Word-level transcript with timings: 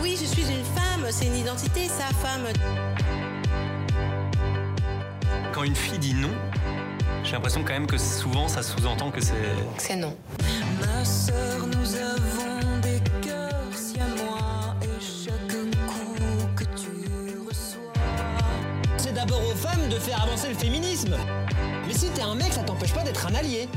Oui, 0.00 0.16
je 0.20 0.26
suis 0.26 0.42
une 0.42 0.64
femme, 0.64 1.06
c'est 1.10 1.26
une 1.26 1.36
identité, 1.36 1.88
sa 1.88 2.06
femme. 2.14 2.46
Quand 5.52 5.64
une 5.64 5.74
fille 5.74 5.98
dit 5.98 6.14
non, 6.14 6.30
j'ai 7.24 7.32
l'impression 7.32 7.64
quand 7.64 7.72
même 7.72 7.86
que 7.86 7.98
souvent 7.98 8.46
ça 8.46 8.62
sous-entend 8.62 9.10
que 9.10 9.20
c'est. 9.20 9.34
C'est 9.78 9.96
non. 9.96 10.16
Ma 10.80 11.04
sœur, 11.04 11.66
nous 11.66 11.96
avons 11.96 12.78
des 12.80 13.00
cœurs 13.26 13.52
si 13.72 13.98
à 13.98 14.06
moi 14.22 14.76
et 14.82 15.00
chaque 15.00 15.48
coup 15.86 16.46
que 16.54 16.64
tu 16.64 17.38
reçois. 17.48 17.92
C'est 18.98 19.14
d'abord 19.14 19.42
aux 19.50 19.56
femmes 19.56 19.88
de 19.88 19.96
faire 19.96 20.22
avancer 20.22 20.48
le 20.48 20.54
féminisme. 20.54 21.16
Mais 21.86 21.94
si 21.94 22.08
t'es 22.10 22.22
un 22.22 22.36
mec, 22.36 22.52
ça 22.52 22.62
t'empêche 22.62 22.92
pas 22.92 23.02
d'être 23.02 23.26
un 23.26 23.34
allié. 23.34 23.68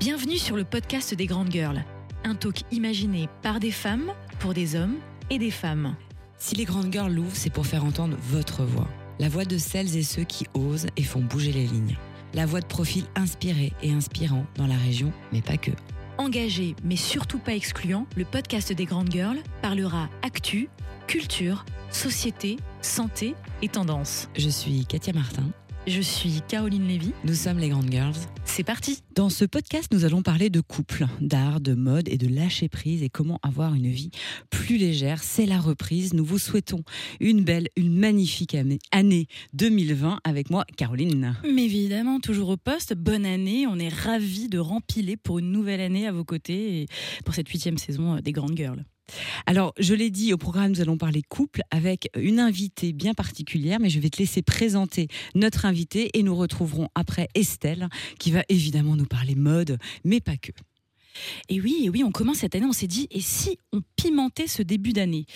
Bienvenue 0.00 0.38
sur 0.38 0.56
le 0.56 0.64
podcast 0.64 1.14
des 1.14 1.26
Grandes 1.26 1.50
Girls, 1.50 1.84
un 2.24 2.34
talk 2.34 2.62
imaginé 2.70 3.28
par 3.42 3.60
des 3.60 3.72
femmes, 3.72 4.12
pour 4.38 4.54
des 4.54 4.74
hommes 4.76 4.96
et 5.30 5.38
des 5.38 5.50
femmes. 5.50 5.96
Si 6.38 6.54
les 6.54 6.64
grandes 6.64 6.92
girls 6.92 7.12
l'ouvrent, 7.12 7.34
c'est 7.34 7.50
pour 7.50 7.66
faire 7.66 7.84
entendre 7.84 8.16
votre 8.30 8.64
voix. 8.64 8.88
La 9.18 9.28
voix 9.28 9.44
de 9.44 9.58
celles 9.58 9.96
et 9.96 10.02
ceux 10.02 10.24
qui 10.24 10.46
osent 10.54 10.86
et 10.96 11.02
font 11.02 11.20
bouger 11.20 11.52
les 11.52 11.66
lignes. 11.66 11.96
La 12.34 12.46
voix 12.46 12.60
de 12.60 12.66
profils 12.66 13.06
inspirés 13.16 13.72
et 13.82 13.92
inspirants 13.92 14.46
dans 14.56 14.66
la 14.66 14.76
région, 14.76 15.12
mais 15.32 15.42
pas 15.42 15.56
que. 15.56 15.72
Engagé, 16.18 16.76
mais 16.84 16.96
surtout 16.96 17.38
pas 17.38 17.54
excluant, 17.54 18.06
le 18.16 18.24
podcast 18.24 18.72
des 18.72 18.84
Grandes 18.84 19.10
Girls 19.10 19.38
parlera 19.62 20.08
actu, 20.22 20.68
culture, 21.06 21.64
société, 21.90 22.56
santé 22.82 23.34
et 23.62 23.68
tendance. 23.68 24.28
Je 24.36 24.48
suis 24.48 24.84
Katia 24.86 25.12
Martin. 25.12 25.50
Je 25.88 26.02
suis 26.02 26.42
Caroline 26.48 26.86
Lévy. 26.86 27.12
Nous 27.24 27.32
sommes 27.34 27.58
les 27.58 27.70
grandes 27.70 27.90
girls. 27.90 28.12
C'est 28.44 28.62
parti 28.62 28.98
Dans 29.14 29.30
ce 29.30 29.46
podcast, 29.46 29.88
nous 29.92 30.04
allons 30.04 30.20
parler 30.22 30.50
de 30.50 30.60
couple, 30.60 31.06
d'art, 31.22 31.60
de 31.62 31.72
mode 31.74 32.08
et 32.10 32.18
de 32.18 32.28
lâcher 32.28 32.68
prise 32.68 33.02
et 33.02 33.08
comment 33.08 33.40
avoir 33.42 33.74
une 33.74 33.88
vie 33.88 34.10
plus 34.50 34.76
légère. 34.76 35.22
C'est 35.22 35.46
la 35.46 35.58
reprise. 35.58 36.12
Nous 36.12 36.26
vous 36.26 36.38
souhaitons 36.38 36.82
une 37.20 37.42
belle, 37.42 37.68
une 37.76 37.96
magnifique 37.98 38.54
année- 38.54 38.80
année 38.92 39.28
2020 39.54 40.20
avec 40.24 40.50
moi, 40.50 40.66
Caroline. 40.76 41.34
Mais 41.54 41.64
évidemment, 41.64 42.20
toujours 42.20 42.50
au 42.50 42.56
poste, 42.58 42.94
bonne 42.94 43.24
année. 43.24 43.66
On 43.66 43.78
est 43.78 43.88
ravis 43.92 44.48
de 44.48 44.58
rempiler 44.58 45.16
pour 45.16 45.38
une 45.38 45.50
nouvelle 45.50 45.80
année 45.80 46.06
à 46.06 46.12
vos 46.12 46.24
côtés 46.24 46.82
et 46.82 46.86
pour 47.24 47.34
cette 47.34 47.48
huitième 47.48 47.78
saison 47.78 48.16
euh, 48.16 48.20
des 48.20 48.32
Grandes 48.32 48.56
Girls. 48.56 48.84
Alors, 49.46 49.72
je 49.78 49.94
l'ai 49.94 50.10
dit, 50.10 50.32
au 50.32 50.36
programme, 50.36 50.72
nous 50.72 50.80
allons 50.80 50.98
parler 50.98 51.22
couple 51.22 51.62
avec 51.70 52.10
une 52.16 52.40
invitée 52.40 52.92
bien 52.92 53.14
particulière, 53.14 53.78
mais 53.80 53.90
je 53.90 54.00
vais 54.00 54.10
te 54.10 54.18
laisser 54.18 54.42
présenter 54.42 55.08
notre 55.34 55.66
invitée 55.66 56.10
et 56.14 56.22
nous 56.22 56.36
retrouverons 56.36 56.88
après 56.94 57.28
Estelle, 57.34 57.88
qui 58.18 58.30
va 58.30 58.42
évidemment 58.48 58.96
nous 58.96 59.06
parler 59.06 59.34
mode, 59.34 59.78
mais 60.04 60.20
pas 60.20 60.36
que. 60.36 60.52
Et 61.48 61.60
oui, 61.60 61.80
et 61.84 61.90
oui, 61.90 62.04
on 62.04 62.10
commence 62.12 62.38
cette 62.38 62.54
année, 62.54 62.66
on 62.66 62.72
s'est 62.72 62.86
dit, 62.86 63.08
et 63.10 63.20
si 63.20 63.58
on 63.72 63.80
pimentait 63.96 64.46
ce 64.46 64.62
début 64.62 64.92
d'année? 64.92 65.26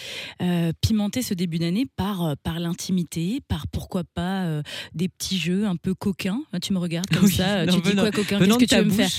Euh, 0.40 0.72
Pimenter 0.80 1.22
ce 1.22 1.34
début 1.34 1.58
d'année 1.58 1.86
par, 1.96 2.24
euh, 2.24 2.34
par 2.42 2.60
l'intimité, 2.60 3.40
par 3.48 3.66
pourquoi 3.66 4.04
pas 4.04 4.44
euh, 4.44 4.62
des 4.94 5.08
petits 5.08 5.38
jeux 5.38 5.66
un 5.66 5.76
peu 5.76 5.94
coquins? 5.94 6.42
Ah, 6.52 6.60
Tu 6.60 6.72
me 6.72 6.78
regardes 6.78 7.08
comme 7.10 7.24
Oui, 7.24 7.32
ça, 7.32 7.58
euh, 7.60 7.66
non, 7.66 7.74
tu 7.80 7.80
dis 7.90 7.94
quoi 7.96 8.10
coquin? 8.10 8.38
Qu'est-ce 8.38 8.58
que 8.58 8.64
tu 8.64 8.76
veux 8.76 8.84
me 8.84 8.90
faire? 8.90 9.10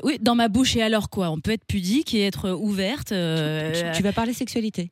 Oui, 0.04 0.18
dans 0.20 0.34
ma 0.34 0.48
bouche, 0.48 0.76
et 0.76 0.82
alors 0.82 1.08
quoi? 1.10 1.30
On 1.30 1.40
peut 1.40 1.52
être 1.52 1.64
pudique 1.66 2.14
et 2.14 2.22
être 2.26 2.50
ouverte. 2.50 3.12
euh, 3.12 3.92
Tu, 3.92 3.98
tu 3.98 4.02
vas 4.02 4.12
parler 4.12 4.32
sexualité. 4.32 4.90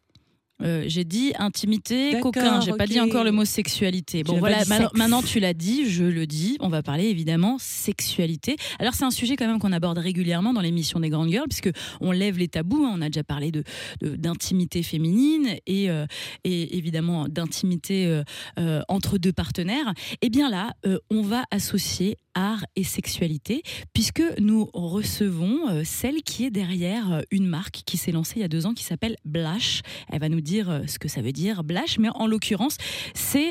Euh, 0.62 0.84
j'ai 0.86 1.05
dit 1.05 1.32
intimité, 1.38 2.20
coquin. 2.20 2.60
J'ai 2.60 2.72
pas 2.72 2.86
dit 2.86 3.00
encore 3.00 3.24
le 3.24 3.32
mot 3.32 3.44
sexualité. 3.44 4.22
Bon 4.22 4.38
voilà, 4.38 4.64
maintenant, 4.94 5.22
tu 5.22 5.41
l'as 5.41 5.55
dit, 5.55 5.88
je 5.88 6.05
le 6.05 6.27
dis. 6.27 6.56
On 6.60 6.68
va 6.68 6.82
parler 6.82 7.05
évidemment 7.06 7.56
sexualité. 7.58 8.56
Alors 8.78 8.94
c'est 8.94 9.05
un 9.05 9.10
sujet 9.10 9.36
quand 9.36 9.46
même 9.46 9.58
qu'on 9.58 9.72
aborde 9.72 9.98
régulièrement 9.98 10.52
dans 10.52 10.60
l'émission 10.60 11.00
des 11.00 11.08
grandes 11.10 11.30
girls, 11.30 11.48
puisque 11.48 11.70
on 12.00 12.12
lève 12.12 12.38
les 12.38 12.48
tabous. 12.48 12.84
hein. 12.84 12.92
On 12.94 13.02
a 13.02 13.08
déjà 13.08 13.24
parlé 13.24 13.50
de 13.50 13.64
d'intimité 14.02 14.83
féminine 14.83 15.56
et, 15.66 15.90
euh, 15.90 16.06
et 16.44 16.77
évidemment 16.77 17.28
d'intimité 17.28 18.22
euh, 18.58 18.80
entre 18.88 19.18
deux 19.18 19.33
partenaires. 19.33 19.92
Et 20.20 20.28
bien 20.30 20.50
là, 20.50 20.72
on 21.10 21.22
va 21.22 21.44
associer 21.50 22.16
art 22.34 22.64
et 22.77 22.84
sexualité, 22.84 23.62
puisque 23.92 24.23
nous 24.39 24.68
recevons 24.73 25.68
euh, 25.68 25.83
celle 25.84 26.23
qui 26.23 26.45
est 26.45 26.51
derrière 26.51 27.12
euh, 27.12 27.20
une 27.30 27.46
marque 27.46 27.83
qui 27.86 27.96
s'est 27.96 28.12
lancée 28.12 28.34
il 28.36 28.42
y 28.42 28.45
a 28.45 28.48
deux 28.48 28.67
ans, 28.67 28.74
qui 28.74 28.84
s'appelle 28.84 29.17
Blash. 29.24 29.83
Elle 30.11 30.20
va 30.20 30.29
nous 30.29 30.40
dire 30.40 30.70
euh, 30.70 30.80
ce 30.86 30.98
que 30.98 31.08
ça 31.08 31.23
veut 31.23 31.33
dire, 31.33 31.64
Blash, 31.64 31.98
mais 31.98 32.08
en 32.14 32.27
l'occurrence, 32.27 32.77
c'est 33.14 33.51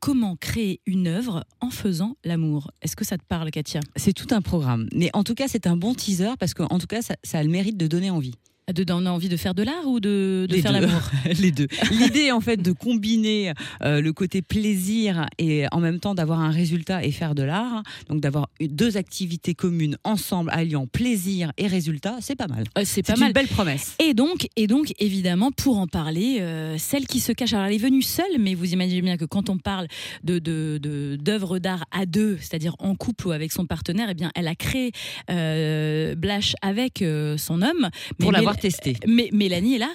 comment 0.00 0.36
créer 0.36 0.80
une 0.86 1.06
œuvre 1.06 1.44
en 1.60 1.70
faisant 1.70 2.16
l'amour. 2.24 2.70
Est-ce 2.82 2.96
que 2.96 3.04
ça 3.04 3.18
te 3.18 3.24
parle, 3.24 3.50
Katia? 3.50 3.80
C'est 3.96 4.12
tout 4.12 4.32
un 4.34 4.40
programme. 4.40 4.88
Mais 4.92 5.10
en 5.14 5.24
tout 5.24 5.34
cas, 5.34 5.48
c'est 5.48 5.66
un 5.66 5.76
bon 5.76 5.94
teaser 5.94 6.32
parce 6.38 6.54
qu'en 6.54 6.78
tout 6.78 6.86
cas, 6.86 7.02
ça, 7.02 7.14
ça 7.22 7.38
a 7.38 7.42
le 7.42 7.48
mérite 7.48 7.76
de 7.76 7.86
donner 7.86 8.10
envie. 8.10 8.34
De, 8.72 8.84
On 8.92 9.06
a 9.06 9.10
envie 9.10 9.28
de 9.28 9.36
faire 9.36 9.54
de 9.54 9.62
l'art 9.62 9.86
ou 9.86 10.00
de, 10.00 10.46
de 10.48 10.56
faire 10.56 10.72
l'amour 10.72 11.00
Les 11.40 11.50
deux. 11.52 11.68
L'idée, 11.90 12.32
en 12.32 12.40
fait, 12.40 12.56
de 12.58 12.72
combiner 12.72 13.52
euh, 13.82 14.00
le 14.00 14.12
côté 14.12 14.42
plaisir 14.42 15.26
et 15.38 15.64
en 15.72 15.80
même 15.80 16.00
temps 16.00 16.14
d'avoir 16.14 16.40
un 16.40 16.50
résultat 16.50 17.04
et 17.04 17.10
faire 17.12 17.34
de 17.34 17.42
l'art, 17.42 17.82
donc 18.08 18.20
d'avoir 18.20 18.48
deux 18.60 18.96
activités 18.96 19.54
communes 19.54 19.96
ensemble 20.04 20.50
alliant 20.52 20.86
plaisir 20.86 21.52
et 21.58 21.66
résultat, 21.66 22.16
c'est 22.20 22.36
pas 22.36 22.46
mal. 22.48 22.64
Euh, 22.76 22.82
C'est 22.84 23.02
pas 23.02 23.14
C'est 23.14 23.20
mal. 23.20 23.28
une 23.30 23.34
belle 23.34 23.48
promesse. 23.48 23.96
Et 24.00 24.14
donc, 24.14 24.48
et 24.56 24.66
donc, 24.66 24.92
évidemment, 24.98 25.50
pour 25.52 25.78
en 25.78 25.86
parler, 25.86 26.38
euh, 26.40 26.76
celle 26.78 27.06
qui 27.06 27.20
se 27.20 27.32
cache, 27.32 27.52
alors 27.52 27.66
elle 27.66 27.74
est 27.74 27.78
venue 27.78 28.02
seule, 28.02 28.38
mais 28.38 28.54
vous 28.54 28.72
imaginez 28.72 29.02
bien 29.02 29.16
que 29.16 29.24
quand 29.24 29.50
on 29.50 29.58
parle 29.58 29.86
de 30.24 30.38
de- 30.38 30.78
de- 30.80 31.16
d'œuvres 31.20 31.58
d'art 31.58 31.84
à 31.90 32.06
deux, 32.06 32.36
c'est-à-dire 32.40 32.74
en 32.78 32.94
couple 32.94 33.28
ou 33.28 33.30
avec 33.32 33.52
son 33.52 33.66
partenaire, 33.66 34.08
eh 34.10 34.14
bien, 34.14 34.30
elle 34.34 34.48
a 34.48 34.54
créé 34.54 34.92
Blash 36.16 36.54
avec 36.62 37.04
son 37.36 37.62
homme. 37.62 37.88
Pour 38.18 38.32
l'avoir 38.32 38.56
Testé. 38.60 38.96
Mais 39.06 39.28
Mélanie 39.32 39.76
est 39.76 39.78
là. 39.78 39.90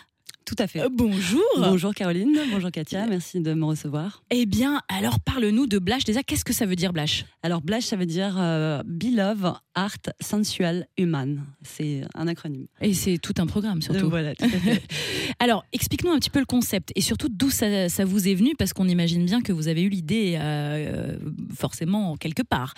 Tout 0.45 0.55
à 0.59 0.67
fait. 0.67 0.81
Euh, 0.81 0.89
bonjour. 0.91 1.41
Bonjour 1.57 1.93
Caroline, 1.93 2.37
bonjour 2.51 2.69
Katia, 2.69 3.05
merci 3.07 3.39
de 3.39 3.53
me 3.53 3.63
recevoir. 3.63 4.23
Eh 4.29 4.45
bien, 4.45 4.81
alors 4.89 5.19
parle-nous 5.21 5.67
de 5.67 5.79
Blash. 5.79 6.03
Déjà, 6.03 6.21
qu'est-ce 6.21 6.43
que 6.43 6.51
ça 6.51 6.65
veut 6.65 6.75
dire 6.75 6.91
Blash? 6.91 7.25
Alors 7.43 7.61
Blash, 7.61 7.85
ça 7.85 7.95
veut 7.95 8.05
dire 8.05 8.35
euh, 8.37 8.83
Beloved 8.85 9.53
Art 9.73 9.97
Sensual 10.19 10.85
Human. 10.97 11.45
C'est 11.61 12.01
un 12.13 12.27
acronyme. 12.27 12.67
Et 12.81 12.93
c'est 12.93 13.19
tout 13.19 13.33
un 13.37 13.45
programme 13.45 13.81
surtout. 13.81 14.05
Euh, 14.05 14.09
voilà, 14.09 14.35
tout 14.35 14.45
à 14.45 14.49
fait. 14.49 14.83
Alors, 15.39 15.63
explique-nous 15.71 16.11
un 16.11 16.19
petit 16.19 16.29
peu 16.29 16.39
le 16.39 16.45
concept 16.45 16.91
et 16.95 17.01
surtout 17.01 17.29
d'où 17.29 17.49
ça, 17.49 17.87
ça 17.87 18.03
vous 18.03 18.27
est 18.27 18.35
venu, 18.35 18.53
parce 18.57 18.73
qu'on 18.73 18.87
imagine 18.87 19.25
bien 19.25 19.41
que 19.41 19.53
vous 19.53 19.69
avez 19.69 19.81
eu 19.81 19.89
l'idée 19.89 20.37
euh, 20.37 21.17
forcément 21.55 22.17
quelque 22.17 22.43
part. 22.43 22.73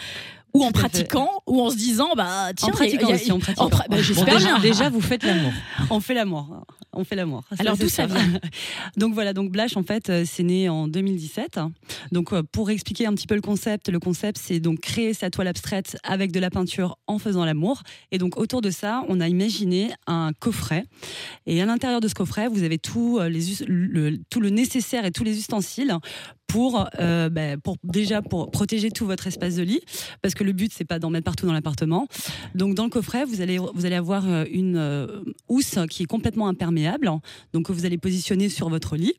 Ou 0.56 0.64
en 0.64 0.68
fait. 0.68 0.74
pratiquant, 0.74 1.30
ou 1.48 1.62
en 1.62 1.70
se 1.70 1.76
disant, 1.76 2.10
bah 2.16 2.52
tiens, 2.56 2.70
en 2.70 2.72
pratiquant 2.72 3.08
y 3.10 3.12
a- 3.12 3.16
aussi, 3.16 3.32
en 3.32 3.40
pratiquant. 3.40 3.66
en 3.66 3.70
pra- 3.70 3.90
bah, 3.90 4.02
J'espère 4.02 4.26
Bon, 4.26 4.34
déjà, 4.34 4.48
bien. 4.54 4.60
déjà, 4.60 4.90
vous 4.90 5.02
faites 5.02 5.24
l'amour. 5.24 5.52
On 5.90 6.00
fait 6.00 6.14
l'amour. 6.14 6.66
On 6.98 7.04
fait 7.04 7.16
l'amour. 7.16 7.44
Alors, 7.60 7.76
d'où 7.78 7.90
ça 7.90 8.08
sûr. 8.08 8.18
Donc 8.98 9.14
voilà, 9.14 9.34
donc 9.34 9.52
Blash 9.52 9.76
en 9.76 9.84
fait, 9.84 10.10
euh, 10.10 10.24
c'est 10.26 10.44
né 10.44 10.70
en 10.70 10.88
2017. 10.88 11.60
Donc 12.14 12.32
euh, 12.32 12.42
pour 12.50 12.70
expliquer 12.70 13.06
un 13.06 13.14
petit 13.14 13.28
peu 13.28 13.36
le 13.36 13.42
concept, 13.42 13.90
le 13.90 14.00
concept 14.00 14.40
c'est 14.42 14.62
donc 14.62 14.80
créer 14.80 15.14
sa 15.14 15.30
toile 15.30 15.50
abstraite 15.50 15.98
avec 16.04 16.32
de 16.32 16.40
la 16.40 16.50
peinture 16.50 16.98
en 17.08 17.20
faisant 17.20 17.44
l'amour. 17.44 17.82
Et 18.14 18.18
donc 18.18 18.38
autour 18.38 18.62
de 18.62 18.70
ça, 18.72 19.04
on 19.10 19.20
a 19.20 19.28
imaginé 19.28 19.92
un 20.08 20.32
coffret. 20.40 20.86
Et 21.46 21.62
à 21.62 21.66
l'intérieur 21.66 22.00
de 22.00 22.08
ce 22.08 22.14
coffret, 22.14 22.48
vous 22.48 22.64
avez 22.64 22.78
tout, 22.78 23.18
euh, 23.20 23.28
les, 23.28 23.42
le, 23.68 24.18
tout 24.30 24.40
le 24.40 24.50
nécessaire 24.50 25.04
et 25.04 25.12
tous 25.12 25.26
les 25.26 25.38
ustensiles 25.38 25.94
pour, 26.48 26.88
euh, 27.00 27.30
ben, 27.30 27.60
pour 27.60 27.78
déjà 27.84 28.22
pour 28.22 28.52
protéger 28.52 28.92
tout 28.92 29.06
votre 29.06 29.28
espace 29.28 29.56
de 29.56 29.64
lit, 29.64 29.82
parce 30.22 30.34
que 30.34 30.44
le 30.44 30.54
but 30.54 30.72
c'est 30.74 30.86
pas 30.86 31.00
d'en 31.00 31.10
mettre 31.10 31.26
partout 31.26 31.46
dans 31.46 31.54
l'appartement. 31.54 32.08
Donc 32.54 32.76
dans 32.76 32.86
le 32.86 32.90
coffret, 32.90 33.26
vous 33.26 33.42
allez 33.42 33.58
vous 33.58 33.86
allez 33.86 33.96
avoir 33.96 34.30
euh, 34.30 34.46
une 34.52 34.78
euh, 34.78 35.24
housse 35.50 35.78
qui 35.90 36.04
est 36.04 36.08
complètement 36.08 36.48
imperméable, 36.48 37.10
donc 37.54 37.68
que 37.68 37.74
vous 37.74 37.86
allez 37.86 37.98
positionner 37.98 38.50
sur 38.50 38.70
votre 38.70 38.96
lit. 38.96 39.16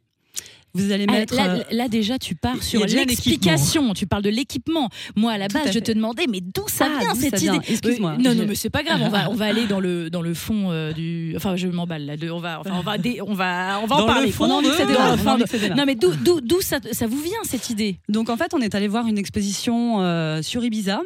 Vous 0.77 0.93
allez 0.93 1.07
Ah, 1.09 1.13
mettre 1.13 1.35
là, 1.35 1.55
euh, 1.57 1.63
là, 1.71 1.89
déjà, 1.89 2.19
tu 2.19 2.35
pars 2.35 2.63
sur 2.63 2.81
l'explication. 2.87 3.95
Tu 3.95 4.07
parles 4.07 4.23
de 4.23 4.31
l'équipement. 4.31 4.89
Moi, 5.17 5.33
à 5.33 5.39
la 5.39 5.47
à 5.47 5.49
base, 5.49 5.73
je 5.73 5.79
te 5.79 5.93
demandais, 5.93 6.27
mais 6.29 6.41
d'où 6.41 6.63
ça 6.69 6.87
Ah, 6.89 7.01
vient 7.01 7.15
cette 7.15 7.39
ça 7.39 7.55
idée? 7.55 7.67
Excuse-moi. 7.69 8.13
Euh, 8.13 8.23
Non, 8.23 8.35
non, 8.35 8.45
mais 8.49 8.55
c'est 8.55 8.71
pas 8.71 8.83
grave. 8.83 9.01
On 9.03 9.09
va, 9.09 9.31
on 9.31 9.35
va 9.35 9.47
aller 9.47 9.67
dans 9.67 9.81
le 9.81 10.11
dans 10.11 10.23
le 10.23 10.35
fond 10.35 10.71
euh, 10.71 10.93
du. 10.93 11.33
Enfin, 11.37 11.57
je 11.57 11.67
m'emballe 11.69 12.05
là. 12.07 12.17
De- 12.17 12.31
on 12.31 12.39
va, 12.41 12.61
enfin, 12.61 12.71
on 12.79 12.83
va, 12.83 12.99
dé- 12.99 13.21
on 13.27 13.35
va, 13.35 13.81
on 13.83 13.87
va 13.87 13.97
en 13.97 13.99
Dans 14.01 14.07
le 14.07 14.13
parler. 14.13 14.33
fond 14.33 14.45
On 14.51 14.63
de- 14.63 14.67
ça 14.73 14.85
démarre. 14.85 15.77
Non, 15.77 15.85
mais 15.87 15.95
d'où, 15.95 16.13
d'où, 16.15 16.41
d'où 16.41 16.61
ça, 16.61 16.79
ça 16.93 17.07
vous 17.07 17.21
vient 17.21 17.33
cette 17.45 17.71
idée? 17.71 17.99
Donc 18.09 18.29
en 18.29 18.37
fait, 18.37 18.53
on 18.55 18.61
est 18.61 18.75
allé 18.75 18.89
voir 18.89 19.07
une 19.07 19.19
exposition 19.19 20.01
euh, 20.03 20.43
sur 20.43 20.65
Ibiza. 20.65 21.01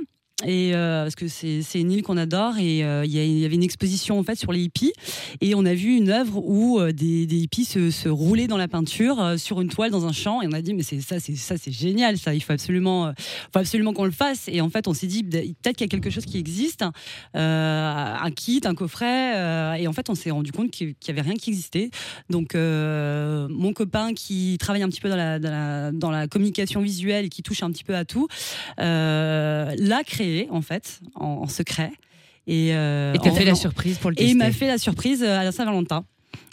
Et 0.44 0.74
euh, 0.74 1.02
parce 1.02 1.14
que 1.16 1.28
c'est 1.28 1.80
une 1.80 1.92
île 1.92 2.02
qu'on 2.02 2.16
adore 2.16 2.58
et 2.58 2.84
euh, 2.84 3.04
il 3.04 3.12
y, 3.12 3.44
avait 3.44 3.54
une 3.54 3.62
exposition 3.62 4.18
en 4.18 4.22
fait 4.22 4.36
sur 4.36 4.52
les 4.52 4.60
hippies. 4.60 4.92
Et 5.40 5.54
on 5.54 5.64
a 5.66 5.74
vu 5.74 5.96
une 5.96 6.10
œuvre 6.10 6.38
où 6.42 6.80
euh, 6.80 6.92
des, 6.92 7.24
hippies 7.24 7.64
se, 7.64 8.08
roulaient 8.08 8.46
dans 8.46 8.56
la 8.56 8.68
peinture 8.68 9.34
sur 9.36 9.60
une 9.60 9.68
toile 9.68 9.90
dans 9.90 10.06
un 10.06 10.12
champ. 10.12 10.40
Et 10.42 10.46
on 10.46 10.52
a 10.52 10.62
dit 10.62 10.72
mais 10.72 10.82
c'est 10.82 11.00
ça 11.00 11.20
c'est 11.20 11.36
ça 11.36 11.56
c'est 11.58 11.72
génial 11.72 12.16
ça. 12.16 12.34
Il 12.34 12.42
faut 12.42 12.52
absolument 12.52 13.12
faut 13.52 13.58
absolument 13.58 13.92
qu'on 13.92 14.04
le 14.04 14.10
fasse. 14.10 14.48
Et 14.48 14.60
en 14.60 14.70
fait 14.70 14.88
on 14.88 14.94
s'est 14.94 15.06
dit 15.06 15.24
peut-être 15.24 15.76
qu'il 15.76 15.84
y 15.84 15.88
a 15.88 15.90
quelque 15.90 16.10
chose 16.10 16.24
qui 16.24 16.38
existe 16.38 16.84
un 17.34 18.30
kit 18.34 18.60
un 18.64 18.74
coffret 18.74 19.80
et 19.80 19.86
en 19.86 19.92
fait 19.92 20.08
on 20.08 20.14
s'est 20.14 20.30
rendu 20.30 20.52
compte 20.52 20.70
qu'il 20.70 20.94
qu'il 20.94 21.14
y 21.14 21.18
avait 21.18 21.28
rien 21.28 21.36
qui 21.36 21.50
existait. 21.50 21.90
Donc 22.30 22.54
mon 22.54 23.72
copain 23.74 24.14
qui 24.14 24.56
travaille 24.58 24.82
un 24.82 24.88
petit 24.88 25.00
peu 25.00 25.10
dans 25.10 25.16
la, 25.16 25.38
dans 25.92 26.10
la, 26.10 26.28
communication 26.28 26.80
visuelle 26.80 27.26
et 27.26 27.28
qui 27.28 27.42
touche 27.42 27.62
un 27.62 27.70
petit 27.70 27.84
peu 27.84 27.94
à 27.94 28.04
tout 28.04 28.28
l'a 28.78 30.04
créé 30.04 30.29
en 30.50 30.62
fait 30.62 31.00
en, 31.14 31.26
en 31.26 31.46
secret 31.48 31.90
et, 32.46 32.74
euh, 32.74 33.12
Et 33.14 33.18
t'as 33.18 33.30
en- 33.30 33.34
fait 33.34 33.44
la 33.44 33.54
surprise 33.54 33.98
pour 33.98 34.10
le 34.10 34.20
et 34.20 34.26
il 34.28 34.36
m'a 34.36 34.46
tester. 34.46 34.60
fait 34.60 34.66
la 34.68 34.78
surprise 34.78 35.22
euh, 35.22 35.38
à 35.38 35.44
la 35.44 35.52
Saint-Valentin 35.52 36.04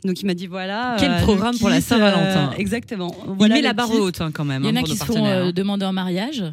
Donc 0.03 0.21
il 0.21 0.25
m'a 0.25 0.33
dit 0.33 0.47
voilà. 0.47 0.95
Quel 0.99 1.11
euh, 1.11 1.19
programme 1.21 1.53
le 1.53 1.59
pour 1.59 1.69
la 1.69 1.77
kit, 1.77 1.83
Saint-Valentin. 1.83 2.51
euh, 2.53 2.57
Exactement. 2.57 3.15
Il 3.27 3.33
Voilà 3.37 3.55
met 3.55 3.61
le 3.61 3.67
la 3.67 3.73
barre 3.73 3.91
haute 3.91 4.21
hein, 4.21 4.31
quand 4.33 4.45
même. 4.45 4.63
Il 4.63 4.69
y 4.69 4.71
en 4.73 4.75
hein, 4.75 4.79
a 4.81 4.83
qui 4.83 4.97
se 4.97 5.05
font 5.05 5.25
euh, 5.25 5.45
hein. 5.45 5.51
demander 5.53 5.85
en 5.85 5.93
mariage. 5.93 6.43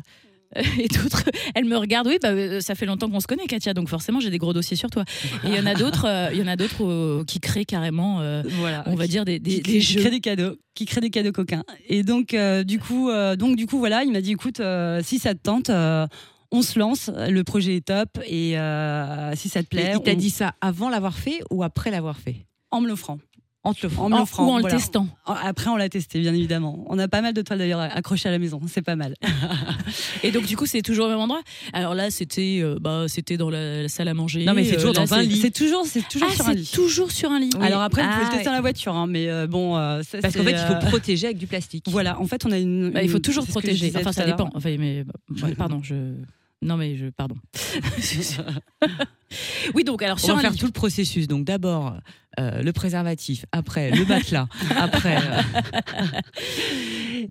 Et 0.78 0.86
d'autres, 0.86 1.24
elles 1.56 1.64
me 1.64 1.76
regardent. 1.76 2.06
Oui, 2.06 2.18
bah, 2.22 2.28
euh, 2.28 2.60
ça 2.60 2.76
fait 2.76 2.86
longtemps 2.86 3.10
qu'on 3.10 3.18
se 3.18 3.26
connaît, 3.26 3.46
Katia. 3.46 3.74
Donc 3.74 3.88
forcément, 3.88 4.20
j'ai 4.20 4.30
des 4.30 4.38
gros 4.38 4.52
dossiers 4.52 4.76
sur 4.76 4.88
toi. 4.88 5.04
Et 5.42 5.48
il 5.48 5.54
y 5.56 5.58
en 5.58 5.66
a 5.66 5.74
d'autres, 5.82 6.06
euh, 6.06 6.28
il 6.32 6.38
y 6.38 6.42
en 6.42 6.46
a 6.46 6.54
d'autres 6.54 6.84
euh, 6.84 7.24
qui 7.26 7.40
créent 7.40 7.64
carrément, 7.64 8.20
euh, 8.20 8.44
Voilà. 8.60 8.84
on 8.86 8.94
va 8.94 9.08
dire 9.08 9.24
des, 9.24 9.40
des, 9.40 9.56
qui, 9.56 9.56
des 9.56 9.62
crée- 9.62 9.72
qui 9.80 9.80
jeux. 9.94 10.00
crée 10.00 10.10
des 10.10 10.20
cadeaux, 10.20 10.54
qui 10.76 10.86
crée 10.86 11.00
des 11.00 11.10
cadeaux 11.10 11.32
coquins. 11.32 11.64
Et 11.88 12.04
donc, 12.04 12.34
euh, 12.34 12.62
du 12.62 12.78
coup, 12.78 13.10
euh, 13.10 13.34
donc 13.34 13.56
du 13.56 13.66
coup, 13.66 13.78
voilà, 13.80 14.04
il 14.04 14.12
m'a 14.12 14.20
dit, 14.20 14.30
écoute, 14.30 14.60
euh, 14.60 15.00
si 15.02 15.18
ça 15.18 15.34
te 15.34 15.40
tente, 15.42 15.70
euh, 15.70 16.06
on 16.54 16.62
se 16.62 16.78
lance. 16.78 17.10
Le 17.14 17.42
projet 17.44 17.76
est 17.76 17.84
top 17.86 18.18
et 18.26 18.58
euh, 18.58 19.34
si 19.36 19.48
ça 19.48 19.62
te 19.62 19.68
plaît, 19.68 19.92
Il 19.94 20.00
t'a 20.02 20.12
on- 20.12 20.16
dit 20.16 20.30
ça 20.30 20.54
avant 20.60 20.88
l'avoir 20.88 21.16
fait 21.18 21.40
ou 21.50 21.62
après 21.62 21.90
l'avoir 21.90 22.16
fait? 22.18 22.46
En 22.70 22.80
me 22.80 22.88
l'offrant. 22.88 23.18
En 23.66 23.72
te 23.72 23.86
le 23.86 23.92
En 23.98 24.10
me 24.10 24.18
l'offrant, 24.18 24.46
ou 24.46 24.50
en 24.50 24.58
le 24.58 24.64
testant. 24.64 25.06
Après, 25.24 25.70
on 25.70 25.76
l'a 25.76 25.88
testé, 25.88 26.20
bien 26.20 26.34
évidemment. 26.34 26.84
On 26.90 26.98
a 26.98 27.08
pas 27.08 27.22
mal 27.22 27.32
de 27.32 27.40
toiles 27.40 27.58
d'ailleurs 27.60 27.80
accrochées 27.80 28.28
à 28.28 28.32
la 28.32 28.38
maison. 28.38 28.60
C'est 28.66 28.82
pas 28.82 28.94
mal. 28.94 29.14
Et 30.22 30.32
donc, 30.32 30.44
du 30.44 30.54
coup, 30.54 30.66
c'est 30.66 30.82
toujours 30.82 31.06
au 31.06 31.08
même 31.08 31.18
endroit? 31.18 31.40
Alors 31.72 31.94
là, 31.94 32.10
c'était 32.10 32.60
euh, 32.62 32.76
bah, 32.78 33.06
c'était 33.08 33.38
dans 33.38 33.48
la, 33.48 33.80
la 33.82 33.88
salle 33.88 34.08
à 34.08 34.12
manger. 34.12 34.44
Non, 34.44 34.52
mais 34.52 34.64
c'est 34.64 34.72
Euh, 34.74 34.76
toujours 34.76 34.92
là, 34.92 35.00
dans 35.06 35.14
un 35.14 35.22
lit. 35.22 35.38
C'est 35.40 35.50
toujours, 35.50 35.86
c'est 35.86 36.06
toujours 36.06 36.28
Ah, 36.30 36.34
sur 36.34 36.46
un 36.48 36.52
lit. 36.52 36.70
toujours 36.74 37.10
sur 37.10 37.30
un 37.30 37.40
lit. 37.40 37.48
Alors 37.58 37.80
après, 37.80 38.02
pouvez 38.02 38.14
Ah, 38.14 38.24
le 38.24 38.30
tester 38.32 38.44
dans 38.44 38.52
la 38.52 38.60
voiture, 38.60 38.94
hein, 38.94 39.06
mais 39.06 39.30
euh, 39.30 39.46
bon, 39.46 39.78
euh, 39.78 40.02
ça, 40.02 40.18
Parce 40.18 40.36
qu'en 40.36 40.42
fait, 40.42 40.50
il 40.52 40.58
faut 40.58 40.74
euh, 40.74 40.90
protéger 40.90 41.26
avec 41.28 41.38
du 41.38 41.46
plastique. 41.46 41.86
Voilà, 41.88 42.20
en 42.20 42.26
fait, 42.26 42.44
on 42.44 42.52
a 42.52 42.58
une. 42.58 42.90
Bah, 42.90 43.02
il 43.02 43.08
faut 43.08 43.18
toujours 43.18 43.46
protéger. 43.46 43.90
Enfin, 43.96 44.12
ça 44.12 44.26
dépend. 44.26 44.50
Enfin, 44.54 44.76
mais 44.78 45.04
bah, 45.04 45.14
ouais, 45.42 45.54
pardon, 45.54 45.80
je. 45.82 45.94
Non, 46.62 46.76
mais 46.76 46.96
je. 46.96 47.06
Pardon. 47.06 47.34
oui, 49.74 49.84
donc, 49.84 50.02
alors, 50.02 50.16
On 50.22 50.26
sur 50.26 50.34
va 50.34 50.40
un 50.40 50.42
faire 50.42 50.56
tout 50.56 50.66
le 50.66 50.72
processus. 50.72 51.26
Donc 51.26 51.44
d'abord 51.44 51.94
euh, 52.40 52.62
le 52.62 52.72
préservatif, 52.72 53.44
après 53.52 53.90
le 53.90 54.04
matelas, 54.06 54.48
après. 54.76 55.16
euh, 55.16 56.20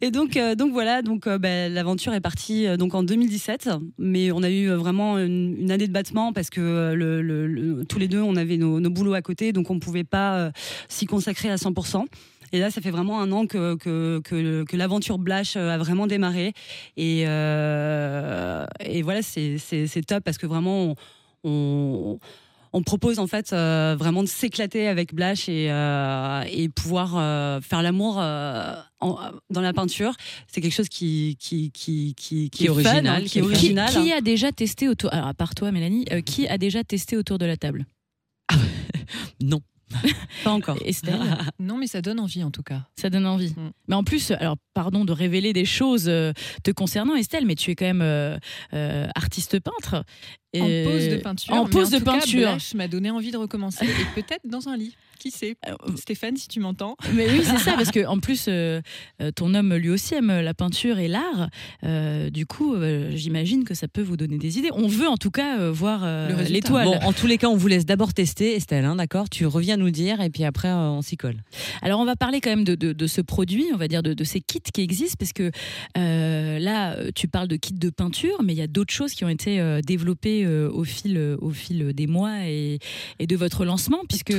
Et 0.02 0.12
donc, 0.12 0.38
euh, 0.38 0.56
donc 0.56 0.72
voilà, 0.72 1.02
donc 1.02 1.28
euh, 1.28 1.38
bah, 1.38 1.70
l'aventure 1.70 2.14
est 2.14 2.22
partie 2.22 2.68
euh, 2.68 2.78
donc 2.78 2.96
en 2.96 3.04
2017, 3.04 3.70
mais 3.98 4.31
on 4.31 4.44
a 4.44 4.50
eu 4.50 4.70
euh, 4.70 4.78
vraiment 4.78 5.18
une, 5.20 5.56
une 5.60 5.72
année 5.72 5.88
de 5.88 5.94
battement 5.94 6.34
parce 6.34 6.50
que 6.50 6.62
euh, 6.62 6.96
le, 6.96 7.22
le- 7.22 7.48
le- 7.48 7.86
tous 7.86 8.00
les 8.00 8.08
deux 8.08 8.22
on 8.22 8.36
avait 8.36 8.58
nos, 8.58 8.80
nos 8.80 8.90
boulots 8.90 9.14
à 9.14 9.22
côté, 9.22 9.54
donc 9.54 9.70
on 9.70 9.80
pouvait 9.80 10.04
pas 10.04 10.38
euh, 10.38 10.52
s'y 10.90 11.06
consacrer 11.06 11.50
à 11.50 11.56
100%. 11.56 12.06
Et 12.53 12.59
là, 12.59 12.69
ça 12.71 12.79
fait 12.81 12.91
vraiment 12.91 13.19
un 13.19 13.31
an 13.31 13.47
que, 13.47 13.75
que, 13.75 14.21
que, 14.23 14.63
que 14.63 14.77
l'aventure 14.77 15.17
Blash 15.17 15.57
euh, 15.57 15.71
a 15.71 15.77
vraiment 15.79 16.05
démarré. 16.07 16.53
Et, 16.95 17.23
euh, 17.27 18.65
et 18.79 19.01
voilà, 19.01 19.21
c'est 19.23 20.05
top 20.07 20.23
parce 20.23 20.38
que 20.38 20.45
vraiment, 20.45 20.83
on, 20.83 20.95
on, 21.44 22.19
on 22.71 22.81
propose 22.83 23.17
en 23.19 23.27
fait 23.27 23.53
euh, 23.53 23.95
vraiment 23.97 24.21
de 24.21 24.27
s'éclater 24.27 24.88
avec 24.88 25.13
Blash 25.15 25.50
et, 25.50 25.67
euh, 25.71 26.44
et 26.51 26.69
pouvoir 26.69 27.15
euh, 27.17 27.59
faire 27.61 27.81
l'amour 27.81 28.19
euh, 28.19 28.73
dans 29.50 29.61
la 29.61 29.73
peinture. 29.73 30.13
C'est 30.47 30.61
quelque 30.61 30.73
chose 30.73 30.89
qui, 30.89 31.38
qui, 31.39 31.71
qui, 31.71 32.13
qui, 32.15 32.51
Qui 32.51 32.65
est 32.65 32.67
fun, 32.67 32.73
original, 32.73 33.07
hein, 33.07 33.25
qui 33.25 33.39
est 33.39 33.41
original. 33.41 33.89
qui 33.89 34.11
a 34.13 34.21
déjà 34.21 34.51
testé 34.51 34.88
autour. 34.88 35.11
Alors, 35.13 35.27
à 35.27 35.33
part 35.33 35.55
toi, 35.55 35.71
Mélanie, 35.71 36.05
euh, 36.11 36.21
qui 36.21 36.47
a 36.47 36.57
déjà 36.59 36.83
testé 36.83 37.17
autour 37.17 37.39
de 37.39 37.45
la 37.45 37.57
table? 37.57 37.85
Non. 39.41 39.59
Pas 40.44 40.51
encore. 40.51 40.78
Estelle 40.86 41.19
Non, 41.60 41.78
mais 41.78 41.88
ça 41.88 42.01
donne 42.01 42.19
envie 42.19 42.44
en 42.44 42.51
tout 42.51 42.63
cas. 42.63 42.81
Ça 43.00 43.10
donne 43.10 43.25
envie. 43.25 43.51
Mm. 43.51 43.72
Mais 43.88 43.95
en 43.95 44.04
plus, 44.04 44.31
alors 44.31 44.57
pardon 44.74 45.06
de 45.06 45.12
révéler 45.12 45.54
des 45.54 45.66
choses 45.66 46.06
euh, 46.07 46.34
te 46.63 46.72
concernant, 46.72 47.16
Estelle, 47.16 47.45
mais 47.45 47.56
tu 47.56 47.72
es 47.72 47.75
quand 47.75 47.86
même 47.86 48.01
euh, 48.01 48.38
euh, 48.74 49.07
artiste 49.16 49.60
peintre. 49.60 50.04
En 50.56 50.60
pose 50.60 51.10
de 51.10 51.18
peinture. 51.18 51.54
En 51.54 51.66
pose 51.66 51.90
de 51.90 51.98
tout 51.98 52.06
cas, 52.06 52.12
peinture. 52.19 52.42
Blash 52.42 52.74
m'a 52.75 52.88
donné 52.88 53.10
envie 53.10 53.31
de 53.31 53.38
recommencer 53.38 53.86
et 53.86 54.22
peut-être 54.22 54.45
dans 54.45 54.69
un 54.69 54.78
lit. 54.78 54.95
Qui 55.24 55.31
sait 55.31 55.56
Euh, 55.70 55.75
Stéphane, 55.96 56.36
si 56.36 56.50
tu 56.50 56.60
m'entends. 56.60 56.98
Mais 57.14 57.30
oui, 57.31 57.40
c'est 57.46 57.58
ça, 57.60 57.74
parce 57.78 57.92
que 57.92 58.06
en 58.06 58.20
plus, 58.20 58.48
euh, 58.50 58.81
euh, 59.22 59.31
ton 59.31 59.54
homme 59.54 59.74
lui 59.75 59.90
aussi 59.90 60.16
aime 60.16 60.28
la 60.42 60.54
peinture 60.54 61.00
et 61.00 61.08
l'art. 61.08 61.50
Euh, 61.86 62.30
du 62.30 62.46
coup, 62.46 62.75
euh, 62.75 63.12
j'imagine 63.16 63.64
que 63.64 63.74
ça 63.74 63.88
peut 63.88 64.02
vous 64.02 64.18
donner 64.18 64.38
des 64.38 64.60
idées. 64.60 64.68
On 64.74 64.88
veut 64.88 65.08
en 65.08 65.16
tout 65.16 65.31
cas 65.31 65.60
euh, 65.60 65.72
voir 65.72 66.02
euh, 66.04 66.44
l'étoile. 66.50 66.88
Bon, 66.88 66.96
en 67.04 67.14
tous 67.14 67.25
les 67.28 67.38
cas, 67.38 67.48
on 67.48 67.56
vous 67.56 67.70
laisse 67.70 67.86
d'abord 67.86 68.14
tester, 68.14 68.54
Estelle, 68.56 68.84
hein, 68.84 68.98
d'accord? 68.98 69.30
Tu 69.30 69.46
reviens 69.46 69.78
nous 69.78 69.92
dire 69.92 70.20
et 70.20 70.30
puis 70.30 70.44
après, 70.44 70.68
euh, 70.68 70.90
on 70.90 71.02
s'y 71.02 71.16
colle. 71.16 71.38
Alors 71.81 72.02
on 72.02 72.06
va 72.06 72.18
parler 72.18 72.42
quand 72.42 72.50
même 72.50 72.66
de, 72.66 72.75
de- 72.75 72.92
de 72.92 73.08
ce 73.08 73.22
produit, 73.22 73.68
on 73.74 73.78
va 73.78 73.88
dire 73.88 74.04
de, 74.04 74.14
de 74.14 74.24
ces 74.25 74.42
kits 74.42 74.60
qui 74.74 74.81
existent, 74.81 75.16
parce 75.20 75.31
que 75.31 75.52
euh, 75.98 76.60
là, 76.60 76.96
euh, 76.98 77.12
tu 77.16 77.30
parles 77.30 77.48
de 77.48 77.56
kits 77.56 77.74
de 77.74 77.90
peinture, 77.90 78.44
mais 78.44 78.52
il 78.54 78.58
y 78.60 78.62
a 78.62 78.68
d'autres 78.68 78.94
choses 78.94 79.14
qui 79.14 79.24
ont 79.24 79.30
été 79.30 79.62
euh, 79.62 79.80
développées 79.80 80.44
euh, 80.46 80.70
au, 80.70 80.84
fil, 80.84 81.16
euh, 81.16 81.38
au 81.40 81.52
fil 81.52 81.94
des 81.94 82.08
mois 82.08 82.46
et, 82.46 82.80
et 83.20 83.25
de 83.28 83.36
votre 83.38 83.64
lancement, 83.64 84.02
puisque 84.10 84.34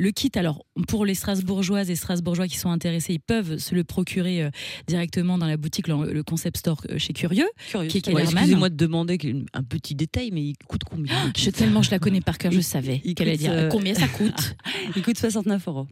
Le 0.00 0.12
kit, 0.12 0.30
alors 0.36 0.64
pour 0.88 1.04
les 1.04 1.14
Strasbourgeoises 1.14 1.90
et 1.90 1.94
Strasbourgeois 1.94 2.48
qui 2.48 2.56
sont 2.56 2.70
intéressés, 2.70 3.12
ils 3.12 3.20
peuvent 3.20 3.58
se 3.58 3.74
le 3.74 3.84
procurer 3.84 4.42
euh, 4.42 4.50
directement 4.86 5.36
dans 5.36 5.46
la 5.46 5.58
boutique, 5.58 5.88
le, 5.88 6.10
le 6.10 6.22
concept 6.22 6.56
store 6.56 6.80
euh, 6.88 6.96
chez 6.96 7.12
Curieux. 7.12 7.48
Curieux. 7.68 7.88
Qui 7.88 7.98
est 7.98 8.08
Ouais. 8.10 8.22
Excusez-moi 8.22 8.70
de 8.70 8.76
demander 8.76 9.18
un 9.52 9.62
petit 9.62 9.94
détail, 9.94 10.30
mais 10.32 10.42
il 10.42 10.56
coûte 10.66 10.84
combien 10.84 11.14
Je, 11.36 11.50
tellement 11.50 11.82
je 11.82 11.90
la 11.90 11.98
connais 11.98 12.22
par 12.22 12.38
cœur, 12.38 12.50
je 12.50 12.60
savais 12.60 12.98
qu'elle 13.14 13.28
allait 13.28 13.36
dire 13.36 13.52
euh, 13.52 13.68
combien 13.68 13.92
ça 13.94 14.08
coûte? 14.08 14.56
Il 14.96 15.02
coûte 15.02 15.18
69 15.18 15.68
euros. 15.68 15.86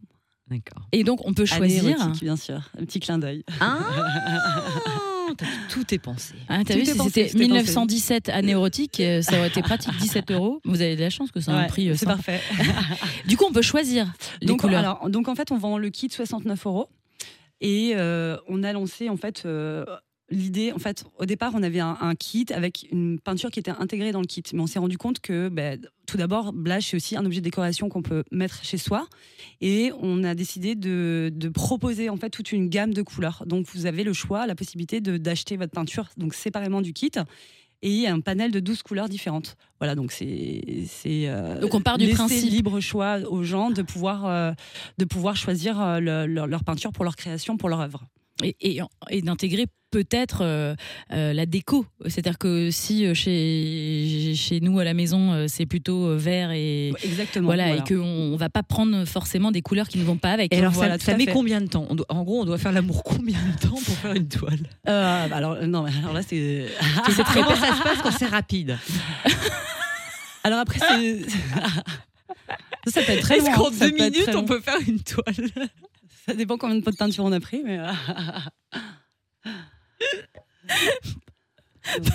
D'accord. 0.51 0.83
Et 0.93 1.05
donc 1.05 1.21
on 1.27 1.35
peut 1.35 1.45
choisir. 1.47 1.87
érotique, 1.87 2.23
bien 2.23 2.37
sûr. 2.37 2.61
Un 2.81 2.85
petit 2.85 3.01
clin 3.01 3.19
d'œil. 3.19 3.45
Ah 3.61 3.79
t'as- 5.37 5.47
Tout 5.69 5.95
est 5.95 5.99
pensé. 5.99 6.35
Ah, 6.49 6.61
t'as 6.65 6.75
vu, 6.75 6.87
si 6.87 6.93
c'était 6.93 7.03
tout 7.03 7.19
est 7.19 7.25
pensé. 7.27 7.39
1917 7.39 8.29
année 8.31 8.53
érotique, 8.53 8.99
euh, 9.01 9.21
ça 9.21 9.39
aurait 9.39 9.49
été 9.49 9.61
pratique 9.63 9.95
17 9.99 10.31
euros. 10.31 10.61
Vous 10.65 10.81
avez 10.81 10.97
de 10.97 11.01
la 11.03 11.11
chance 11.11 11.31
que 11.31 11.41
c'est 11.41 11.51
un 11.51 11.61
Ouais, 11.63 11.67
prix. 11.67 11.91
euh, 11.91 11.95
c'est 11.97 12.07
parfait. 12.07 12.41
Du 13.27 13.37
coup, 13.37 13.45
on 13.49 13.53
peut 13.53 13.63
choisir 13.63 14.11
les 14.41 14.47
donc, 14.47 14.61
couleurs. 14.61 14.79
alors, 14.81 15.11
donc 15.11 15.29
en 15.29 15.35
fait, 15.35 15.53
on 15.53 15.59
vend 15.59 15.77
le 15.79 15.91
kit 15.91 16.09
69 16.11 16.67
euros 16.67 16.89
et 17.61 17.93
euh, 17.97 18.37
on 18.49 18.63
a 18.63 18.73
lancé 18.73 19.09
en 19.11 19.17
fait 19.19 19.43
euh, 19.45 19.85
l'idée. 20.31 20.73
En 20.73 20.79
fait, 20.79 21.05
au 21.19 21.25
départ, 21.27 21.53
on 21.55 21.63
avait 21.63 21.81
un, 21.81 21.97
un 22.01 22.15
kit 22.15 22.47
avec 22.53 22.87
une 22.93 23.19
peinture 23.19 23.51
qui 23.51 23.59
était 23.61 23.71
intégrée 23.71 24.13
dans 24.13 24.21
le 24.21 24.27
kit, 24.27 24.43
mais 24.53 24.61
on 24.61 24.67
s'est 24.67 24.79
rendu 24.79 24.99
compte 24.99 25.21
que 25.21 25.49
ben, 25.49 25.81
tout 26.07 26.17
d'abord, 26.17 26.53
Blash 26.53 26.91
c'est 26.91 26.97
aussi 26.97 27.17
un 27.17 27.25
objet 27.27 27.41
de 27.41 27.45
décoration 27.45 27.89
qu'on 27.89 28.03
peut 28.03 28.25
mettre 28.31 28.65
chez 28.65 28.79
soi 28.79 29.07
et 29.61 29.91
on 30.01 30.25
a 30.25 30.35
décidé 30.35 30.75
de, 30.75 31.31
de 31.35 31.49
proposer 31.49 32.09
en 32.11 32.17
fait 32.17 32.31
toute 32.31 32.53
une 32.53 32.69
gamme 32.69 32.95
de 32.95 33.03
couleurs. 33.03 33.45
Donc 33.47 33.67
vous 33.75 33.87
avez 33.87 34.05
le 34.05 34.13
choix, 34.13 34.47
la 34.47 34.55
possibilité 34.55 35.01
d'acheter 35.01 35.57
votre 35.57 35.73
peinture 35.73 36.09
donc 36.17 36.35
séparément 36.35 36.81
du 36.83 36.93
kit. 36.93 37.11
Et 37.81 37.91
il 37.93 38.01
y 38.01 38.07
a 38.09 38.13
un 38.13 38.19
panel 38.19 38.51
de 38.51 38.59
12 38.59 38.83
couleurs 38.83 39.09
différentes. 39.09 39.57
Voilà, 39.79 39.95
donc 39.95 40.11
c'est. 40.11 40.27
euh, 41.07 41.61
Donc 41.61 41.75
on 41.75 41.81
part 41.81 41.97
du 41.97 42.07
principe- 42.13 42.51
libre 42.51 42.81
choix 42.81 43.19
aux 43.31 43.45
gens 43.45 43.71
de 43.71 43.83
pouvoir, 43.83 44.27
euh, 44.27 44.51
de 44.99 45.05
pouvoir 45.05 45.37
choisir 45.37 45.81
euh, 45.81 46.01
le- 46.01 46.27
leur, 46.27 46.49
leur 46.49 46.65
peinture 46.65 46.91
pour 46.91 47.05
leur 47.05 47.15
création, 47.15 47.57
pour 47.57 47.69
leur 47.69 47.81
œuvre. 47.81 48.05
Et, 48.43 48.57
et- 48.61 48.81
et 49.11 49.23
d'intégrer 49.23 49.67
peut-être 49.91 50.43
euh, 50.43 50.75
euh, 51.13 51.33
la 51.33 51.47
déco. 51.47 51.87
C'est-à-dire 52.07 52.37
que 52.39 52.71
si 52.71 53.07
euh, 53.07 53.15
chez, 53.15 54.35
chez 54.37 54.61
nous 54.61 54.79
à 54.79 54.85
la 54.85 54.93
maison, 54.95 55.47
c'est 55.49 55.65
plutôt 55.67 56.15
vert 56.17 56.51
et. 56.53 56.93
Exactement. 57.03 57.47
Voilà, 57.47 57.75
et 57.77 57.81
qu'on 57.83 57.97
on 58.05 58.37
va 58.37 58.49
pas 58.51 58.63
prendre 58.63 59.05
forcément 59.07 59.51
des 59.51 59.63
couleurs 59.63 59.89
qui 59.89 59.99
ne 59.99 60.05
vont 60.05 60.19
pas 60.19 60.33
avec. 60.33 60.53
Et 60.55 60.59
alors, 60.59 60.73
Voilà, 60.73 60.99
ça, 60.99 61.17
met 61.17 61.25
fait. 61.25 61.33
combien 61.33 61.61
de 61.63 61.67
temps? 61.69 61.87
Doit- 61.91 62.07
En 62.11 62.23
gros, 62.23 62.43
on 62.43 62.45
doit 62.45 62.59
faire 62.59 62.73
l'amour 62.73 63.03
combien 63.03 63.39
de 63.39 63.59
temps 63.67 63.75
pour 63.83 63.95
faire 63.97 64.13
une 64.15 64.29
toile? 64.29 64.59
Euh, 64.89 65.27
bah 65.29 65.37
alors, 65.37 65.57
non, 65.67 65.87
alors 65.87 66.13
là, 66.13 66.21
c'est. 66.23 66.67
Comment 67.35 67.57
ça 67.57 67.75
se 67.77 67.83
passe 67.83 67.99
quand 68.03 68.11
c'est 68.13 68.27
rapide? 68.27 68.79
Alors 70.45 70.61
après, 70.61 70.79
c'est. 70.81 71.21
ça 72.91 73.03
peut 73.03 73.13
être 73.13 73.23
très 73.23 73.39
Est-ce 73.39 73.55
qu'en 73.55 73.71
deux 73.71 73.91
minutes, 73.91 74.23
très 74.25 74.37
on 74.37 74.45
peut 74.45 74.61
faire 74.61 74.79
une 74.87 75.01
toile? 75.01 75.49
Ça 76.29 76.35
dépend 76.35 76.57
combien 76.59 76.77
de 76.77 76.83
pots 76.83 76.91
de 76.93 76.97
peinture 76.97 77.25
on 77.25 77.33
a 77.33 77.41
pris, 77.41 77.63
mais. 77.65 77.79
euh, 77.79 77.87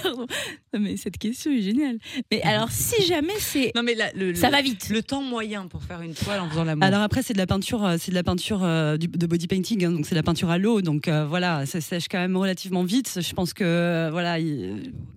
Pardon. 0.04 0.28
Non, 0.74 0.80
mais 0.80 0.98
cette 0.98 1.18
question 1.18 1.52
est 1.52 1.64
géniale. 1.64 1.98
Mais 2.32 2.44
alors, 2.44 2.70
si 2.70 3.04
jamais 3.08 3.34
c'est. 3.40 3.72
Non, 3.76 3.82
mais 3.82 3.96
là, 3.96 4.12
le, 4.16 4.36
Ça 4.36 4.48
le- 4.48 4.52
va 4.52 4.62
vite. 4.62 4.90
Le 4.90 5.02
temps 5.02 5.24
moyen 5.24 5.66
pour 5.68 5.82
faire 5.82 6.02
une 6.02 6.14
toile 6.14 6.42
en 6.42 6.50
faisant 6.50 6.64
l'amour. 6.64 6.84
Alors 6.84 7.02
après, 7.02 7.24
c'est 7.24 7.34
de 7.34 7.40
la 7.40 7.48
peinture, 7.48 7.84
euh, 7.84 7.96
c'est 8.00 8.12
de 8.12 8.16
la 8.16 8.22
peinture 8.22 8.64
euh, 8.64 8.98
du- 8.98 9.08
de 9.08 9.26
body 9.26 9.48
painting, 9.48 9.84
hein, 9.84 9.92
donc 9.92 10.06
c'est 10.06 10.12
de 10.14 10.20
la 10.20 10.24
peinture 10.24 10.52
à 10.52 10.60
l'eau, 10.60 10.84
donc 10.84 11.08
euh, 11.08 11.26
voilà, 11.26 11.66
ça 11.66 11.82
sèche 11.82 12.08
quand 12.08 12.20
même 12.20 12.38
relativement 12.38 12.84
vite. 12.84 13.20
Je 13.20 13.34
pense 13.34 13.54
que 13.56 13.64
euh, 13.64 14.10
voilà, 14.12 14.38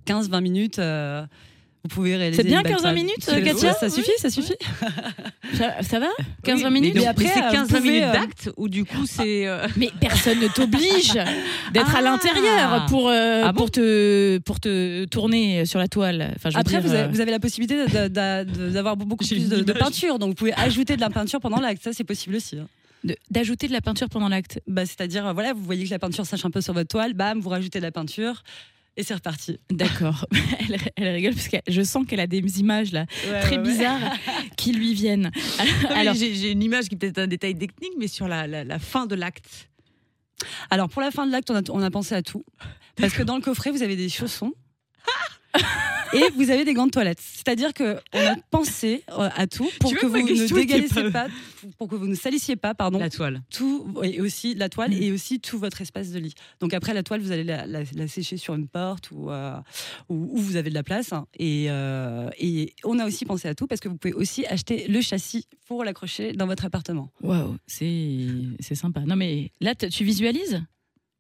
15-20 0.06 0.40
minutes. 0.40 0.80
Euh, 1.86 1.88
vous 1.88 1.94
pouvez 1.94 2.16
réaliser. 2.16 2.42
C'est 2.42 2.48
bien 2.48 2.58
une 2.58 2.64
belle 2.64 2.72
15-20 2.74 2.80
toile. 2.80 2.94
minutes, 2.94 3.14
C'est- 3.20 3.42
Katia 3.42 3.72
Ça 3.74 3.88
suffit, 3.90 4.10
ça 4.18 4.30
suffit. 4.30 4.54
Ça, 5.54 5.82
ça 5.82 5.98
va 6.00 6.08
15 6.42 6.62
Oui, 6.64 6.70
minutes 6.70 6.94
mais, 6.94 7.00
donc, 7.00 7.08
après, 7.10 7.26
c'est 7.26 7.42
euh, 7.44 7.50
15 7.52 7.68
vous 7.68 7.76
pouvez, 7.76 7.88
minutes 7.90 8.04
euh, 8.04 8.12
d'acte 8.12 8.50
ou 8.56 8.68
du 8.68 8.84
coup 8.84 9.06
c'est. 9.06 9.46
euh, 9.46 9.66
Mais 9.76 9.90
personne 10.00 10.40
ne 10.40 10.48
t'oblige 10.48 11.12
d'être 11.72 11.94
à 11.94 11.98
Ah. 11.98 12.02
l'intérieur 12.02 12.86
pour, 12.88 13.08
euh, 13.08 13.42
Ah 13.44 13.52
bon 13.52 13.58
pour, 13.58 13.70
te, 13.70 14.38
pour 14.38 14.60
te 14.60 15.04
tourner 15.06 15.64
sur 15.66 15.78
la 15.78 15.88
toile. 15.88 16.32
Enfin, 16.36 16.50
je 16.50 16.54
veux 16.54 16.60
Après, 16.60 16.72
dire, 16.80 16.82
vous, 16.82 16.94
avez, 16.94 17.04
euh, 17.04 17.08
vous 17.08 17.20
avez 17.20 17.30
la 17.30 17.40
possibilité 17.40 17.76
d'avoir 18.08 18.96
beaucoup 18.96 19.24
plus 19.24 19.48
de, 19.48 19.72
peinture, 19.72 20.18
donc 20.18 20.30
vous 20.30 20.34
pouvez 20.34 20.52
ajouter 20.54 20.96
de 20.96 21.00
la 21.00 21.10
peinture 21.10 21.40
pendant 21.40 21.60
l'acte. 21.60 21.82
Ça, 21.82 21.92
c'est 21.92 22.04
possible 22.04 22.36
aussi. 22.36 22.58
hein. 22.58 22.66
d'ajouter 23.30 23.68
de 23.68 23.72
la 23.72 23.80
peinture 23.80 24.08
pendant 24.08 24.28
l'acte. 24.28 24.60
Bah, 24.66 24.84
C'est-à-dire, 24.84 25.26
euh, 25.28 25.32
voilà, 25.32 25.52
vous 25.52 25.62
voyez 25.62 25.84
que 25.84 25.90
la 25.90 25.98
peinture 25.98 26.26
sèche 26.26 26.44
un 26.44 26.50
peu 26.50 26.60
sur 26.60 26.72
votre 26.74 26.88
toile, 26.88 27.12
bam, 27.14 27.38
vous 27.40 27.50
rajoutez 27.50 27.78
de 27.78 27.84
la 27.84 27.92
peinture. 27.92 28.42
Et 28.98 29.02
c'est 29.02 29.14
reparti. 29.14 29.58
D'accord. 29.70 30.26
Elle, 30.60 30.78
elle 30.96 31.08
rigole 31.14 31.34
parce 31.34 31.48
que 31.48 31.56
je 31.68 31.82
sens 31.82 32.06
qu'elle 32.06 32.20
a 32.20 32.26
des 32.26 32.38
images 32.60 32.92
là 32.92 33.04
très 33.42 33.58
bizarres 33.58 34.00
qui 34.56 34.72
lui 34.72 34.94
viennent. 34.94 35.30
Alors, 35.90 36.14
j'ai 36.14 36.50
une 36.50 36.62
image 36.62 36.88
qui 36.88 36.94
est 36.94 36.98
peut-être 36.98 37.18
un 37.18 37.26
détail 37.26 37.54
technique, 37.56 37.92
mais 37.98 38.08
sur 38.08 38.26
la, 38.26 38.46
la- 38.46 38.64
la 38.64 38.78
fin 38.78 39.04
de 39.06 39.14
l'acte. 39.14 39.68
Alors 40.70 40.88
pour 40.88 41.02
la 41.02 41.10
fin 41.10 41.26
de 41.26 41.32
l'acte, 41.32 41.50
on 41.50 41.56
a, 41.56 41.62
on 41.70 41.82
a 41.82 41.90
pensé 41.90 42.14
à 42.14 42.22
tout. 42.22 42.44
Parce 42.96 43.12
que 43.14 43.22
dans 43.22 43.36
le 43.36 43.42
coffret, 43.42 43.70
vous 43.70 43.82
avez 43.82 43.96
des 43.96 44.08
chaussons. 44.08 44.52
Et 46.16 46.30
vous 46.34 46.50
avez 46.50 46.64
des 46.64 46.74
gants 46.74 46.86
de 46.86 46.90
toilette. 46.90 47.20
C'est-à-dire 47.20 47.72
que 47.74 47.96
on 48.12 48.18
a 48.20 48.36
pensé 48.50 49.02
euh, 49.10 49.28
à 49.34 49.46
tout 49.46 49.68
pour 49.80 49.92
que 49.94 50.06
vous 50.06 50.16
ne 50.18 50.22
question 50.26 50.56
était 50.56 50.66
dégalaissiez 50.66 51.10
pas, 51.10 51.26
pour 51.78 51.88
que 51.88 51.94
vous 51.94 52.06
ne 52.06 52.14
salissiez 52.14 52.56
pas, 52.56 52.74
pardon, 52.74 52.98
La 52.98 53.10
toile. 53.10 53.42
tout 53.50 53.86
et 54.02 54.20
aussi 54.20 54.54
la 54.54 54.68
toile 54.68 54.92
et 54.94 55.12
aussi 55.12 55.40
tout 55.40 55.58
votre 55.58 55.80
espace 55.80 56.10
de 56.10 56.18
lit. 56.18 56.34
Donc 56.60 56.74
après 56.74 56.94
la 56.94 57.02
toile, 57.02 57.20
vous 57.20 57.32
allez 57.32 57.44
la, 57.44 57.66
la- 57.66 57.82
la 57.94 58.08
sécher 58.08 58.36
sur 58.36 58.54
une 58.54 58.68
porte 58.68 59.10
ou 59.10 59.30
euh, 59.30 59.56
où, 60.08 60.14
où 60.32 60.38
vous 60.38 60.56
avez 60.56 60.70
de 60.70 60.74
la 60.74 60.82
place. 60.82 61.10
Et, 61.38 61.66
euh, 61.68 62.28
et 62.38 62.72
on 62.84 62.98
a 62.98 63.06
aussi 63.06 63.24
pensé 63.24 63.48
à 63.48 63.54
tout 63.54 63.66
parce 63.66 63.80
que 63.80 63.88
vous 63.88 63.96
pouvez 63.96 64.14
aussi 64.14 64.46
acheter 64.46 64.86
le 64.88 65.00
châssis 65.00 65.46
pour 65.66 65.84
l'accrocher 65.84 66.32
dans 66.32 66.46
votre 66.46 66.64
appartement. 66.64 67.10
waouh, 67.22 67.56
c'est 67.66 68.26
c'est 68.60 68.74
sympa. 68.74 69.00
Non 69.06 69.16
mais 69.16 69.50
là, 69.60 69.74
tu 69.74 70.04
visualises? 70.04 70.62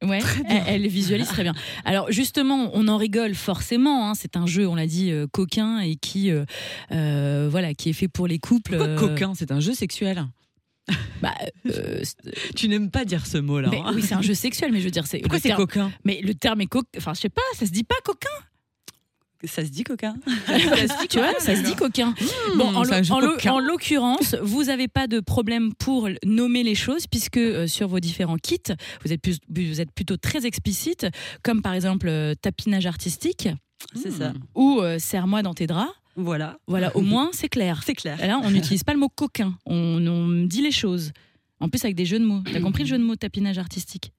Ouais, 0.04 0.20
elle, 0.48 0.62
elle 0.66 0.86
visualise 0.88 1.26
très 1.28 1.42
bien. 1.42 1.54
Alors 1.84 2.12
justement, 2.12 2.70
on 2.74 2.86
en 2.88 2.98
rigole 2.98 3.34
forcément. 3.34 4.10
hein, 4.10 4.14
c'est 4.14 4.36
un 4.36 4.46
jeu, 4.46 4.68
on 4.68 4.74
l'a 4.74 4.86
dit, 4.86 5.10
euh, 5.10 5.26
coquin 5.26 5.78
et 5.80 5.96
qui, 5.96 6.30
euh, 6.30 6.44
euh, 6.92 7.48
voilà, 7.50 7.72
qui 7.74 7.88
est 7.88 7.92
fait 7.94 8.08
pour 8.08 8.26
les 8.26 8.38
couples. 8.38 8.76
Pourquoi 8.76 8.94
coquin? 9.08 9.32
C'est 9.34 9.50
un 9.52 9.60
jeu 9.60 9.72
sexuel. 9.72 10.26
bah, 11.22 11.34
euh, 11.66 12.02
Tu 12.54 12.68
n'aimes 12.68 12.90
pas 12.90 13.04
dire 13.04 13.26
ce 13.26 13.38
mot-là. 13.38 13.70
hein. 13.72 13.92
oui, 13.94 14.02
c'est 14.02 14.14
un 14.14 14.22
jeu 14.22 14.34
sexuel, 14.34 14.70
mais 14.70 14.80
je 14.80 14.84
veux 14.84 14.90
dire, 14.90 15.06
c'est 15.06 15.18
Pourquoi 15.20 15.40
c'est 15.40 15.48
terme- 15.48 15.66
coquin? 15.66 15.90
Mais 16.04 16.20
le 16.22 16.34
terme 16.34 16.60
est 16.60 16.66
coquin. 16.66 16.88
Enfin, 16.98 17.14
je 17.14 17.20
sais 17.22 17.28
pas, 17.30 17.42
ça 17.54 17.64
se 17.66 17.70
dit 17.72 17.82
pas 17.84 17.96
coquin? 18.04 18.28
Ça 19.46 19.64
se 19.64 19.70
dit 19.70 19.84
coquin 19.84 20.14
tu 21.08 21.18
vois, 21.18 21.32
ça 21.40 21.56
se 21.56 21.62
dit 21.62 21.74
coquin. 21.74 22.14
Bon, 22.56 22.74
en, 22.74 22.84
c'est 22.84 22.92
un 22.94 22.98
l'o- 22.98 23.04
jeu 23.04 23.14
en 23.14 23.20
l'o- 23.20 23.32
coquin. 23.32 23.52
en 23.52 23.58
l'occurrence, 23.60 24.34
vous 24.42 24.64
n'avez 24.64 24.88
pas 24.88 25.06
de 25.06 25.20
problème 25.20 25.74
pour 25.74 26.08
nommer 26.24 26.62
les 26.62 26.74
choses 26.74 27.06
puisque 27.06 27.36
euh, 27.38 27.66
sur 27.66 27.88
vos 27.88 28.00
différents 28.00 28.36
kits, 28.36 28.58
vous 29.04 29.12
êtes, 29.12 29.20
plus- 29.22 29.38
vous 29.48 29.80
êtes 29.80 29.92
plutôt 29.92 30.16
très 30.16 30.46
explicite, 30.46 31.06
comme 31.42 31.62
par 31.62 31.72
exemple 31.74 32.08
euh, 32.08 32.34
tapinage 32.34 32.86
artistique 32.86 33.48
C'est 33.94 34.10
ça. 34.10 34.32
ou 34.54 34.80
euh, 34.80 34.98
serre-moi 34.98 35.42
dans 35.42 35.54
tes 35.54 35.66
draps. 35.66 35.92
Voilà. 36.16 36.58
Voilà, 36.66 36.96
au 36.96 37.02
moins 37.02 37.28
c'est 37.32 37.48
clair. 37.48 37.82
C'est 37.84 37.94
clair. 37.94 38.18
Là, 38.26 38.40
on 38.42 38.50
n'utilise 38.50 38.84
pas 38.84 38.94
le 38.94 38.98
mot 38.98 39.08
coquin, 39.08 39.54
on, 39.66 40.06
on 40.06 40.44
dit 40.46 40.62
les 40.62 40.70
choses. 40.72 41.12
En 41.60 41.68
plus 41.68 41.82
avec 41.84 41.94
des 41.96 42.04
jeux 42.06 42.18
de 42.18 42.24
mots. 42.24 42.40
T'as 42.52 42.60
compris 42.60 42.82
le 42.84 42.88
jeu 42.88 42.98
de 42.98 43.02
mots 43.02 43.16
tapinage 43.16 43.58
artistique? 43.58 44.12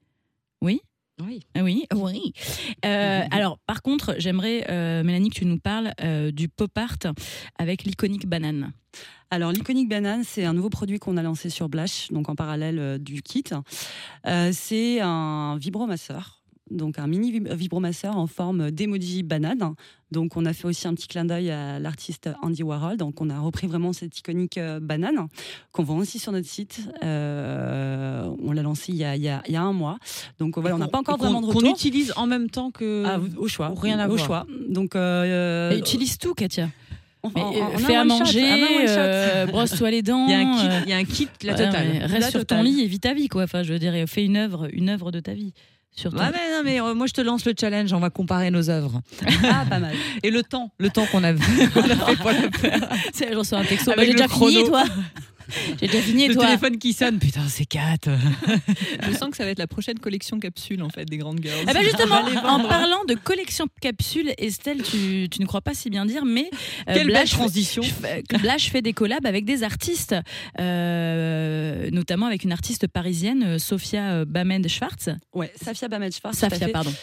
Oui? 0.62 0.80
Oui. 1.24 1.40
ah 1.56 1.64
Oui, 1.64 1.86
oui. 1.96 2.34
Euh, 2.86 3.24
alors, 3.32 3.58
par 3.66 3.82
contre, 3.82 4.16
j'aimerais, 4.20 4.66
euh, 4.70 5.04
Mélanie, 5.04 5.30
que 5.30 5.36
tu 5.36 5.46
nous 5.46 5.58
parles 5.58 5.94
euh, 6.02 6.32
du 6.32 6.48
pop 6.48 6.76
art 6.78 6.98
avec 7.58 7.84
l'iconique 7.84 8.28
banane. 8.28 8.72
Alors, 9.30 9.52
l'iconique 9.52 9.90
banane, 9.90 10.24
c'est 10.24 10.46
un 10.46 10.54
nouveau 10.54 10.70
produit 10.70 11.00
qu'on 11.00 11.18
a 11.18 11.24
lancé 11.24 11.50
sur 11.50 11.70
Blash, 11.70 12.12
donc 12.12 12.30
en 12.30 12.36
parallèle 12.36 12.80
euh, 12.80 12.98
du 12.98 13.22
kit. 13.22 13.44
Euh, 14.26 14.52
c'est 14.54 15.02
un 15.02 15.58
vibromasseur. 15.58 16.37
Donc 16.72 17.00
un 17.00 17.08
mini 17.08 17.32
vib- 17.40 17.54
vibromasseur 17.54 18.18
en 18.18 18.28
forme 18.28 18.72
d'emoji 18.72 19.24
banane. 19.24 19.74
Donc 20.12 20.38
on 20.38 20.46
a 20.46 20.54
fait 20.54 20.68
aussi 20.68 20.88
un 20.88 20.94
petit 20.94 21.08
clin 21.08 21.26
d'œil 21.26 21.50
à 21.52 21.80
l'artiste 21.80 22.30
Andy 22.42 22.64
Warhol. 22.64 22.98
Donc 22.98 23.20
on 23.22 23.30
a 23.30 23.40
repris 23.40 23.68
vraiment 23.68 23.94
cette 23.94 24.18
iconique 24.20 24.58
euh, 24.58 24.80
banane 24.80 25.28
qu'on 25.72 25.84
vend 25.84 25.98
aussi 25.98 26.20
sur 26.20 26.32
notre 26.32 26.48
site. 26.48 26.82
Euh, 27.04 28.30
on 28.44 28.52
l'a 28.52 28.62
lancé 28.62 28.92
il 28.92 28.98
y, 28.98 29.04
a, 29.04 29.16
il 29.16 29.22
y 29.22 29.30
a- 29.30 29.42
il 29.48 29.54
y 29.54 29.56
a 29.58 29.62
un 29.62 29.74
mois. 29.74 29.98
Donc 30.40 30.58
voilà, 30.58 30.76
on 30.76 30.80
n'a 30.80 30.88
pas 30.88 31.00
encore 31.00 31.18
Qu'on- 31.18 31.24
vraiment 31.26 31.42
de 31.42 31.48
Qu'on 31.48 31.54
retour. 31.60 31.72
utilise 31.72 32.14
en 32.16 32.26
même 32.28 32.50
temps 32.50 32.72
que. 32.72 33.04
Ah, 33.06 33.20
au 33.38 33.48
choix. 33.48 33.74
Rien 33.78 34.00
à 34.00 34.08
au 34.08 34.16
voir. 34.16 34.26
choix. 34.26 34.48
Donc 34.70 34.96
euh, 34.96 35.72
Et 35.72 35.78
utilise 35.80 36.18
tout, 36.18 36.34
Katia. 36.34 36.70
on- 37.24 37.32
Mais, 37.36 37.42
euh, 37.62 37.78
fais 37.80 37.96
à 37.96 38.06
manger, 38.06 38.46
euh, 38.88 39.46
brosse-toi 39.48 39.92
les 39.92 40.02
dents. 40.02 40.26
Il 40.28 40.32
y 40.32 40.34
a 40.36 40.40
un 40.40 40.58
kit, 40.58 40.68
il 40.86 40.90
y 40.90 40.94
a 40.94 40.98
un 40.98 41.04
kit 41.04 41.28
la 41.44 41.54
totale. 41.56 41.88
reste 42.04 42.20
La 42.22 42.32
sur 42.32 42.46
ton 42.46 42.62
lit 42.62 42.82
et 42.82 42.88
vis 42.88 43.00
ta 43.00 43.14
vie, 43.14 43.28
quoi. 43.28 43.44
Enfin, 43.44 43.64
je 43.64 43.74
veux 43.74 43.80
dire, 43.80 43.94
fais 44.08 44.24
une 44.24 44.38
œuvre, 44.38 44.68
une 44.72 44.90
œuvre 44.90 45.12
de 45.12 45.20
ta 45.20 45.34
vie. 45.34 45.54
Sur 45.96 46.12
ton- 46.12 46.18
Ouais, 46.20 46.30
mais 46.32 46.52
non, 46.52 46.62
mais 46.64 46.80
euh, 46.82 46.94
moi 46.94 47.08
je 47.08 47.14
te 47.14 47.22
lance 47.22 47.44
le 47.46 47.54
challenge, 47.60 47.92
on 47.94 48.00
va 48.00 48.10
comparer 48.12 48.52
nos 48.52 48.70
œuvres. 48.70 49.02
Ah, 49.44 49.66
pas 49.68 49.80
mal. 49.80 49.96
Et 50.24 50.30
le 50.30 50.44
temps, 50.44 50.72
le 50.78 50.90
temps 50.92 51.06
qu'on 51.12 51.24
a, 51.24 51.34
qu'on 51.34 51.40
a 51.82 51.96
fait 51.96 52.16
pour 52.18 52.30
le 52.32 52.58
faire? 52.58 52.88
C'est- 53.14 53.34
un 53.56 53.64
texto. 53.64 53.92
Bah, 53.96 54.04
j'ai 54.06 54.12
déjà 54.12 54.28
fini, 54.28 54.64
chrono. 54.64 54.68
toi. 54.68 54.84
J'ai 55.80 55.88
déjà 55.88 56.02
fini, 56.02 56.24
et 56.26 56.28
Le 56.30 56.34
toi. 56.36 56.46
téléphone 56.46 56.78
qui 56.78 56.94
sonne, 56.94 57.20
putain, 57.20 57.48
c'est 57.48 57.66
4. 57.66 58.10
Je 59.04 59.12
sens 59.18 59.30
que 59.32 59.38
ça 59.38 59.44
va 59.46 59.52
être 59.52 59.60
la 59.60 59.68
prochaine 59.68 60.00
collection 60.00 60.40
capsule 60.40 60.82
en 60.84 60.90
fait 60.90 61.06
des 61.06 61.18
grandes 61.18 61.40
girls. 61.42 61.66
Eh 61.70 61.74
ben 61.74 61.84
justement, 61.84 62.22
en 62.46 62.60
parlant 62.68 63.04
de 63.08 63.14
collection 63.16 63.66
capsule, 63.82 64.34
Estelle, 64.38 64.82
tu, 64.84 65.28
tu 65.30 65.42
ne 65.42 65.46
crois 65.46 65.62
pas 65.62 65.74
si 65.74 65.90
bien 65.90 66.06
dire, 66.06 66.26
mais 66.26 66.50
euh, 66.52 66.94
Quelle 66.94 66.98
belle 66.98 67.08
Blash, 67.08 67.32
transition. 67.32 67.84
fait- 67.84 68.24
Blash 68.42 68.70
fait 68.72 68.82
des 68.82 68.94
collabs 68.94 69.26
avec 69.26 69.46
des 69.46 69.64
artistes, 69.64 70.16
euh, 70.60 71.90
notamment 71.92 72.26
avec 72.26 72.44
une 72.44 72.52
artiste 72.52 72.88
parisienne, 72.88 73.44
euh, 73.44 73.60
Sophia 73.60 74.12
euh, 74.12 74.26
Bamed-Schwartz. 74.26 75.10
Ouais, 75.34 75.52
Safia 75.62 75.88
Bamet-Schwartz. 75.88 76.40
tout 76.40 76.46
à 76.46 76.50
Safia, 76.50 76.68
fait. 76.68 76.72
pardon. 76.74 76.94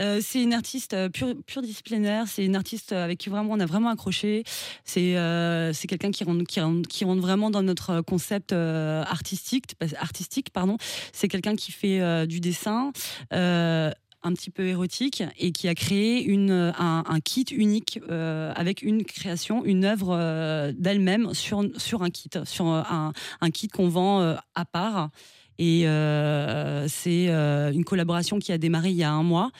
Euh, 0.00 0.20
c'est 0.22 0.42
une 0.42 0.54
artiste 0.54 0.94
euh, 0.94 1.08
pure, 1.08 1.34
pure 1.46 1.62
disciplinaire. 1.62 2.26
C'est 2.26 2.44
une 2.44 2.56
artiste 2.56 2.92
avec 2.92 3.18
qui 3.18 3.28
vraiment 3.28 3.52
on 3.52 3.60
a 3.60 3.66
vraiment 3.66 3.88
accroché. 3.88 4.44
C'est 4.84 5.16
euh, 5.16 5.72
quelqu'un 5.88 6.10
qui 6.10 6.24
rentre, 6.24 6.44
qui, 6.88 7.04
vraiment 7.04 7.50
dans 7.50 7.62
notre 7.62 8.00
concept 8.02 8.52
euh, 8.52 9.02
artistique. 9.04 9.64
Artistique, 9.98 10.50
pardon. 10.50 10.76
C'est 11.12 11.28
quelqu'un 11.28 11.56
qui 11.56 11.72
fait 11.72 12.00
euh, 12.00 12.26
du 12.26 12.40
dessin. 12.40 12.92
euh, 13.32 13.90
un 14.26 14.32
petit 14.32 14.50
peu 14.50 14.66
érotique 14.66 15.22
et 15.38 15.52
qui 15.52 15.68
a 15.68 15.74
créé 15.74 16.22
une, 16.24 16.72
un, 16.76 17.20
kit 17.24 17.46
unique 17.52 18.00
euh, 18.10 18.52
avec 18.56 18.82
une 18.82 19.04
création, 19.04 19.64
une 19.64 19.84
œuvre 19.84 20.16
euh, 20.18 20.72
d'elle-même 20.76 21.32
sur, 21.32 21.62
sur 21.76 22.02
un 22.02 22.10
kit, 22.10 22.30
sur 22.44 22.66
un, 22.66 23.12
kit 23.52 23.68
qu'on 23.68 23.88
vend 23.88 24.20
euh, 24.20 24.34
à 24.54 24.64
part. 24.64 25.10
Et 25.58 25.86
euh, 25.88 26.86
c'est 26.88 27.28
euh, 27.28 27.72
une 27.72 27.84
collaboration 27.84 28.38
qui 28.38 28.52
a 28.52 28.58
démarré 28.58 28.90
il 28.90 28.96
y 28.96 29.02
a 29.04 29.10
un 29.12 29.22
mois. 29.22 29.50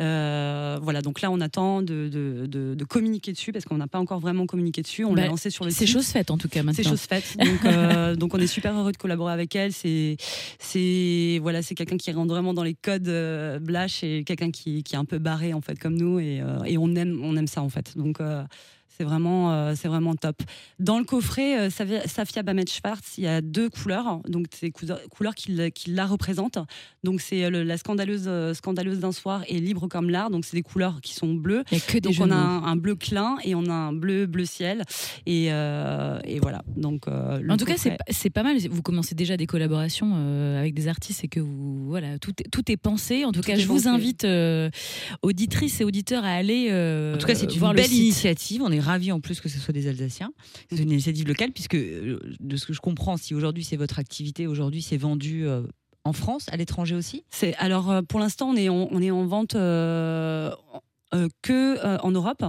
Euh, 0.00 0.76
voilà, 0.82 1.02
donc 1.02 1.20
là, 1.20 1.30
on 1.30 1.40
attend 1.40 1.80
de, 1.80 2.08
de, 2.08 2.46
de- 2.46 2.74
de 2.74 2.84
communiquer 2.84 3.30
dessus 3.32 3.52
parce 3.52 3.64
qu'on 3.64 3.76
n'a 3.76 3.86
pas 3.86 4.00
encore 4.00 4.18
vraiment 4.18 4.44
communiqué 4.44 4.82
dessus. 4.82 5.04
On 5.04 5.12
Bah, 5.12 5.20
l'a 5.22 5.26
lancé 5.28 5.50
sur 5.50 5.64
le 5.64 5.70
C'est 5.70 5.86
site. 5.86 5.94
chose 5.94 6.06
faite 6.08 6.32
en 6.32 6.38
tout 6.38 6.48
cas 6.48 6.64
maintenant. 6.64 6.82
C'est 6.82 6.88
chose 6.88 7.02
faite. 7.02 7.36
Donc, 7.38 7.64
euh, 7.64 8.16
donc 8.16 8.34
on 8.34 8.38
est 8.38 8.48
super 8.48 8.74
heureux 8.76 8.90
de 8.90 8.96
collaborer 8.96 9.32
avec 9.32 9.54
elle. 9.54 9.72
C'est, 9.72 10.16
c'est 10.58 11.38
voilà, 11.42 11.62
c'est 11.62 11.76
quelqu'un 11.76 11.96
qui 11.96 12.10
rentre 12.10 12.32
vraiment 12.32 12.54
dans 12.54 12.64
les 12.64 12.74
codes 12.74 13.06
euh, 13.08 13.60
Blash 13.60 14.02
et 14.02 14.24
quelqu'un 14.24 14.50
qui, 14.50 14.82
qui 14.82 14.94
est 14.96 14.98
un 14.98 15.04
peu 15.04 15.18
barré 15.18 15.54
en 15.54 15.60
fait 15.60 15.78
comme 15.78 15.94
nous 15.94 16.18
et, 16.18 16.42
et 16.66 16.76
on 16.76 16.92
aime, 16.96 17.20
on 17.22 17.36
aime 17.36 17.46
ça 17.46 17.62
en 17.62 17.68
fait. 17.68 17.96
Donc 17.96 18.18
c'est 18.96 19.04
vraiment, 19.04 19.52
euh, 19.52 19.74
c'est 19.76 19.88
vraiment 19.88 20.14
top. 20.14 20.36
Dans 20.78 20.98
le 20.98 21.04
coffret 21.04 21.58
euh, 21.58 21.70
Safia, 21.70 22.06
Safia 22.06 22.42
Bamet 22.42 22.64
Schwartz, 22.68 23.18
il 23.18 23.24
y 23.24 23.26
a 23.26 23.40
deux 23.40 23.68
couleurs, 23.68 24.20
donc 24.28 24.46
c'est 24.54 24.70
couleurs, 24.70 25.00
couleurs 25.10 25.34
qui, 25.34 25.52
la- 25.52 25.70
qui 25.70 25.90
la 25.90 26.06
représentent. 26.06 26.58
Donc 27.02 27.20
c'est 27.20 27.44
euh, 27.44 27.64
la 27.64 27.76
scandaleuse, 27.76 28.24
euh, 28.26 28.54
scandaleuse 28.54 28.98
d'un 29.00 29.12
soir 29.12 29.42
et 29.48 29.58
libre 29.60 29.88
comme 29.88 30.10
l'art. 30.10 30.30
Donc 30.30 30.44
c'est 30.44 30.56
des 30.56 30.62
couleurs 30.62 31.00
qui 31.02 31.14
sont 31.14 31.34
bleues. 31.34 31.64
Il 31.70 31.76
n'y 31.76 31.82
a 31.82 31.86
que 31.86 31.98
des 31.98 32.00
Donc 32.00 32.14
on 32.20 32.30
a 32.30 32.36
un, 32.36 32.64
un 32.64 32.76
bleu 32.76 32.94
clin 32.94 33.36
et 33.44 33.54
on 33.54 33.66
a 33.66 33.72
un 33.72 33.92
bleu 33.92 34.26
bleu 34.26 34.44
ciel 34.44 34.82
et, 35.26 35.48
euh, 35.52 36.18
et 36.24 36.38
voilà. 36.40 36.62
Donc 36.76 37.08
euh, 37.08 37.40
le 37.40 37.50
En 37.52 37.56
tout 37.56 37.64
cas, 37.64 37.76
c'est 37.76 37.90
coffret- 37.90 37.96
pas- 37.98 38.04
c'est 38.12 38.30
pas 38.30 38.42
mal. 38.42 38.56
Vous 38.70 38.82
commencez 38.82 39.14
déjà 39.14 39.36
des 39.36 39.46
collaborations 39.46 40.12
euh, 40.16 40.58
avec 40.60 40.74
des 40.74 40.88
artistes 40.88 41.24
et 41.24 41.28
que 41.28 41.40
vous, 41.40 41.86
voilà, 41.88 42.18
tout, 42.18 42.32
est- 42.40 42.48
tout 42.50 42.70
est 42.70 42.76
pensé. 42.76 43.24
En 43.24 43.32
tout, 43.32 43.40
Tout 43.40 43.46
cas, 43.48 43.56
je 43.58 43.66
vous 43.66 43.74
pensé. 43.74 43.88
invite, 43.88 44.24
euh, 44.24 44.70
auditrices 45.22 45.80
et 45.80 45.84
auditeurs, 45.84 46.24
à 46.24 46.30
aller 46.32 46.68
euh, 46.70 47.14
En 47.14 47.18
tout 47.18 47.26
cas, 47.26 47.34
c'est 47.34 47.52
une 47.52 47.58
voir 47.58 47.72
le 47.72 47.80
belle 47.82 47.92
initiative. 47.92 48.62
On 48.62 48.70
est 48.72 48.80
ravis 48.84 49.12
en 49.12 49.20
plus 49.20 49.40
que 49.40 49.48
ce 49.48 49.58
soit 49.58 49.74
des 49.74 49.88
Alsaciens. 49.88 50.32
C'est 50.70 50.82
une 50.82 50.92
initiative 50.92 51.26
locale, 51.26 51.50
puisque 51.52 51.74
euh, 51.74 52.20
de 52.40 52.56
ce 52.56 52.66
que 52.66 52.72
je 52.72 52.80
comprends, 52.80 53.16
si 53.16 53.34
aujourd'hui 53.34 53.64
c'est 53.64 53.76
votre 53.76 53.98
activité, 53.98 54.46
aujourd'hui 54.46 54.82
c'est 54.82 54.96
vendu 54.96 55.46
euh, 55.46 55.62
en 56.04 56.12
France, 56.12 56.46
à 56.52 56.56
l'étranger 56.56 56.94
aussi? 56.94 57.24
C'est 57.30 57.54
alors 57.56 57.90
euh, 57.90 58.02
pour 58.02 58.20
l'instant 58.20 58.50
on 58.50 58.56
est 58.56 58.68
en, 58.68 58.88
on 58.92 59.26
vente 59.26 59.56
euh, 61.14 61.28
que 61.42 61.78
euh, 61.84 61.98
en 62.02 62.10
Europe. 62.10 62.44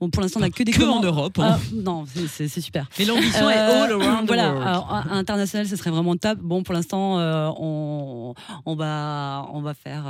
Bon, 0.00 0.08
pour 0.10 0.22
l'instant 0.22 0.40
on 0.40 0.42
n'a 0.42 0.50
que 0.50 0.62
des 0.62 0.72
Que 0.72 0.82
en 0.82 0.86
commandes- 0.86 1.04
Europe, 1.06 1.38
hein. 1.38 1.58
Ah, 1.58 1.60
non, 1.74 2.04
c'est- 2.28 2.48
super. 2.60 2.88
Mais 2.98 3.04
l'ambition 3.04 3.50
est 3.50 3.56
Euh, 3.58 3.84
all 3.84 3.92
around 3.92 4.24
the 4.24 4.26
voilà, 4.28 4.52
world. 4.52 4.66
alors, 4.68 4.92
à- 4.94 5.12
à 5.12 5.14
international, 5.16 5.66
ce 5.68 5.76
serait 5.76 5.90
vraiment 5.90 6.16
top. 6.16 6.38
Bon, 6.38 6.62
pour 6.62 6.72
l'instant, 6.74 7.18
on, 7.58 8.34
on 8.64 8.74
va, 8.76 9.46
on 9.52 9.60
va 9.60 9.74
faire, 9.74 10.04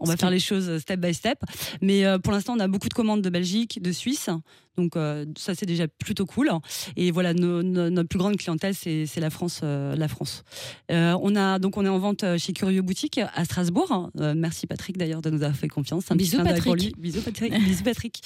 on 0.00 0.04
va 0.04 0.16
faire 0.16 0.30
les 0.30 0.40
choses 0.40 0.78
step 0.78 1.00
by 1.00 1.12
step. 1.14 1.38
Mais 1.82 2.04
pour 2.22 2.32
l'instant, 2.32 2.54
on 2.56 2.60
a 2.60 2.68
beaucoup 2.68 2.88
de 2.88 2.94
commandes 2.94 3.22
de 3.22 3.30
Belgique, 3.30 3.80
de 3.82 3.92
Suisse. 3.92 4.30
Donc 4.76 4.92
ça, 5.38 5.54
c'est 5.54 5.64
déjà 5.66 5.88
plutôt 5.88 6.26
cool. 6.26 6.50
Et 6.96 7.10
voilà, 7.10 7.32
notre 7.34 8.08
plus 8.08 8.18
grande 8.18 8.36
clientèle, 8.36 8.74
c'est 8.74 9.06
la 9.20 9.30
France, 9.30 9.60
la 9.62 10.08
France. 10.08 10.42
On 10.90 11.36
a 11.36 11.58
donc 11.58 11.76
on 11.76 11.84
est 11.84 11.88
en 11.88 11.98
vente 11.98 12.24
chez 12.38 12.52
Curieux 12.52 12.82
Boutique 12.82 13.20
à 13.34 13.44
Strasbourg. 13.44 14.10
Merci 14.36 14.66
Patrick 14.66 14.96
d'ailleurs 14.98 15.22
de 15.22 15.30
nous 15.30 15.42
avoir 15.42 15.56
fait 15.56 15.68
confiance. 15.68 16.04
Un 16.10 16.16
petit 16.16 16.30
Bisous, 16.30 16.42
Patrick. 16.44 16.98
Bisous 17.00 17.20
Patrick. 17.26 17.52
Patrick. 17.84 18.22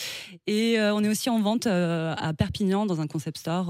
Et 0.47 0.79
euh, 0.79 0.95
on 0.95 1.03
est 1.03 1.09
aussi 1.09 1.29
en 1.31 1.41
vente 1.41 1.67
euh, 1.67 2.15
à 2.17 2.33
Perpignan 2.33 2.87
dans 2.87 3.01
un 3.01 3.07
concept 3.07 3.39
store. 3.39 3.67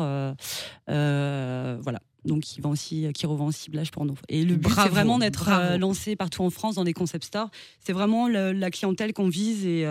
euh, 0.89 1.79
voilà. 1.83 2.01
Donc, 2.27 2.43
qui 2.43 2.61
vend 2.61 2.71
aussi, 2.71 3.11
qui 3.15 3.25
revend 3.25 3.47
en 3.47 3.51
ciblage 3.51 3.91
porno. 3.91 4.15
Et 4.29 4.45
le 4.45 4.57
but, 4.57 4.65
Bravo, 4.65 4.83
c'est 4.83 4.89
vraiment 4.91 5.19
d'être 5.19 5.49
lancé 5.79 6.17
partout 6.17 6.43
en 6.43 6.51
France 6.51 6.75
dans 6.75 6.85
des 6.85 6.93
concept 6.93 7.25
stores. 7.25 7.49
C'est 7.81 7.95
vraiment 7.95 8.29
le- 8.29 8.53
la 8.53 8.71
clientèle 8.71 9.15
qu'on 9.15 9.29
vise 9.31 9.65
et, 9.65 9.87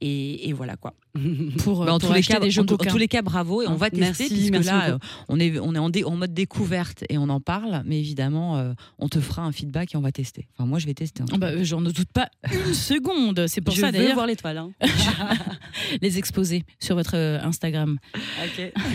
et, 0.00 0.48
et 0.48 0.52
voilà 0.52 0.76
quoi. 0.76 0.94
Pour, 1.58 1.84
Bah, 1.84 1.92
en, 1.92 1.98
pour 1.98 2.08
tous 2.10 2.14
les 2.14 2.22
cas, 2.22 2.38
des 2.38 2.50
jeux 2.52 2.62
en, 2.62 2.64
tous- 2.66 2.74
en 2.74 2.76
coquins. 2.76 2.90
tous 2.92 2.96
les 2.98 3.08
cas, 3.08 3.20
bravo. 3.20 3.62
Et 3.62 3.66
on 3.66 3.74
va 3.74 3.90
tester, 3.90 4.04
Merci, 4.04 4.28
puisque 4.28 4.52
merci 4.52 4.68
là, 4.68 4.92
beaucoup. 4.92 5.04
euh, 5.04 5.24
on 5.28 5.40
est, 5.40 5.58
on 5.58 5.74
est 5.74 5.78
en, 5.78 5.90
dé- 5.90 6.04
en 6.04 6.14
mode 6.16 6.32
découverte 6.32 7.02
et 7.08 7.18
on 7.18 7.28
en 7.28 7.40
parle. 7.40 7.82
Mais 7.84 7.98
évidemment, 7.98 8.58
euh, 8.58 8.72
on 9.00 9.08
te 9.08 9.18
fera 9.18 9.42
un 9.42 9.50
feedback 9.50 9.92
et 9.94 9.96
on 9.96 10.00
va 10.02 10.12
tester. 10.12 10.46
Enfin, 10.54 10.66
moi, 10.66 10.78
je 10.78 10.86
vais 10.86 10.94
tester. 10.94 11.24
Ah 11.32 11.36
bah, 11.38 11.62
J'en 11.64 11.80
doute 11.82 12.12
pas 12.12 12.28
une 12.52 12.74
seconde. 12.74 13.44
C'est 13.48 13.60
pour 13.60 13.74
Je 13.74 13.80
ça 13.80 13.90
d'ailleurs 13.90 14.14
voir 14.14 14.26
l'étoile. 14.28 14.58
Hein. 14.58 14.70
les 16.00 16.16
exposer 16.18 16.64
sur 16.78 16.94
votre 16.94 17.16
euh, 17.16 17.40
Instagram. 17.42 17.98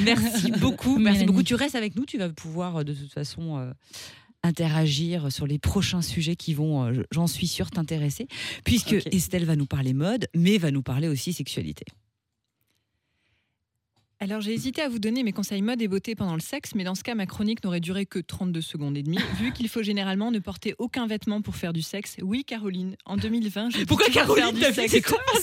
Merci 0.05 0.51
beaucoup. 0.51 0.97
Merci 0.97 1.19
Mélanie. 1.19 1.25
beaucoup. 1.25 1.43
Tu 1.43 1.55
restes 1.55 1.75
avec 1.75 1.95
nous. 1.97 2.05
Tu 2.05 2.17
vas 2.17 2.29
pouvoir 2.29 2.85
de 2.85 2.93
toute 2.93 3.11
façon 3.11 3.57
euh, 3.57 3.71
interagir 4.45 5.31
sur 5.31 5.47
les 5.47 5.59
prochains 5.59 6.01
sujets 6.01 6.35
qui 6.35 6.53
vont, 6.53 6.85
euh, 6.85 7.03
j'en 7.11 7.27
suis 7.27 7.47
sûre, 7.47 7.71
t'intéresser. 7.71 8.27
Puisque. 8.63 8.95
Estelle 9.11 9.45
va 9.45 9.55
nous 9.55 9.65
parler 9.65 9.93
mode, 9.93 10.27
mais 10.35 10.57
va 10.57 10.71
nous 10.71 10.83
parler 10.83 11.07
aussi 11.07 11.33
sexualité. 11.33 11.85
Alors 14.25 14.41
j'ai 14.41 14.53
hésité 14.53 14.81
à 14.81 14.89
vous 14.89 14.97
donner 14.97 15.21
mes 15.21 15.33
conseils 15.33 15.61
mode 15.61 15.79
et 15.83 15.87
beauté 15.87 16.15
pendant 16.15 16.33
le 16.33 16.39
sexe, 16.39 16.73
mais 16.73 16.83
dans 16.83 16.95
ce 16.95 17.03
cas, 17.03 17.13
ma 17.13 17.27
chronique 17.27 17.63
n'aurait 17.63 17.79
duré 17.79 18.07
que 18.07 18.17
32 18.17 18.59
secondes 18.59 18.97
et 18.97 19.03
demie, 19.03 19.19
vu 19.39 19.51
qu'il 19.53 19.69
faut 19.69 19.83
généralement 19.83 20.31
ne 20.31 20.39
porter 20.39 20.73
aucun 20.79 21.05
vêtement 21.05 21.43
pour 21.43 21.55
faire 21.55 21.73
du 21.73 21.83
sexe. 21.83 22.15
Oui, 22.23 22.43
Caroline, 22.43 22.95
en 23.05 23.17
2020, 23.17 23.69
je 23.69 23.77
dis 23.77 23.85
Pourquoi 23.85 24.07
Caroline. 24.09 24.45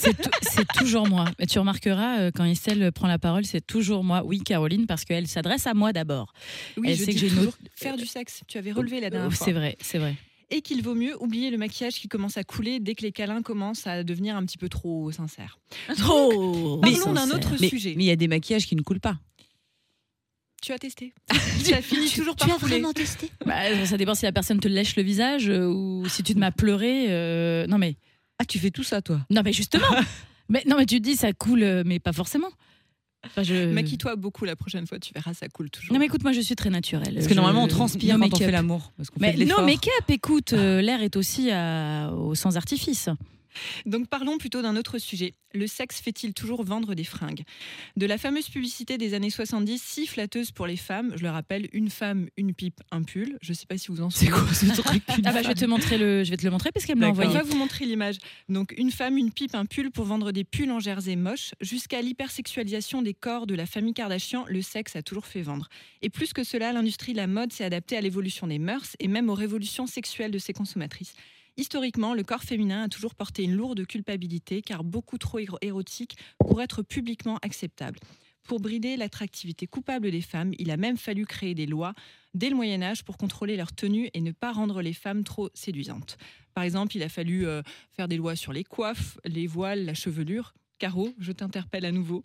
C'est 0.01 0.21
tou- 0.21 0.29
c'est 0.41 0.67
toujours 0.73 1.07
moi. 1.07 1.23
Mais 1.39 1.45
tu 1.45 1.59
remarqueras, 1.59 2.19
euh, 2.23 2.31
quand 2.35 2.43
Estelle 2.43 2.91
prend 2.91 3.07
la 3.07 3.19
parole, 3.19 3.45
c'est 3.45 3.65
toujours 3.65 4.03
moi. 4.03 4.21
Oui, 4.25 4.41
Caroline, 4.41 4.85
parce 4.85 5.05
qu'elle 5.05 5.27
s'adresse 5.27 5.65
à 5.65 5.73
moi 5.73 5.93
d'abord. 5.93 6.33
Oui, 6.75 6.89
Elle 6.89 6.97
je 6.97 7.05
sait 7.05 7.11
dis 7.11 7.13
que 7.13 7.19
j'ai 7.21 7.27
une 7.27 7.33
toujours 7.35 7.47
autre- 7.53 7.57
faire 7.77 7.95
du 7.95 8.05
sexe. 8.05 8.41
Tu 8.49 8.57
avais 8.57 8.73
relevé 8.73 8.99
la 8.99 9.09
dernière 9.09 9.29
Oh, 9.31 9.33
fois. 9.33 9.45
C'est 9.45 9.53
vrai, 9.53 9.77
c'est 9.79 9.97
vrai. 9.97 10.15
Et 10.49 10.61
qu'il 10.61 10.83
vaut 10.83 10.95
mieux 10.95 11.15
oublier 11.21 11.49
le 11.49 11.57
maquillage 11.57 11.95
qui 11.95 12.07
commence 12.07 12.37
à 12.37 12.43
couler 12.43 12.79
dès 12.79 12.95
que 12.95 13.01
les 13.01 13.11
câlins 13.11 13.41
commencent 13.41 13.87
à 13.87 14.03
devenir 14.03 14.35
un 14.35 14.45
petit 14.45 14.57
peu 14.57 14.69
trop 14.69 15.11
sincères. 15.11 15.57
Trop 15.97 16.77
Parlons 16.79 17.13
d'un 17.13 17.31
autre 17.31 17.53
Mais 17.59 17.69
sujet. 17.69 17.93
mais 17.97 18.03
il 18.03 18.07
y 18.07 18.11
a 18.11 18.15
des 18.15 18.27
maquillages 18.27 18.65
qui 18.67 18.75
ne 18.75 18.81
coulent 18.81 18.99
pas. 18.99 19.17
Tu 20.61 20.71
as 20.71 20.79
testé. 20.79 21.13
Ça 21.63 21.81
finit 21.81 22.09
toujours 22.09 22.35
par 22.35 22.47
couler. 22.57 22.81
testé? 22.95 23.29
Bah, 23.45 23.85
ça 23.85 23.97
dépend 23.97 24.15
si 24.15 24.23
la 24.25 24.31
personne 24.31 24.59
te 24.61 24.67
lèche 24.69 24.95
le 24.95 25.03
visage 25.03 25.49
euh, 25.49 25.67
ou 25.67 26.07
si 26.07 26.23
tu 26.23 26.33
te 26.33 26.39
m'as 26.39 26.51
pleuré. 26.51 27.07
euh, 27.09 27.67
Non 27.67 27.77
mais, 27.77 27.97
Ah, 28.39 28.45
tu 28.45 28.59
fais 28.59 28.71
tout 28.71 28.83
ça, 28.83 29.01
toi? 29.01 29.25
Non 29.29 29.41
mais 29.43 29.51
justement. 29.51 29.85
mais 30.49 30.63
non 30.65 30.77
mais 30.77 30.85
tu 30.85 30.99
te 30.99 31.03
dis 31.03 31.15
ça 31.17 31.33
coule, 31.33 31.63
euh, 31.63 31.83
mais 31.85 31.99
pas 31.99 32.13
forcément. 32.13 32.49
Enfin, 33.25 33.43
je... 33.43 33.71
Maquille-toi 33.71 34.15
beaucoup 34.15 34.45
la 34.45 34.55
prochaine 34.55 34.85
fois, 34.85 34.99
tu 34.99 35.13
verras, 35.13 35.33
ça 35.33 35.47
coule 35.47 35.69
toujours. 35.69 35.93
Non 35.93 35.99
mais 35.99 36.05
écoute, 36.07 36.23
moi 36.23 36.33
je 36.33 36.41
suis 36.41 36.55
très 36.55 36.69
naturelle. 36.69 37.13
Parce 37.13 37.25
que 37.27 37.31
Je- 37.33 37.35
normalement, 37.35 37.63
on 37.63 37.67
transpire 37.67 38.17
no 38.17 38.19
quand 38.21 38.25
on 38.27 38.29
make-up. 38.31 38.45
fait 38.45 38.51
l'amour. 38.51 38.91
Parce 38.97 39.09
qu'on 39.09 39.19
Mais 39.21 39.31
fait 39.33 39.45
de 39.45 39.49
non 39.49 39.63
make-up, 39.65 40.09
écoute, 40.09 40.53
euh, 40.53 40.81
l'air 40.81 41.01
est 41.01 41.15
aussi 41.15 41.49
à- 41.51 42.11
au 42.13 42.35
sans 42.35 42.57
artifice. 42.57 43.09
Donc 43.85 44.07
parlons 44.07 44.37
plutôt 44.37 44.61
d'un 44.61 44.75
autre 44.75 44.97
sujet. 44.97 45.33
Le 45.53 45.67
sexe 45.67 46.01
fait-il 46.01 46.33
toujours 46.33 46.63
vendre 46.63 46.95
des 46.95 47.03
fringues? 47.03 47.43
De 47.95 48.05
la 48.05 48.17
fameuse 48.17 48.49
publicité 48.49 48.97
des 48.97 49.13
années 49.13 49.29
70, 49.29 49.81
si 49.81 50.07
flatteuse 50.07 50.51
pour 50.51 50.65
les 50.65 50.77
femmes, 50.77 51.13
je 51.15 51.21
le 51.23 51.29
rappelle, 51.29 51.69
une 51.73 51.89
femme, 51.89 52.27
une 52.37 52.53
pipe, 52.53 52.81
un 52.91 53.03
pull. 53.03 53.37
Je 53.41 53.51
ne 53.51 53.55
sais 53.55 53.65
pas 53.67 53.77
si 53.77 53.89
vous 53.89 54.01
en 54.01 54.09
souvenez. 54.09 54.31
ce 54.53 54.81
truc 54.81 55.03
Ah 55.25 55.31
bah 55.31 55.41
je 55.43 55.47
vais 55.47 55.53
te 55.53 55.65
montrer 55.65 55.97
le, 55.97 56.23
je 56.23 56.29
vais 56.31 56.37
te 56.37 56.43
le 56.43 56.49
montrer 56.51 56.71
parce 56.71 56.85
qu'elle 56.85 56.95
me 56.95 57.01
l'a 57.01 57.07
D'accord. 57.07 57.23
On 57.25 57.27
envoyé. 57.27 57.45
va 57.45 57.51
vous 57.51 57.57
montrer 57.57 57.85
l'image. 57.85 58.17
Donc 58.49 58.73
une 58.77 58.91
femme, 58.91 59.17
une 59.17 59.31
pipe, 59.31 59.53
un 59.55 59.65
pull 59.65 59.91
pour 59.91 60.05
vendre 60.05 60.31
des 60.31 60.43
pulls 60.43 60.71
en 60.71 60.79
jersey 60.79 61.15
moches, 61.15 61.51
jusqu'à 61.61 62.01
l'hypersexualisation 62.01 63.01
des 63.01 63.13
corps 63.13 63.45
de 63.45 63.55
la 63.55 63.65
famille 63.65 63.93
Kardashian, 63.93 64.45
le 64.47 64.61
sexe 64.61 64.95
a 64.95 65.03
toujours 65.03 65.25
fait 65.27 65.41
vendre. 65.41 65.69
Et 66.01 66.09
plus 66.09 66.33
que 66.33 66.43
cela, 66.43 66.73
l'industrie 66.73 67.11
de 67.13 67.17
la 67.17 67.27
mode 67.27 67.53
s'est 67.53 67.63
adaptée 67.63 67.95
à 67.95 68.01
l'évolution 68.01 68.47
des 68.47 68.59
mœurs 68.59 68.95
et 68.99 69.07
même 69.07 69.29
aux 69.29 69.35
révolutions 69.35 69.85
sexuelles 69.85 70.31
de 70.31 70.39
ses 70.39 70.53
consommatrices. 70.53 71.13
Historiquement, 71.57 72.13
le 72.13 72.23
corps 72.23 72.43
féminin 72.43 72.83
a 72.83 72.89
toujours 72.89 73.13
porté 73.15 73.43
une 73.43 73.55
lourde 73.55 73.85
culpabilité 73.85 74.61
car 74.61 74.83
beaucoup 74.83 75.17
trop 75.17 75.39
éro- 75.39 75.57
érotique 75.61 76.17
pour 76.39 76.61
être 76.61 76.81
publiquement 76.81 77.37
acceptable. 77.43 77.99
Pour 78.43 78.59
brider 78.59 78.97
l'attractivité 78.97 79.67
coupable 79.67 80.11
des 80.11 80.21
femmes, 80.21 80.51
il 80.59 80.69
a 80.71 80.77
même 80.77 80.97
fallu 80.97 81.25
créer 81.25 81.53
des 81.53 81.65
lois 81.65 81.93
dès 82.33 82.49
le 82.49 82.55
Moyen 82.55 82.81
Âge 82.81 83.03
pour 83.03 83.17
contrôler 83.17 83.55
leur 83.55 83.71
tenue 83.71 84.09
et 84.13 84.19
ne 84.19 84.31
pas 84.31 84.51
rendre 84.51 84.81
les 84.81 84.93
femmes 84.93 85.23
trop 85.23 85.49
séduisantes. 85.53 86.17
Par 86.53 86.63
exemple, 86.63 86.97
il 86.97 87.03
a 87.03 87.09
fallu 87.09 87.45
euh, 87.45 87.61
faire 87.91 88.07
des 88.07 88.17
lois 88.17 88.35
sur 88.35 88.51
les 88.51 88.63
coiffes, 88.63 89.17
les 89.23 89.47
voiles, 89.47 89.85
la 89.85 89.93
chevelure. 89.93 90.53
Caro, 90.79 91.13
je 91.19 91.31
t'interpelle 91.31 91.85
à 91.85 91.91
nouveau. 91.91 92.23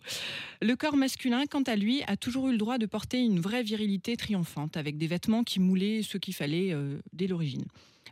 Le 0.61 0.75
corps 0.75 0.97
masculin, 0.97 1.45
quant 1.45 1.63
à 1.63 1.75
lui, 1.77 2.01
a 2.07 2.17
toujours 2.17 2.49
eu 2.49 2.51
le 2.51 2.57
droit 2.57 2.77
de 2.79 2.85
porter 2.85 3.19
une 3.19 3.39
vraie 3.39 3.63
virilité 3.63 4.17
triomphante, 4.17 4.75
avec 4.75 4.97
des 4.97 5.07
vêtements 5.07 5.43
qui 5.45 5.59
moulaient 5.61 6.01
ce 6.03 6.17
qu'il 6.17 6.33
fallait 6.33 6.73
euh, 6.73 6.99
dès 7.13 7.27
l'origine. 7.27 7.63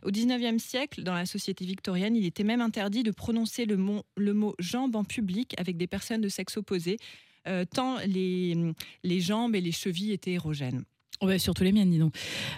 Au 0.04 0.10
XIXe 0.10 0.62
siècle, 0.62 1.02
dans 1.02 1.14
la 1.14 1.26
société 1.26 1.64
victorienne, 1.64 2.16
il 2.16 2.24
était 2.24 2.44
même 2.44 2.60
interdit 2.60 3.02
de 3.02 3.10
prononcer 3.10 3.64
le 3.64 3.76
mot, 3.76 4.02
le 4.16 4.32
mot 4.34 4.54
jambe 4.58 4.96
en 4.96 5.04
public 5.04 5.54
avec 5.58 5.76
des 5.76 5.86
personnes 5.86 6.20
de 6.20 6.28
sexe 6.28 6.56
opposé, 6.56 6.98
euh, 7.46 7.64
tant 7.64 7.96
les, 8.06 8.74
jambes 9.20 9.54
et 9.54 9.60
les 9.60 9.72
chevilles 9.72 10.12
étaient 10.12 10.32
érogènes. 10.32 10.84
Bah, 11.20 11.38
surtout 11.38 11.64
les 11.64 11.72
miennes, 11.72 11.90
dis 11.90 11.98
donc. 11.98 12.14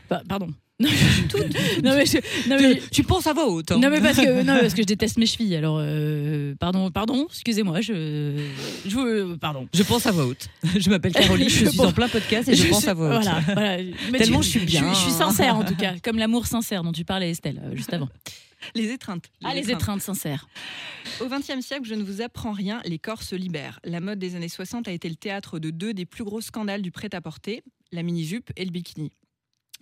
Bah, 0.09 0.23
pardon. 0.29 0.49
non 1.85 1.95
mais, 1.95 2.07
je- 2.07 2.49
non, 2.49 2.57
mais- 2.59 2.81
Tu 2.91 3.03
penses 3.05 3.27
à 3.27 3.33
voix 3.33 3.47
haute. 3.49 3.71
hein. 3.73 3.79
non, 3.79 3.91
mais 3.91 4.01
parce 4.01 4.17
que 4.17 4.43
non, 4.43 4.59
parce 4.61 4.75
que 4.75 4.83
je 4.83 4.87
déteste 4.87 5.19
mes 5.19 5.27
chevilles. 5.27 5.55
Alors 5.57 5.79
euh, 5.81 6.55
pardon, 6.59 6.91
pardon, 6.91 7.27
excusez-moi, 7.29 7.81
je, 7.83 8.47
je 8.87 8.97
vous- 8.97 9.37
pardon. 9.39 9.69
Je 9.75 9.83
pense 9.83 10.07
à 10.07 10.13
voix 10.13 10.25
haute. 10.27 10.49
Je 10.79 10.89
m'appelle 10.91 11.13
Caroline, 11.13 11.49
je 11.49 11.67
suis 11.67 11.81
en 11.81 11.93
plein 11.93 12.09
podcast 12.09 12.49
et 12.49 12.55
je, 12.57 12.67
pense 12.69 12.89
à 12.89 12.95
voix 12.95 13.17
haute. 13.19 13.23
Voilà, 13.25 13.41
voilà. 13.53 13.77
Mais 14.11 14.19
Tellement 14.19 14.41
tu- 14.41 14.47
je 14.47 14.51
suis 14.51 14.61
bien. 14.67 14.93
Je, 14.93 14.99
suis 14.99 15.11
sincère 15.13 15.57
en 15.57 15.65
tout 15.65 15.77
cas, 15.77 15.95
comme 16.03 16.19
l'amour 16.19 16.47
sincère 16.47 16.83
dont 16.83 16.93
tu 16.93 17.05
parlais 17.05 17.31
Estelle 17.31 17.61
euh, 17.65 17.77
juste 17.77 17.93
avant. 17.93 18.09
Les 18.75 18.91
étreintes. 18.91 19.25
Ah 19.43 19.55
les 19.55 19.71
étreintes 19.71 20.03
sincères. 20.03 20.47
Au 21.21 21.27
XXe 21.29 21.65
siècle, 21.65 21.85
je 21.85 21.95
ne 21.95 22.03
vous 22.03 22.21
apprends 22.21 22.53
rien, 22.53 22.83
les 22.85 22.99
corps 22.99 23.23
se 23.23 23.35
libèrent. 23.35 23.81
La 23.85 24.01
mode 24.01 24.19
des 24.19 24.37
années 24.37 24.51
60 24.51 24.87
a 24.87 24.93
été 24.93 25.09
le 25.09 25.15
théâtre 25.15 25.59
de 25.59 25.71
deux 25.71 25.95
des 25.95 26.05
plus 26.05 26.25
gros 26.25 26.43
scandales 26.43 26.83
du 26.83 26.91
prêt-à-porter, 26.91 27.63
la 27.91 28.03
mini-jupe 28.03 28.51
et 28.57 28.65
le 28.67 28.71
bikini. 28.71 29.13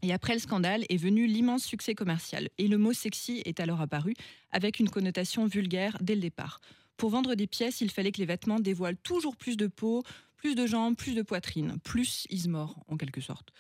Et 0.03 0.13
après 0.13 0.35
le 0.35 0.41
scandale 0.41 0.85
est 0.89 0.97
venu 0.97 1.27
l'immense 1.27 1.65
succès 1.65 1.95
commercial. 1.95 2.49
Et 2.59 2.69
le 2.69 2.79
mot 2.79 2.93
sexy 2.93 3.43
est 3.45 3.61
alors 3.61 3.81
apparu 3.81 4.15
avec 4.51 4.79
une 4.79 4.89
connotation 4.89 5.47
vulgaire 5.47 5.99
dès 6.01 6.15
le 6.15 6.21
départ. 6.21 6.61
Pour 6.97 7.11
vendre 7.11 7.35
des 7.35 7.47
pièces, 7.47 7.81
il 7.81 7.91
fallait 7.91 8.11
que 8.11 8.19
les 8.19 8.27
vêtements 8.27 8.59
dévoilent 8.59 8.97
toujours 8.97 9.37
plus 9.37 9.57
de 9.57 9.69
peau, 9.69 10.03
plus 10.39 10.55
de 10.55 10.67
jambes, 10.67 10.97
plus 10.97 11.15
de 11.15 11.23
poitrine, 11.23 11.77
plus 11.83 12.27
is-more 12.31 12.77
en 12.89 12.97
quelque 12.97 13.21
sorte. 13.21 13.53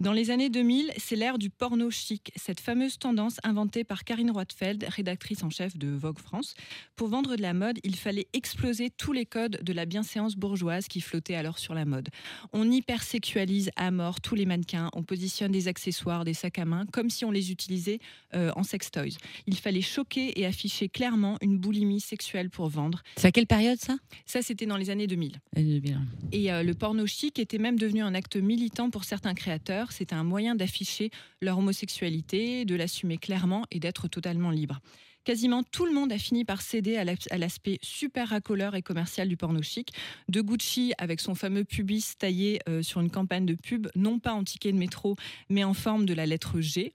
Dans 0.00 0.12
les 0.12 0.30
années 0.30 0.50
2000, 0.50 0.92
c'est 0.98 1.16
l'ère 1.16 1.38
du 1.38 1.50
porno 1.50 1.90
chic, 1.90 2.30
cette 2.36 2.60
fameuse 2.60 2.98
tendance 2.98 3.38
inventée 3.42 3.84
par 3.84 4.04
Karine 4.04 4.30
Roitfeld, 4.30 4.84
rédactrice 4.88 5.42
en 5.42 5.50
chef 5.50 5.76
de 5.78 5.88
Vogue 5.88 6.18
France. 6.18 6.54
Pour 6.94 7.08
vendre 7.08 7.36
de 7.36 7.42
la 7.42 7.54
mode, 7.54 7.78
il 7.84 7.96
fallait 7.96 8.28
exploser 8.34 8.90
tous 8.90 9.12
les 9.12 9.24
codes 9.24 9.58
de 9.62 9.72
la 9.72 9.86
bienséance 9.86 10.36
bourgeoise 10.36 10.88
qui 10.88 11.00
flottaient 11.00 11.34
alors 11.34 11.58
sur 11.58 11.74
la 11.74 11.86
mode. 11.86 12.10
On 12.52 12.70
hypersexualise 12.70 13.70
à 13.76 13.90
mort 13.90 14.20
tous 14.20 14.34
les 14.34 14.44
mannequins, 14.44 14.90
on 14.92 15.02
positionne 15.02 15.52
des 15.52 15.68
accessoires, 15.68 16.24
des 16.24 16.34
sacs 16.34 16.58
à 16.58 16.66
main, 16.66 16.84
comme 16.92 17.08
si 17.08 17.24
on 17.24 17.30
les 17.30 17.50
utilisait 17.50 17.98
euh, 18.34 18.52
en 18.56 18.62
sex 18.62 18.90
toys. 18.90 19.16
Il 19.46 19.56
fallait 19.56 19.80
choquer 19.80 20.38
et 20.38 20.44
afficher 20.44 20.90
clairement 20.90 21.38
une 21.40 21.58
boulimie 21.58 22.00
sexuelle 22.00 22.50
pour 22.50 22.68
vendre. 22.68 23.02
C'est 23.16 23.28
à 23.28 23.32
quelle 23.32 23.46
période 23.46 23.78
ça? 23.78 23.96
Ça, 24.26 24.42
c'était 24.42 24.66
dans 24.66 24.76
les 24.76 24.90
années 24.90 25.06
2000. 25.06 25.40
Eh 25.56 25.80
bien. 25.80 26.04
Et 26.32 26.52
euh, 26.52 26.62
le 26.62 26.74
porno 26.74 27.06
chic 27.06 27.38
était 27.38 27.58
même 27.58 27.78
devenu 27.78 28.02
un 28.02 28.14
acte 28.14 28.36
militant 28.36 28.90
pour 28.90 29.04
certains 29.04 29.34
créateurs. 29.34 29.92
C'était 29.92 30.14
un 30.14 30.24
moyen 30.24 30.54
d'afficher 30.54 31.10
leur 31.40 31.58
homosexualité, 31.58 32.64
de 32.64 32.74
l'assumer 32.74 33.16
clairement 33.16 33.64
et 33.70 33.78
d'être 33.78 34.08
totalement 34.08 34.50
libre. 34.50 34.80
Quasiment 35.24 35.62
tout 35.64 35.86
le 35.86 35.92
monde 35.92 36.12
a 36.12 36.18
fini 36.18 36.44
par 36.44 36.62
céder 36.62 36.96
à 36.96 37.04
la- 37.04 37.14
à 37.30 37.38
l'aspect 37.38 37.78
super 37.82 38.28
racoleur 38.28 38.74
et 38.76 38.82
commercial 38.82 39.28
du 39.28 39.36
porno 39.36 39.60
chic. 39.62 39.92
De 40.28 40.40
Gucci 40.40 40.92
avec 40.98 41.20
son 41.20 41.34
fameux 41.34 41.64
pubis 41.64 42.16
taillé 42.18 42.60
euh, 42.68 42.82
sur 42.82 43.00
une 43.00 43.10
campagne 43.10 43.46
de 43.46 43.54
pub, 43.54 43.88
non 43.96 44.18
pas 44.20 44.32
en 44.34 44.44
ticket 44.44 44.72
de 44.72 44.78
métro, 44.78 45.16
mais 45.48 45.64
en 45.64 45.74
forme 45.74 46.06
de 46.06 46.14
la 46.14 46.26
lettre 46.26 46.60
G. 46.60 46.92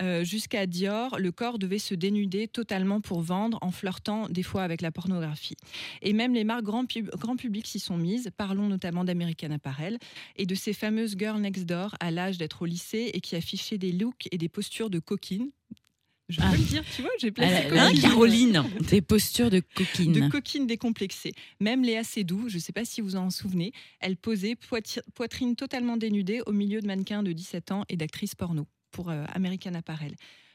Euh, 0.00 0.24
Jusqu'à 0.24 0.66
Dior, 0.66 1.18
le 1.18 1.32
corps 1.32 1.58
devait 1.58 1.78
se 1.78 1.94
dénuder 1.94 2.48
totalement 2.48 3.00
pour 3.00 3.20
vendre, 3.20 3.58
en 3.60 3.70
flirtant 3.70 4.28
des 4.28 4.42
fois 4.42 4.62
avec 4.62 4.80
la 4.80 4.90
pornographie. 4.90 5.56
Et 6.00 6.12
même 6.14 6.32
les 6.34 6.44
marques 6.44 6.64
grand, 6.64 6.86
pub- 6.86 7.10
grand 7.16 7.36
public 7.36 7.66
s'y 7.66 7.78
sont 7.78 7.98
mises. 7.98 8.30
Parlons 8.36 8.68
notamment 8.68 9.04
d'American 9.04 9.50
Apparel 9.50 9.98
et 10.36 10.46
de 10.46 10.54
ces 10.54 10.72
fameuses 10.72 11.14
girls 11.18 11.40
next 11.40 11.66
door 11.66 11.94
à 12.00 12.10
l'âge 12.10 12.38
d'être 12.38 12.62
au 12.62 12.66
lycée 12.66 13.10
et 13.12 13.20
qui 13.20 13.36
affichaient 13.36 13.78
des 13.78 13.92
looks 13.92 14.28
et 14.32 14.38
des 14.38 14.48
postures 14.48 14.88
de 14.90 14.98
coquines. 14.98 15.50
Je 16.28 16.38
peux 16.40 16.46
Ah. 16.46 16.52
le 16.56 16.62
dire, 16.64 16.82
tu 16.96 17.02
vois, 17.02 17.10
j'ai 17.20 17.30
placé 17.30 17.54
Ah, 17.72 17.74
Hein, 17.84 17.88
coquine. 17.90 18.00
Caroline 18.00 18.64
Des 18.88 19.02
postures 19.02 19.50
de 19.50 19.60
coquine. 19.60 20.12
de 20.12 20.28
coquines 20.28 20.66
décomplexées. 20.66 21.32
Même 21.60 21.82
Léa 21.82 22.02
Seydoux, 22.04 22.48
je 22.48 22.54
ne 22.56 22.60
sais 22.60 22.72
pas 22.72 22.86
si 22.86 23.02
vous 23.02 23.16
en 23.16 23.28
souvenez, 23.28 23.72
elle 24.00 24.16
posait 24.16 24.56
poitrine 25.14 25.54
totalement 25.56 25.98
dénudée 25.98 26.40
au 26.46 26.52
milieu 26.52 26.80
de 26.80 26.86
mannequins 26.86 27.22
de 27.22 27.32
17 27.32 27.72
ans 27.72 27.84
et 27.90 27.96
d'actrices 27.96 28.34
porno 28.34 28.66
pour 28.92 29.10
euh, 29.10 29.24
American 29.34 29.74
Apparel. 29.74 30.14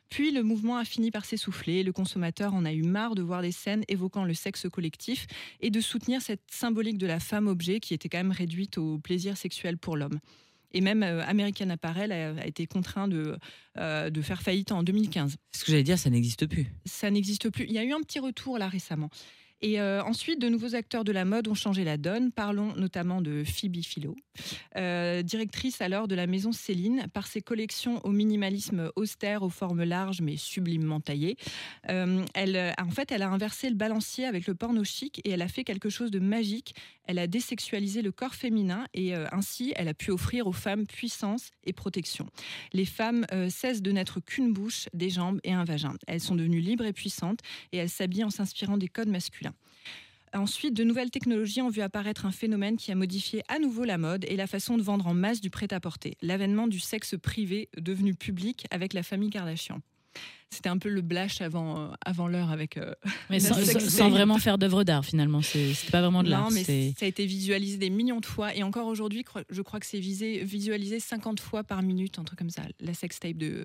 Puis 0.10 0.32
le 0.32 0.41
mouvement 0.41 0.78
a 0.78 0.86
fini 0.86 1.12
par 1.12 1.26
s'essouffler, 1.26 1.84
le 1.84 1.91
consommateur 1.91 2.54
en 2.54 2.63
a 2.63 2.71
eu 2.71 2.84
marre 2.84 3.15
de 3.15 3.21
voir 3.21 3.41
des 3.41 3.52
scènes 3.52 3.84
évoquant 3.89 4.23
le 4.23 4.34
sexe 4.34 4.67
collectif 4.71 5.28
et 5.60 5.69
de 5.69 5.82
soutenir 5.82 6.21
cette 6.21 6.43
symbolique 6.50 6.97
de 6.97 7.08
la 7.08 7.19
femme 7.19 7.47
objet 7.47 7.80
qui 7.82 7.93
était 7.93 8.08
quand 8.08 8.19
même 8.19 8.32
réduite 8.32 8.78
au 8.78 9.00
plaisir 9.00 9.36
sexuel 9.36 9.78
pour 9.78 9.97
l'homme. 9.97 10.19
Et 10.71 10.82
même 10.82 11.04
euh, 11.04 11.23
American 11.26 11.69
Apparel 11.69 12.12
a, 12.12 12.41
a 12.41 12.45
été 12.45 12.67
contraint 12.67 13.08
de, 13.08 13.38
euh, 13.78 14.10
de 14.10 14.21
faire 14.21 14.41
faillite 14.41 14.71
en 14.71 14.84
2015. 14.84 15.36
Ce 15.56 15.63
que 15.63 15.71
j'allais 15.71 15.84
dire, 15.84 16.00
ça 16.00 16.10
n'existe 16.10 16.45
plus. 16.45 16.67
Ça 16.86 17.10
n'existe 17.10 17.50
plus. 17.50 17.65
Il 17.65 17.73
y 17.73 17.78
a 17.78 17.84
eu 17.84 17.93
un 17.93 18.02
petit 18.02 18.19
retour 18.19 18.58
là 18.58 18.67
récemment. 18.67 19.10
Et 19.61 19.79
euh, 19.79 20.03
ensuite, 20.03 20.39
de 20.39 20.49
nouveaux 20.49 20.75
acteurs 20.75 21.03
de 21.03 21.11
la 21.11 21.25
mode 21.25 21.47
ont 21.47 21.55
changé 21.55 21.83
la 21.83 21.97
donne. 21.97 22.31
Parlons 22.31 22.75
notamment 22.75 23.21
de 23.21 23.43
Phoebe 23.43 23.81
Philo, 23.81 24.15
euh, 24.75 25.23
directrice 25.23 25.81
alors 25.81 26.07
de 26.07 26.13
la 26.13 26.27
maison 26.27 26.51
Céline, 26.51 27.07
par 27.11 27.25
ses 27.25 27.41
collections 27.41 27.99
au 28.05 28.11
minimalisme 28.11 28.91
austère, 28.95 29.41
aux 29.41 29.49
formes 29.49 29.83
larges 29.83 30.21
mais 30.21 30.37
sublimement 30.37 30.99
taillées. 30.99 31.37
Euh, 31.89 32.23
elle, 32.35 32.73
en 32.79 32.91
fait, 32.91 33.11
elle 33.11 33.23
a 33.23 33.29
inversé 33.29 33.69
le 33.69 33.75
balancier 33.75 34.25
avec 34.25 34.45
le 34.45 34.53
porno 34.53 34.83
chic 34.83 35.21
et 35.25 35.31
elle 35.31 35.41
a 35.41 35.47
fait 35.47 35.63
quelque 35.63 35.89
chose 35.89 36.11
de 36.11 36.19
magique. 36.19 36.75
Elle 37.05 37.19
a 37.19 37.25
désexualisé 37.25 38.01
le 38.01 38.11
corps 38.11 38.35
féminin 38.35 38.85
et 38.93 39.13
ainsi, 39.31 39.71
elle 39.77 39.87
a 39.87 39.93
pu 39.93 40.11
offrir 40.11 40.45
aux 40.45 40.51
femmes 40.51 40.85
puissance 40.85 41.51
et 41.63 41.71
protection. 41.71 42.27
Les 42.73 42.83
femmes 42.83 43.25
cessent 43.49 43.81
de 43.81 43.91
n'être 43.93 44.19
qu'une 44.19 44.51
bouche, 44.51 44.89
des 44.93 45.09
jambes 45.09 45.39
et 45.45 45.53
un 45.53 45.63
vagin. 45.63 45.93
Elles 46.05 46.19
sont 46.19 46.35
devenues 46.35 46.59
libres 46.59 46.83
et 46.83 46.91
puissantes 46.91 47.39
et 47.71 47.77
elles 47.77 47.89
s'habillent 47.89 48.25
en 48.25 48.29
s'inspirant 48.29 48.77
des 48.77 48.89
codes 48.89 49.07
masculins. 49.07 49.46
Ensuite, 50.33 50.73
de 50.73 50.83
nouvelles 50.83 51.09
technologies 51.11 51.61
ont 51.61 51.69
vu 51.69 51.81
apparaître 51.81 52.25
un 52.25 52.31
phénomène 52.31 52.77
qui 52.77 52.91
a 52.91 52.95
modifié 52.95 53.43
à 53.47 53.59
nouveau 53.59 53.83
la 53.85 53.97
mode 53.97 54.25
et 54.27 54.35
la 54.35 54.47
façon 54.47 54.77
de 54.77 54.83
vendre 54.83 55.07
en 55.07 55.13
masse 55.13 55.41
du 55.41 55.49
prêt-à-porter. 55.49 56.15
L'avènement 56.21 56.67
du 56.67 56.79
sexe 56.79 57.15
privé 57.21 57.69
devenu 57.77 58.13
public 58.13 58.65
avec 58.71 58.93
la 58.93 59.03
famille 59.03 59.29
Kardashian. 59.29 59.79
C'était 60.49 60.69
un 60.69 60.77
peu 60.77 60.87
le 60.89 61.01
blash 61.01 61.41
avant, 61.41 61.77
euh, 61.77 61.87
avant 62.05 62.27
l'heure 62.27 62.51
avec. 62.51 62.77
euh, 62.77 62.93
Mais 63.29 63.39
Le 63.39 63.79
sans, 63.79 64.09
vraiment 64.09 64.37
faire 64.37 64.57
d'œuvre 64.57 64.83
d'art 64.85 65.03
finalement. 65.05 65.41
C'est 65.41 65.75
pas 65.91 66.01
vraiment 66.01 66.23
de 66.23 66.29
l'art. 66.29 66.49
Non, 66.49 66.51
mais 66.51 66.63
ça 66.63 67.05
a 67.05 67.07
été 67.07 67.25
visualisé 67.25 67.77
des 67.77 67.89
millions 67.89 68.19
de 68.21 68.25
fois. 68.25 68.55
Et 68.55 68.63
encore 68.63 68.87
aujourd'hui, 68.87 69.25
je 69.49 69.61
crois 69.61 69.79
que 69.81 69.85
c'est 69.85 69.99
visé- 69.99 70.43
visualisé 70.43 70.99
50 71.01 71.39
fois 71.41 71.63
par 71.65 71.83
minute, 71.83 72.17
un 72.17 72.23
truc 72.23 72.39
comme 72.39 72.49
ça. 72.49 72.61
La 72.79 72.93
sextape 72.93 73.35
de. 73.37 73.63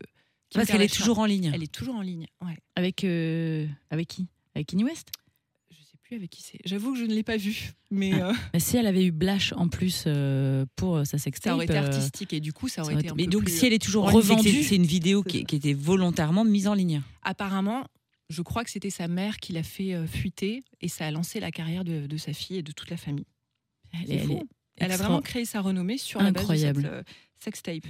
Kim 0.50 0.58
Parce 0.60 0.68
qu'elle 0.70 0.82
est 0.82 0.92
toujours 0.94 1.20
en 1.20 1.24
ligne. 1.24 1.50
Elle 1.54 1.62
est 1.62 1.72
toujours 1.72 1.94
en 1.94 2.02
ligne, 2.02 2.26
ouais. 2.44 2.58
Avec, 2.74 3.04
euh, 3.04 3.66
avec 3.90 4.08
qui? 4.08 4.26
Avec 4.54 4.66
Kanye 4.66 4.84
West? 4.84 5.08
Plus 6.12 6.16
avec 6.18 6.30
qui 6.30 6.42
c'est. 6.42 6.58
J'avoue 6.64 6.92
que 6.92 6.98
je 6.98 7.04
ne 7.04 7.14
l'ai 7.14 7.22
pas 7.22 7.36
vue. 7.36 7.72
Mais 7.90 8.14
euh, 8.22 8.32
Mais 8.54 8.60
Si 8.60 8.76
elle 8.76 8.86
avait 8.86 9.04
eu 9.04 9.10
Blash 9.12 9.52
en 9.52 9.68
plus 9.68 10.04
euh, 10.06 10.64
pour 10.76 10.96
euh, 10.96 11.04
sa 11.04 11.18
sextape. 11.18 11.50
ça 11.52 11.54
aurait 11.56 11.64
été 11.64 11.76
artistique. 11.76 12.32
Et 12.32 12.40
du 12.40 12.52
coup, 12.52 12.68
ça 12.68 12.82
aurait 12.82 12.92
ça 12.92 12.94
aurait 12.94 13.02
été 13.02 13.10
un 13.12 13.14
Mais 13.14 13.24
peu 13.24 13.30
donc, 13.30 13.44
plus- 13.44 13.56
si 13.58 13.66
elle 13.66 13.72
est 13.72 13.82
toujours 13.82 14.10
revendue. 14.10 14.62
c'est- 14.62 14.76
une 14.76 14.86
vidéo 14.86 15.22
qui, 15.22 15.38
était 15.38 15.72
volontairement 15.72 16.44
mise 16.44 16.68
en 16.68 16.74
ligne. 16.74 17.02
Apparemment, 17.22 17.84
je 18.28 18.42
crois 18.42 18.64
que 18.64 18.70
c'était 18.70 18.90
sa 18.90 19.08
mère 19.08 19.38
qui 19.38 19.52
l'a 19.52 19.62
fait 19.62 19.94
euh, 19.94 20.06
fuiter. 20.06 20.64
Et 20.80 20.88
ça 20.88 21.06
a 21.06 21.10
lancé 21.10 21.40
la 21.40 21.50
carrière 21.50 21.84
de, 21.84 22.06
de 22.06 22.16
sa 22.16 22.32
fille 22.32 22.58
et 22.58 22.62
de 22.62 22.72
toute 22.72 22.90
la 22.90 22.96
famille. 22.96 23.26
elle 23.92 24.06
C'est 24.06 24.12
est- 24.14 24.16
elle 24.18 24.26
fou. 24.26 24.32
est 24.38 24.46
Elle 24.84 24.92
a 24.92 24.96
vraiment 24.96 25.20
créé 25.20 25.44
sa 25.44 25.60
renommée 25.60 25.98
sur 25.98 26.20
la 26.20 26.26
Incroyable. 26.28 26.82
base 26.82 26.90
de 26.90 26.96
cette 26.96 27.08
euh, 27.08 27.12
sextape. 27.38 27.86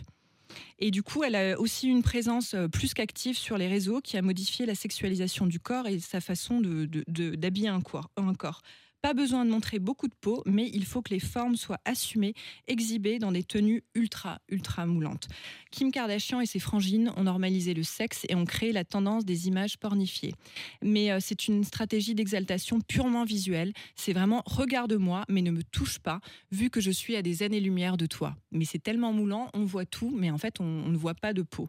Et 0.78 0.90
du 0.90 1.02
coup, 1.02 1.22
elle 1.24 1.34
a 1.34 1.58
aussi 1.58 1.88
une 1.88 2.02
présence 2.02 2.54
euh, 2.54 2.68
plus 2.68 2.94
qu'active 2.94 3.36
sur 3.36 3.58
les 3.58 3.68
réseaux 3.68 4.00
qui 4.00 4.16
a 4.16 4.22
modifié 4.22 4.66
la 4.66 4.74
sexualisation 4.74 5.46
du 5.46 5.60
corps 5.60 5.86
et 5.86 5.98
sa 6.00 6.20
façon 6.20 6.60
de- 6.86 7.04
de- 7.08 7.34
d'habiller 7.34 7.68
un 7.68 7.80
un 8.16 8.34
corps. 8.34 8.62
Pas 9.02 9.14
besoin 9.14 9.44
de 9.44 9.50
montrer 9.50 9.80
beaucoup 9.80 10.06
de 10.06 10.14
peau, 10.20 10.44
mais 10.46 10.70
il 10.72 10.84
faut 10.84 11.02
que 11.02 11.12
les 11.12 11.18
formes 11.18 11.56
soient 11.56 11.80
assumées, 11.84 12.34
exhibées 12.68 13.18
dans 13.18 13.32
des 13.32 13.42
tenues 13.42 13.82
ultra, 13.96 14.38
ultra 14.48 14.86
moulantes. 14.86 15.26
Kim 15.72 15.90
Kardashian 15.90 16.40
et 16.40 16.46
ses 16.46 16.60
frangines 16.60 17.12
ont 17.16 17.24
normalisé 17.24 17.74
le 17.74 17.82
sexe 17.82 18.24
et 18.28 18.36
ont 18.36 18.44
créé 18.44 18.70
la 18.70 18.84
tendance 18.84 19.24
des 19.24 19.48
images 19.48 19.76
pornifiées. 19.76 20.34
Mais 20.82 21.10
euh, 21.10 21.18
c'est 21.20 21.48
une 21.48 21.64
stratégie 21.64 22.14
d'exaltation 22.14 22.80
purement 22.80 23.24
visuelle. 23.24 23.72
C'est 23.96 24.12
vraiment 24.12 24.42
regarde-moi, 24.46 25.24
mais 25.28 25.42
ne 25.42 25.50
me 25.50 25.64
touche 25.64 25.98
pas, 25.98 26.20
vu 26.52 26.70
que 26.70 26.80
je 26.80 26.92
suis 26.92 27.16
à 27.16 27.22
des 27.22 27.42
années-lumière 27.42 27.96
de 27.96 28.06
toi. 28.06 28.36
Mais 28.52 28.64
c'est 28.64 28.78
tellement 28.82 29.12
moulant, 29.12 29.48
on 29.54 29.64
voit 29.64 29.84
tout, 29.86 30.14
mais 30.16 30.30
en 30.30 30.38
fait, 30.38 30.60
on, 30.60 30.64
on 30.64 30.88
ne 30.90 30.96
voit 30.96 31.14
pas 31.14 31.32
de 31.32 31.42
peau. 31.42 31.68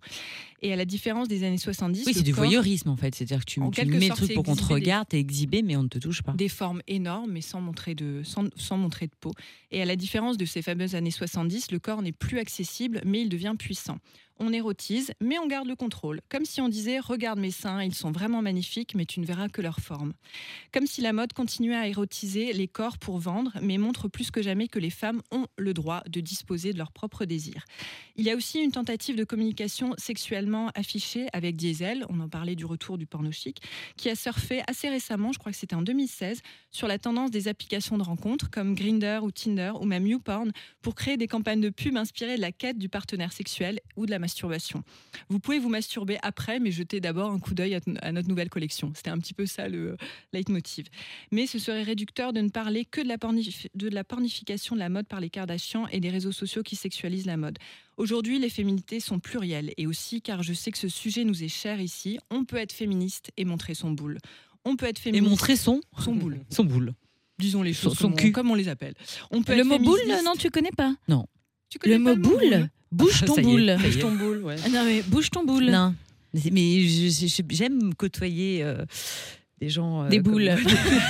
Et 0.62 0.72
à 0.72 0.76
la 0.76 0.86
différence 0.86 1.28
des 1.28 1.44
années 1.44 1.58
70, 1.58 2.04
Oui, 2.06 2.14
c'est 2.14 2.22
du 2.22 2.32
corps- 2.34 2.44
voyeurisme 2.44 2.90
en 2.90 2.96
fait. 2.98 3.16
C'est-à-dire 3.16 3.40
que 3.40 3.46
tu, 3.52 3.60
tu 3.72 3.86
mets 3.88 4.08
le 4.10 4.14
truc 4.14 4.34
pour 4.36 4.44
qu'on 4.44 4.56
te 4.56 4.64
regarde, 4.66 5.08
t'es 5.10 5.20
exhibé, 5.20 5.64
mais 5.64 5.76
on 5.76 5.84
ne 5.84 5.88
te 5.88 5.98
touche 5.98 6.22
pas. 6.22 6.34
des 6.34 6.50
formes 6.50 6.82
énormes, 6.88 7.23
mais 7.28 7.42
sans 7.42 7.62
montrer, 7.62 7.96
de, 7.96 8.22
sans, 8.24 8.78
montrer 8.78 9.08
de 9.08 9.16
peau. 9.20 9.34
Et 9.72 9.82
à 9.82 9.86
la 9.86 9.96
différence 9.96 10.38
de 10.38 10.46
ces 10.46 10.62
fameuses 10.62 10.96
années 10.96 11.12
70, 11.12 11.72
le 11.72 11.80
corps 11.80 12.02
n'est 12.02 12.12
plus 12.12 12.40
accessible, 12.40 13.02
mais 13.06 13.22
il 13.22 13.30
devient 13.30 13.56
puissant. 13.58 13.98
On 14.46 14.52
érotise, 14.52 15.14
mais 15.22 15.40
on 15.40 15.48
garde 15.48 15.70
le 15.70 15.76
contrôle. 15.78 16.20
Comme 16.28 16.44
si 16.44 16.60
on 16.60 16.68
disait 16.68 17.00
Regarde 17.00 17.40
mes 17.40 17.50
seins, 17.50 17.82
ils 17.82 17.96
sont 17.96 18.12
vraiment 18.12 18.42
magnifiques, 18.42 18.94
mais 18.94 19.06
tu 19.06 19.22
ne 19.22 19.26
verras 19.26 19.48
que 19.48 19.62
leur 19.62 19.80
forme. 19.80 20.12
Comme 20.74 20.86
si 20.86 21.00
la 21.00 21.14
mode 21.14 21.32
continuait 21.32 21.78
à 21.78 21.88
érotiser 21.88 22.52
les 22.52 22.68
corps 22.68 22.98
pour 22.98 23.20
vendre, 23.20 23.54
mais 23.62 23.78
montre 23.78 24.10
plus 24.10 24.32
que 24.32 24.42
jamais 24.42 24.68
que 24.68 24.80
les 24.80 24.90
femmes 24.90 25.22
ont 25.32 25.48
le 25.58 25.74
droit 25.74 26.04
de 26.10 26.20
disposer 26.20 26.74
de 26.74 26.78
leurs 26.78 26.92
propres 26.92 27.24
désirs. 27.24 27.64
Il 28.18 28.26
y 28.26 28.32
a 28.32 28.36
aussi 28.36 28.60
une 28.60 28.72
tentative 28.72 29.16
de 29.16 29.24
communication 29.24 29.94
sexuellement 29.98 30.72
affichée 30.76 31.28
avec 31.32 31.56
Diesel, 31.56 32.06
on 32.10 32.20
en 32.20 32.28
parlait 32.28 32.56
du 32.56 32.66
retour 32.66 32.98
du 32.98 33.06
porno 33.06 33.32
chic, 33.32 33.62
qui 33.96 34.10
a 34.10 34.16
surfé 34.16 34.62
assez 34.68 34.90
récemment, 34.90 35.32
je 35.32 35.40
crois 35.40 35.54
que 35.54 35.58
c'était 35.58 35.76
en 35.76 35.82
2016, 35.84 36.42
sur 36.70 36.90
la 36.90 37.00
tendance 37.00 37.32
des 37.32 37.48
applications 37.48 37.98
de 37.98 38.04
rencontres 38.04 38.50
comme 38.50 38.76
Grindr 38.76 39.24
ou 39.24 39.32
Tinder 39.32 39.72
ou 39.80 39.86
même 39.86 40.06
YouPorn 40.06 40.52
pour 40.82 40.96
créer 40.96 41.16
des 41.16 41.30
campagnes 41.30 41.62
de 41.62 41.70
pub 41.70 41.96
inspirées 41.96 42.36
de 42.36 42.42
la 42.42 42.52
quête 42.52 42.78
du 42.78 42.90
partenaire 42.90 43.32
sexuel 43.32 43.80
ou 43.96 44.06
de 44.06 44.12
la 44.12 44.20
masturbation. 44.20 44.33
Vous 45.30 45.40
pouvez 45.40 45.60
vous 45.60 45.70
masturber 45.70 46.18
après, 46.24 46.60
mais 46.60 46.72
jetez 46.72 47.00
d'abord 47.00 47.30
un 47.32 47.40
coup 47.40 47.54
d'œil 47.54 47.76
à, 47.76 47.80
à 48.02 48.12
notre 48.12 48.28
nouvelle 48.30 48.50
collection. 48.50 48.92
C'était 48.96 49.10
un 49.10 49.18
petit 49.20 49.34
peu 49.34 49.46
ça 49.46 49.68
le 49.70 49.98
leitmotiv. 50.34 50.86
Mais 51.32 51.48
ce 51.48 51.60
serait 51.60 51.84
réducteur 51.84 52.34
de 52.34 52.42
ne 52.42 52.50
parler 52.50 52.86
que 52.86 53.02
de 53.02 53.08
la, 53.08 53.18
pornif- 53.18 53.68
de 53.76 53.90
la 53.90 54.04
pornification 54.04 54.76
de 54.76 54.80
la 54.80 54.90
mode 54.90 55.08
par 55.08 55.20
les 55.20 55.30
Kardashians 55.30 55.88
et 55.88 56.00
des 56.00 56.10
réseaux 56.10 56.32
sociaux 56.32 56.64
qui 56.64 56.76
sexualisent 56.76 57.26
la 57.26 57.38
mode. 57.38 57.58
Aujourd'hui, 57.98 58.40
les 58.40 58.50
féminités 58.50 59.00
sont 59.00 59.20
plurielles 59.20 59.72
et 59.78 59.86
aussi, 59.88 60.22
car 60.22 60.42
je 60.44 60.54
sais 60.54 60.72
que 60.72 60.78
ce 60.78 60.88
sujet 60.90 61.24
nous 61.24 61.44
est 61.44 61.48
cher 61.48 61.80
ici, 61.80 62.20
on 62.32 62.44
peut 62.46 62.58
être 62.58 62.72
féministe 62.74 63.32
et 63.38 63.46
montrer 63.46 63.74
son 63.76 63.92
boule. 63.92 64.18
On 64.66 64.76
peut 64.76 64.86
être 64.86 65.00
Et 65.00 65.04
féministe 65.04 65.30
montrer 65.30 65.56
son, 65.56 65.82
son 66.00 66.16
boule. 66.16 66.40
son 66.50 66.64
boule. 66.64 66.94
Disons 67.40 67.62
les 67.64 67.74
choses 67.74 67.98
son 67.98 68.12
comme. 68.12 68.28
On, 68.28 68.32
comme 68.32 68.52
on 68.52 68.56
les 68.56 68.68
appelle. 68.70 68.94
On 69.32 69.44
peut 69.44 69.56
Le 69.58 69.64
mot 69.64 69.78
boule, 69.78 70.00
féministe. 70.00 70.24
non, 70.26 70.34
tu 70.38 70.50
connais 70.50 70.72
pas 70.72 70.96
Tu 71.70 71.80
connais 71.80 71.98
Le 71.98 72.04
pas 72.04 72.16
mot 72.16 72.22
boule 72.22 72.70
Bouge 72.94 73.24
ton 73.26 73.42
boule. 73.42 73.76
Bouge 73.80 74.00
ton 74.00 74.12
boule, 74.16 74.44
ouais. 74.44 74.56
Ah 74.66 74.70
non, 74.70 74.84
mais 74.86 75.02
bouge 75.04 75.30
ton 75.30 75.44
boule. 75.44 75.70
Non. 75.72 75.94
Mais 76.52 76.88
j'aime 77.50 77.94
côtoyer 77.96 78.64
euh, 78.64 78.86
des 79.60 79.70
gens. 79.70 80.04
euh, 80.04 80.10
Des 80.10 80.18
comme- 80.22 80.34
boules. 80.34 80.52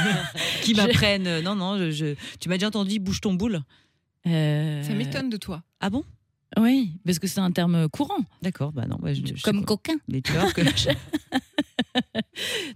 qui 0.64 0.74
m'apprennent. 0.76 1.28
euh, 1.28 1.42
Non, 1.42 1.56
non, 1.56 1.78
je, 1.78 1.92
je- 1.92 2.16
tu 2.40 2.50
m'as 2.50 2.56
déjà 2.58 2.68
entendu 2.68 3.00
bouge 3.00 3.22
ton 3.22 3.34
boule 3.34 3.62
Euh, 4.28 4.84
Ça 4.84 4.94
m'étonne 4.94 5.30
de 5.30 5.38
toi. 5.38 5.64
Ah 5.80 5.90
bon? 5.90 6.04
Oui, 6.60 6.92
parce 7.06 7.18
que 7.20 7.26
c'est 7.28 7.40
un 7.40 7.52
terme 7.52 7.90
courant. 7.90 8.20
D'accord, 8.44 8.72
bah 8.72 8.86
non. 8.88 8.98
bah, 9.02 9.14
je- 9.14 9.22
Comme 9.44 9.62
pas. 9.62 9.66
coquin. 9.76 9.96
Mais 10.08 10.22
tu 10.22 10.32
vois 10.34 10.52
que. 10.52 10.62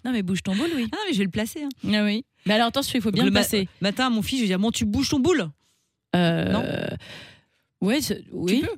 Non, 0.05 0.11
mais 0.11 0.21
bouge 0.23 0.43
ton 0.43 0.55
boule, 0.55 0.69
oui. 0.75 0.87
Ah 0.91 0.95
non, 0.95 1.01
mais 1.07 1.13
je 1.13 1.17
vais 1.19 1.23
le 1.25 1.29
placer. 1.31 1.63
hein. 1.63 1.69
Ah 1.93 2.03
oui. 2.03 2.23
Mais 2.45 2.53
alors 2.53 2.67
attention, 2.67 2.97
il 2.97 3.01
faut 3.01 3.11
bien 3.11 3.23
Donc, 3.23 3.29
le 3.31 3.31
le 3.31 3.33
ma- 3.33 3.41
passer. 3.41 3.67
Matin, 3.81 4.09
mon 4.09 4.21
fils, 4.21 4.37
je 4.37 4.43
vais 4.43 4.47
dire 4.47 4.59
Bon, 4.59 4.71
tu 4.71 4.85
bouges 4.85 5.09
ton 5.09 5.19
boule 5.19 5.49
Euh, 6.15 6.51
Non? 6.51 6.63
Ouais, 7.81 7.99
oui. 8.31 8.61
Tu 8.61 8.65
peux. 8.67 8.73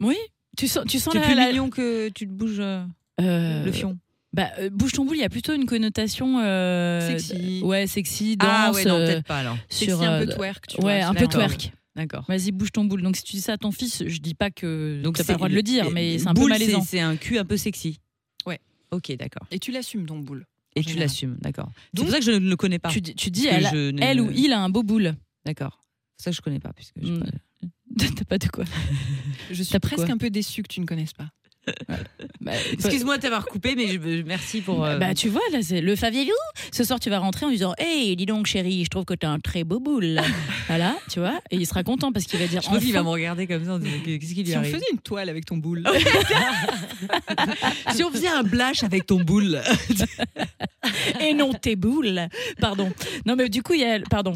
Oui. 0.00 0.16
Tu 0.56 0.68
sens, 0.68 0.84
tu 0.88 0.98
sens 0.98 1.12
C'est 1.12 1.18
la, 1.20 1.26
plus 1.26 1.34
la- 1.34 1.48
mignon 1.48 1.70
que 1.70 2.08
tu 2.10 2.26
te 2.26 2.32
bouges 2.32 2.60
euh, 2.60 2.84
euh, 3.20 3.64
le 3.64 3.72
fion. 3.72 3.98
Bah, 4.32 4.50
euh, 4.58 4.70
bouge 4.70 4.92
ton 4.92 5.04
boule, 5.04 5.16
il 5.16 5.20
y 5.20 5.24
a 5.24 5.28
plutôt 5.28 5.52
une 5.54 5.66
connotation 5.66 6.40
euh, 6.40 7.00
Sexy. 7.00 7.60
Ouais, 7.62 7.86
sexy, 7.86 8.36
danse. 8.36 8.48
ah 8.50 8.72
ouais, 8.72 8.84
non, 8.84 8.96
euh, 8.96 9.06
peut-être 9.06 9.26
pas 9.26 9.38
alors. 9.38 9.56
C'est 9.68 9.84
sur, 9.86 10.02
un 10.02 10.12
euh, 10.22 10.26
peu 10.26 10.32
twerk, 10.34 10.66
tu 10.66 10.76
ouais, 10.80 11.00
vois. 11.00 11.08
un 11.08 11.14
peu 11.14 11.26
d'accord. 11.26 11.46
twerk. 11.46 11.72
D'accord. 11.96 12.24
Vas-y, 12.26 12.50
bouge 12.50 12.72
ton 12.72 12.84
boule. 12.84 13.02
Donc 13.02 13.16
si 13.16 13.22
tu 13.22 13.36
dis 13.36 13.40
ça 13.40 13.52
à 13.52 13.56
ton 13.58 13.70
fils, 13.70 14.02
je 14.06 14.18
dis 14.18 14.34
pas 14.34 14.50
que 14.50 15.00
Donc 15.02 15.16
t'as 15.16 15.22
pas 15.22 15.26
c'est- 15.26 15.32
le 15.32 15.36
droit 15.38 15.48
de 15.48 15.54
le 15.54 15.62
dire, 15.62 15.90
mais 15.92 16.18
c'est 16.18 16.26
un 16.26 16.34
peu 16.34 16.40
boule, 16.40 16.50
malaisant. 16.50 16.82
C'est 16.82 16.98
un 17.00 17.14
cul 17.16 17.38
un 17.38 17.44
peu 17.44 17.56
sexy. 17.56 18.00
Ouais. 18.46 18.58
Ok, 18.90 19.12
d'accord. 19.16 19.46
Et 19.52 19.60
tu 19.60 19.70
l'assumes, 19.70 20.04
ton 20.06 20.18
boule. 20.18 20.44
Et 20.74 20.80
tu 20.82 20.88
général. 20.88 21.04
l'assumes, 21.08 21.36
d'accord. 21.40 21.70
C'est 21.76 21.96
Donc, 21.98 22.06
pour 22.06 22.12
ça 22.14 22.18
que 22.18 22.24
je 22.24 22.32
ne 22.32 22.48
le 22.50 22.56
connais 22.56 22.80
pas. 22.80 22.88
Tu, 22.88 23.00
dis- 23.00 23.14
tu 23.14 23.30
dis, 23.30 23.46
Parce 23.46 23.54
que 23.54 23.58
elle, 23.60 23.66
a- 23.66 23.70
je 23.70 23.90
ne- 23.92 24.02
elle 24.02 24.20
ou 24.20 24.30
il 24.34 24.52
a 24.52 24.60
un 24.60 24.68
beau 24.70 24.82
boule. 24.82 25.14
D'accord. 25.46 25.78
Ça, 26.16 26.32
je 26.32 26.40
connais 26.40 26.58
pas. 26.58 26.72
Puisque 26.72 26.94
je- 27.00 27.12
Mm. 27.12 27.24
T'as 27.98 28.24
pas 28.24 28.38
de 28.38 28.48
quoi. 28.48 28.64
Je 29.50 29.62
suis 29.62 29.78
presque 29.78 30.10
un 30.10 30.18
peu 30.18 30.30
déçue 30.30 30.62
que 30.62 30.68
tu 30.68 30.80
ne 30.80 30.86
connaisses 30.86 31.12
pas. 31.12 31.28
Bah, 32.40 32.52
Excuse-moi 32.72 33.16
de 33.16 33.22
t'avoir 33.22 33.46
coupé, 33.46 33.74
mais 33.76 33.88
je- 33.88 34.22
merci 34.22 34.60
pour. 34.60 34.84
euh, 34.84 34.98
Bah 34.98 35.14
tu 35.14 35.28
vois 35.28 35.40
là 35.52 35.60
c'est 35.62 35.80
le 35.80 35.94
Ce 36.72 36.84
soir 36.84 37.00
tu 37.00 37.08
vas 37.10 37.18
rentrer 37.18 37.46
en 37.46 37.48
lui 37.48 37.56
disant 37.56 37.74
Hey 37.78 38.14
dis 38.16 38.26
donc 38.26 38.46
chérie 38.46 38.84
je 38.84 38.90
trouve 38.90 39.04
que 39.04 39.14
t'as 39.14 39.28
un 39.30 39.38
très 39.40 39.64
beau 39.64 39.80
boule 39.80 40.20
Voilà 40.66 40.96
tu 41.10 41.20
vois 41.20 41.40
et 41.50 41.56
il 41.56 41.66
sera 41.66 41.82
content 41.82 42.12
parce 42.12 42.26
qu'il 42.26 42.38
va 42.38 42.46
dire 42.46 42.60
je 42.62 42.68
pense 42.68 42.78
qu'il 42.78 42.92
va 42.92 43.02
me 43.02 43.08
regarder 43.08 43.46
comme 43.46 43.64
ça 43.64 43.74
en 43.74 43.78
disant 43.78 43.96
Qu'est-ce 44.04 44.34
qui 44.34 44.42
lui 44.42 44.50
Si 44.50 44.56
on 44.56 44.60
arrive 44.60 44.74
faisait 44.74 44.84
une 44.92 44.98
toile 44.98 45.28
avec 45.28 45.44
ton 45.46 45.56
boule. 45.56 45.82
Si 47.92 48.02
on 48.02 48.10
faisait 48.10 48.28
un 48.28 48.42
blash 48.42 48.82
avec 48.82 49.06
ton 49.06 49.20
boule. 49.20 49.60
Et 51.20 51.34
non 51.34 51.52
tes 51.52 51.76
boules 51.76 52.28
Pardon 52.60 52.92
Non 53.26 53.36
mais 53.36 53.48
du 53.48 53.62
coup 53.62 53.74
il 53.74 53.80
y 53.80 53.84
a 53.84 54.00
Pardon 54.00 54.34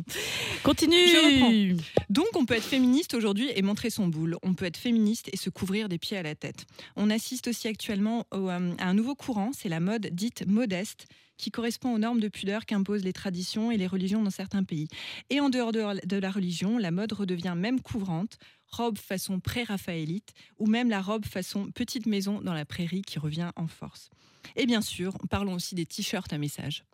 Continue 0.62 0.96
Je 1.08 1.74
Donc 2.10 2.26
on 2.36 2.44
peut 2.44 2.54
être 2.54 2.62
féministe 2.64 3.14
aujourd'hui 3.14 3.50
et 3.54 3.62
montrer 3.62 3.90
son 3.90 4.06
boule. 4.06 4.36
On 4.42 4.54
peut 4.54 4.64
être 4.66 4.76
féministe 4.76 5.28
et 5.32 5.36
se 5.36 5.50
couvrir 5.50 5.88
des 5.88 5.98
pieds 5.98 6.16
à 6.16 6.22
la 6.22 6.34
tête. 6.34 6.66
On 6.96 7.10
assiste 7.18 7.48
aussi 7.48 7.66
actuellement 7.66 8.26
au, 8.32 8.48
euh, 8.48 8.74
à 8.78 8.88
un 8.88 8.94
nouveau 8.94 9.16
courant, 9.16 9.50
c'est 9.52 9.68
la 9.68 9.80
mode 9.80 10.06
dite 10.12 10.46
modeste, 10.46 11.06
qui 11.36 11.50
correspond 11.50 11.92
aux 11.92 11.98
normes 11.98 12.20
de 12.20 12.28
pudeur 12.28 12.64
qu'imposent 12.64 13.02
les 13.02 13.12
traditions 13.12 13.72
et 13.72 13.76
les 13.76 13.88
religions 13.88 14.22
dans 14.22 14.30
certains 14.30 14.62
pays. 14.62 14.86
Et 15.28 15.40
en 15.40 15.50
dehors 15.50 15.72
de, 15.72 16.16
la 16.16 16.30
religion, 16.30 16.78
la 16.78 16.92
mode 16.92 17.12
redevient 17.12 17.54
même 17.56 17.80
couvrante, 17.80 18.38
robe 18.68 18.98
façon 18.98 19.40
pré-raphaélite, 19.40 20.32
ou 20.58 20.66
même 20.66 20.90
la 20.90 21.02
robe 21.02 21.24
façon 21.24 21.70
petite 21.72 22.06
maison 22.06 22.40
dans 22.40 22.54
la 22.54 22.64
prairie 22.64 23.02
qui 23.02 23.18
revient 23.18 23.50
en 23.56 23.66
force. 23.66 24.10
Et 24.54 24.66
bien 24.66 24.80
sûr, 24.80 25.16
parlons 25.28 25.54
aussi 25.54 25.74
des 25.74 25.86
t-shirts 25.86 26.32
à 26.32 26.38
message. 26.38 26.84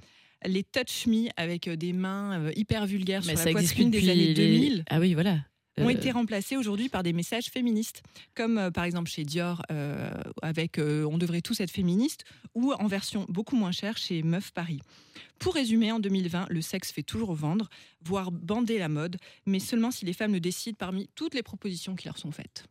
Les 0.46 0.62
touch 0.62 1.06
me 1.06 1.28
avec 1.36 1.68
euh, 1.68 1.76
des 1.76 1.92
mains 1.92 2.40
euh, 2.40 2.52
hyper 2.56 2.86
vulgaires 2.86 3.22
Mais 3.26 3.32
sur 3.32 3.38
ça 3.38 3.44
la 3.46 3.52
poitrine 3.52 3.90
des 3.90 4.08
années 4.10 4.26
les- 4.26 4.34
2000 4.34 4.84
Ah 4.88 5.00
oui, 5.00 5.14
voilà. 5.14 5.38
Ont 5.78 5.88
Euh, 5.88 5.90
été 5.90 6.10
remplacés 6.10 6.56
aujourd'hui 6.56 6.88
par 6.88 7.02
des 7.02 7.12
messages 7.12 7.46
féministes, 7.46 8.02
comme 8.34 8.58
euh, 8.58 8.70
par 8.70 8.84
exemple 8.84 9.10
chez 9.10 9.24
Dior 9.24 9.62
euh, 9.70 10.10
avec 10.42 10.78
On 10.78 11.18
devrait 11.18 11.40
tous 11.40 11.60
être 11.60 11.70
féministes, 11.70 12.24
ou 12.54 12.72
en 12.72 12.86
version 12.86 13.26
beaucoup 13.28 13.56
moins 13.56 13.72
chère 13.72 13.96
chez 13.96 14.22
Meuf 14.22 14.50
Paris. 14.52 14.80
Pour 15.38 15.54
résumer, 15.54 15.92
en 15.92 16.00
2020, 16.00 16.46
le 16.48 16.62
sexe 16.62 16.92
fait 16.92 17.02
toujours 17.02 17.34
vendre, 17.34 17.68
voire 18.04 18.30
bander 18.30 18.78
la 18.78 18.88
mode, 18.88 19.16
mais 19.46 19.58
seulement 19.58 19.90
si 19.90 20.04
les 20.04 20.12
femmes 20.12 20.32
le 20.32 20.40
décident 20.40 20.76
parmi 20.78 21.08
toutes 21.14 21.34
les 21.34 21.42
propositions 21.42 21.96
qui 21.96 22.06
leur 22.06 22.18
sont 22.18 22.30
faites. 22.30 22.64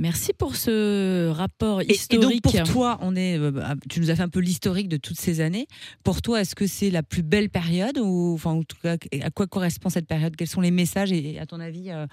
Merci 0.00 0.32
pour 0.32 0.56
ce 0.56 1.28
rapport 1.28 1.82
Et, 1.82 1.84
et 1.84 1.92
historique. 1.92 2.42
donc 2.42 2.54
pour 2.54 2.62
toi, 2.64 2.98
on 3.02 3.14
est, 3.14 3.38
euh, 3.38 3.50
bah, 3.50 3.74
tu 3.90 4.00
nous 4.00 4.10
as 4.10 4.16
fait 4.16 4.22
un 4.22 4.28
peu 4.30 4.40
l'historique 4.40 4.88
de 4.88 4.96
toutes 4.96 5.20
ces 5.20 5.40
années. 5.40 5.66
Pour 6.04 6.22
toi, 6.22 6.40
est-ce 6.40 6.54
que 6.54 6.66
c'est 6.66 6.90
la 6.90 7.02
plus 7.02 7.22
belle 7.22 7.50
période 7.50 7.98
ou, 7.98 8.32
enfin, 8.34 8.52
en 8.52 8.62
tout 8.62 8.78
cas, 8.82 8.96
à 9.22 9.30
quoi 9.30 9.46
correspond 9.46 9.90
cette 9.90 10.06
période? 10.06 10.34
Quels 10.36 10.48
sont 10.48 10.62
les 10.62 10.70
messages 10.70 11.12
et, 11.12 11.38
à 11.38 11.44
ton 11.44 11.60
avis, 11.60 11.90
euh, 11.90 12.06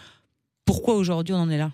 pourquoi 0.65 0.95
aujourd'hui 0.95 1.33
on 1.33 1.37
en 1.39 1.49
est 1.49 1.57
là? 1.57 1.71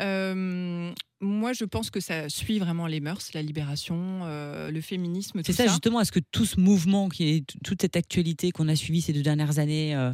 Euh, 0.00 0.92
moi, 1.20 1.52
je 1.54 1.64
pense 1.64 1.90
que 1.90 1.98
ça 1.98 2.28
suit 2.28 2.58
vraiment 2.58 2.86
les 2.86 3.00
mœurs, 3.00 3.30
la 3.34 3.42
libération, 3.42 4.20
euh, 4.24 4.70
le 4.70 4.80
féminisme, 4.80 5.40
C'est 5.42 5.52
tout 5.52 5.56
ça, 5.56 5.64
ça. 5.64 5.70
justement. 5.70 6.00
Est-ce 6.00 6.12
que 6.12 6.20
tout 6.30 6.44
ce 6.44 6.60
mouvement, 6.60 7.08
qui 7.08 7.28
est 7.30 7.46
t- 7.46 7.58
toute 7.64 7.80
cette 7.80 7.96
actualité 7.96 8.50
qu'on 8.52 8.68
a 8.68 8.76
suivie 8.76 9.00
ces 9.00 9.12
deux 9.12 9.22
dernières 9.22 9.58
années, 9.58 9.96
euh, 9.96 10.12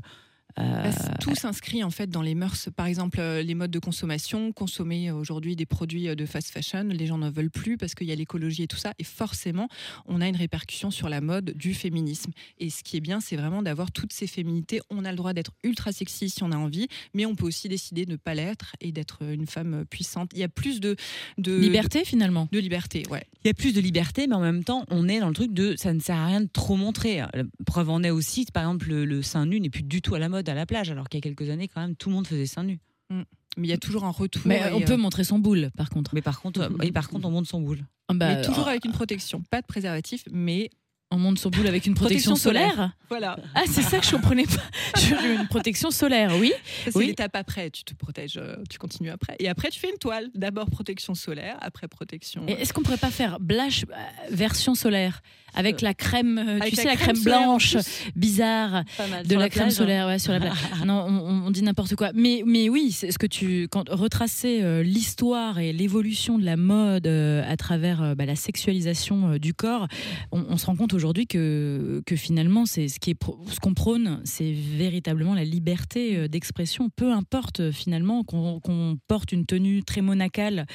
euh, 0.59 0.93
tout 1.21 1.35
s'inscrit 1.35 1.83
en 1.83 1.91
fait 1.91 2.09
dans 2.09 2.23
les 2.23 2.35
mœurs. 2.35 2.69
Par 2.77 2.87
exemple, 2.87 3.19
euh, 3.21 3.43
les 3.43 3.55
modes 3.55 3.71
de 3.71 3.79
consommation, 3.79 4.53
consommer 4.53 5.11
aujourd'hui 5.11 5.57
des 5.57 5.67
produits 5.67 6.09
euh, 6.09 6.15
de 6.15 6.27
fast 6.27 6.51
fashion, 6.51 6.85
les 6.85 7.07
gens 7.07 7.19
n'en 7.19 7.31
veulent 7.31 7.51
plus 7.51 7.77
parce 7.77 7.95
qu'il 7.95 8.07
y 8.07 8.13
a 8.13 8.15
l'écologie 8.15 8.63
et 8.63 8.67
tout 8.69 8.77
ça. 8.77 8.93
Et 8.99 9.05
forcément, 9.05 9.69
on 10.07 10.21
a 10.21 10.29
une 10.29 10.37
répercussion 10.37 10.91
sur 10.91 11.09
la 11.09 11.21
mode 11.21 11.55
du 11.57 11.75
féminisme. 11.75 12.31
Et 12.61 12.71
ce 12.71 12.85
qui 12.85 12.97
est 12.97 13.01
bien, 13.01 13.21
c'est 13.21 13.37
vraiment 13.37 13.63
d'avoir 13.63 13.91
toutes 13.91 14.13
ces 14.13 14.27
féminités. 14.27 14.81
On 14.91 15.05
a 15.05 15.11
le 15.11 15.17
droit 15.17 15.33
d'être 15.33 15.53
ultra 15.65 15.93
sexy 15.93 16.31
si 16.31 16.43
on 16.45 16.53
a 16.53 16.57
envie, 16.57 16.87
mais 17.15 17.27
on 17.27 17.35
peut 17.35 17.47
aussi 17.47 17.69
décider 17.69 18.07
de 18.07 18.13
ne 18.13 18.17
pas 18.17 18.35
l'être 18.35 18.77
et 18.81 18.93
d'être 18.93 19.23
une 19.23 19.47
femme 19.47 19.85
puissante. 19.91 20.31
Il 20.35 20.39
y 20.39 20.45
a 20.45 20.49
plus 20.49 20.81
de, 20.81 20.95
de 21.39 21.59
Liberté 21.59 22.05
finalement. 22.05 22.49
De 22.53 22.61
liberté, 22.61 23.03
ouais. 23.11 23.27
il 23.45 23.49
y 23.49 23.51
a 23.51 23.55
plus 23.55 23.75
de 23.75 23.81
liberté, 23.81 24.27
mais 24.29 24.35
en 24.35 24.41
même 24.41 24.63
temps, 24.63 24.85
on 24.91 25.09
est 25.09 25.19
dans 25.19 25.29
le 25.29 25.35
truc 25.35 25.53
de 25.53 25.75
ça 25.77 25.93
ne 25.93 26.01
sert 26.01 26.17
à 26.17 26.27
rien 26.27 26.41
de 26.41 26.49
trop 26.53 26.77
montrer. 26.77 27.19
La 27.19 27.43
preuve 27.67 27.91
en 27.91 28.03
est 28.03 28.11
aussi, 28.11 28.47
par 28.53 28.63
exemple, 28.65 28.89
le, 28.89 29.05
le 29.05 29.23
sein 29.23 29.47
nu 29.47 29.61
n'est 29.61 29.71
plus 29.71 29.83
du 29.83 30.01
tout 30.01 30.15
à 30.15 30.19
la 30.19 30.29
mode 30.29 30.44
à 30.49 30.55
la 30.55 30.67
plage, 30.67 30.91
alors 30.91 31.09
qu'il 31.09 31.19
y 31.19 31.23
a 31.23 31.23
quelques 31.23 31.51
années, 31.51 31.69
quand 31.69 31.81
même, 31.81 31.97
tout 31.97 32.09
le 32.09 32.15
monde 32.15 32.27
faisait 32.27 32.47
sein 32.47 32.63
nu. 32.65 32.79
Mais 33.11 33.25
il 33.59 33.67
y 33.67 33.73
a 33.73 33.79
toujours 33.79 34.05
un 34.05 34.11
retour. 34.11 34.43
Mais 34.47 34.59
et, 34.61 34.73
on 34.73 34.81
euh, 34.81 34.85
peut 34.85 34.97
montrer 34.97 35.23
son 35.25 35.39
boule, 35.39 35.71
par 35.77 35.91
contre. 35.91 36.15
Mais 36.15 36.23
par 36.23 36.41
contre, 36.41 36.61
euh, 36.63 36.69
oui, 36.81 36.91
par 36.91 37.09
contre, 37.09 37.27
on 37.27 37.31
monte 37.31 37.47
son 37.47 37.61
boule. 37.61 37.85
Ah 38.09 38.15
bah, 38.15 38.35
mais 38.37 38.43
toujours 38.43 38.67
euh, 38.67 38.71
avec 38.71 38.85
une 38.85 38.93
protection, 38.93 39.43
pas 39.51 39.61
de 39.61 39.67
préservatif, 39.67 40.25
mais 40.33 40.71
on 41.11 41.19
monte 41.19 41.39
son 41.39 41.51
boule 41.51 41.69
avec 41.69 41.87
une 41.87 41.95
protection, 41.95 42.33
Protection 42.33 42.51
solaire. 42.51 42.73
solaire. 42.73 42.97
voilà. 43.09 43.37
Ah, 43.55 43.63
c'est 43.67 43.83
ça 43.83 44.01
que 44.01 44.07
je 44.07 44.11
comprenais 44.11 44.47
pas. 44.47 45.01
Une 45.41 45.47
protection 45.47 45.91
solaire, 45.93 46.33
oui. 46.41 46.53
C'est 46.85 46.97
Oui. 46.97 47.07
l'étape 47.07 47.37
après. 47.37 47.71
Tu 47.71 47.85
te 47.85 47.95
protèges, 47.95 48.37
euh, 48.37 48.57
tu 48.69 48.79
continues 48.79 49.11
après. 49.11 49.37
Et 49.39 49.49
après, 49.49 49.71
tu 49.71 49.79
fais 49.79 49.91
une 49.91 49.99
toile. 49.99 50.31
D'abord 50.35 50.71
protection 50.71 51.15
solaire, 51.15 51.57
après 51.61 51.87
protection. 51.87 52.45
Et 52.49 52.53
Est-ce 52.53 52.73
qu'on 52.73 52.83
pourrait 52.83 52.97
pas 52.97 53.13
faire 53.13 53.39
blush 53.39 53.85
euh, 53.85 53.95
version 54.31 54.75
solaire 54.75 55.21
avec 55.55 55.81
la 55.81 55.95
crème, 55.95 56.39
euh, 56.39 56.59
Avec 56.61 56.71
tu 56.75 56.77
sais, 56.77 56.85
la 56.85 56.97
crème, 56.97 57.17
blanche, 57.23 57.77
bizarre, 58.17 58.85
de 59.25 59.35
la, 59.35 59.41
la 59.41 59.49
crème 59.49 59.65
plage, 59.65 59.73
hein. 59.73 59.77
solaire, 59.77 60.07
ouais, 60.07 60.19
sur 60.19 60.33
la 60.33 60.41
plage. 60.41 60.53
non, 60.87 61.05
on, 61.09 61.47
on 61.47 61.51
dit 61.51 61.63
n'importe 61.63 61.95
quoi. 61.97 62.11
Mais, 62.15 62.43
mais 62.47 62.69
oui, 62.69 62.91
c'est 62.93 63.11
ce 63.11 63.19
que 63.19 63.27
tu, 63.27 63.69
quand 63.71 63.89
retracer 63.89 64.61
euh, 64.63 64.83
l'histoire 64.83 65.59
et 65.59 65.73
l'évolution 65.73 66.39
de 66.39 66.45
la 66.45 66.57
mode 66.57 67.07
euh, 67.07 67.43
à 67.51 67.57
travers 67.57 68.03
euh, 68.03 68.15
bah, 68.15 68.27
la 68.27 68.37
sexualisation 68.37 69.37
du 69.39 69.55
corps, 69.55 69.89
on, 70.33 70.45
on 70.49 70.57
se 70.57 70.67
rend 70.67 70.77
compte 70.77 70.95
aujourd'hui 70.95 71.27
que, 71.27 72.03
que 72.07 72.17
finalement, 72.17 72.67
c'est 72.67 72.89
ce 72.89 72.99
qui 73.01 73.11
est 73.11 73.17
ce 73.51 73.61
qu'on 73.61 73.75
prône, 73.75 74.21
c'est 74.25 74.53
véritablement 74.53 75.35
la 75.35 75.45
liberté 75.45 76.29
d'expression. 76.29 76.89
Peu 76.95 77.13
importe 77.13 77.71
finalement 77.71 78.25
qu'on 78.25 78.99
porte 79.09 79.33
une 79.33 79.47
tenue 79.47 79.83
très 79.83 80.01
monacale 80.01 80.67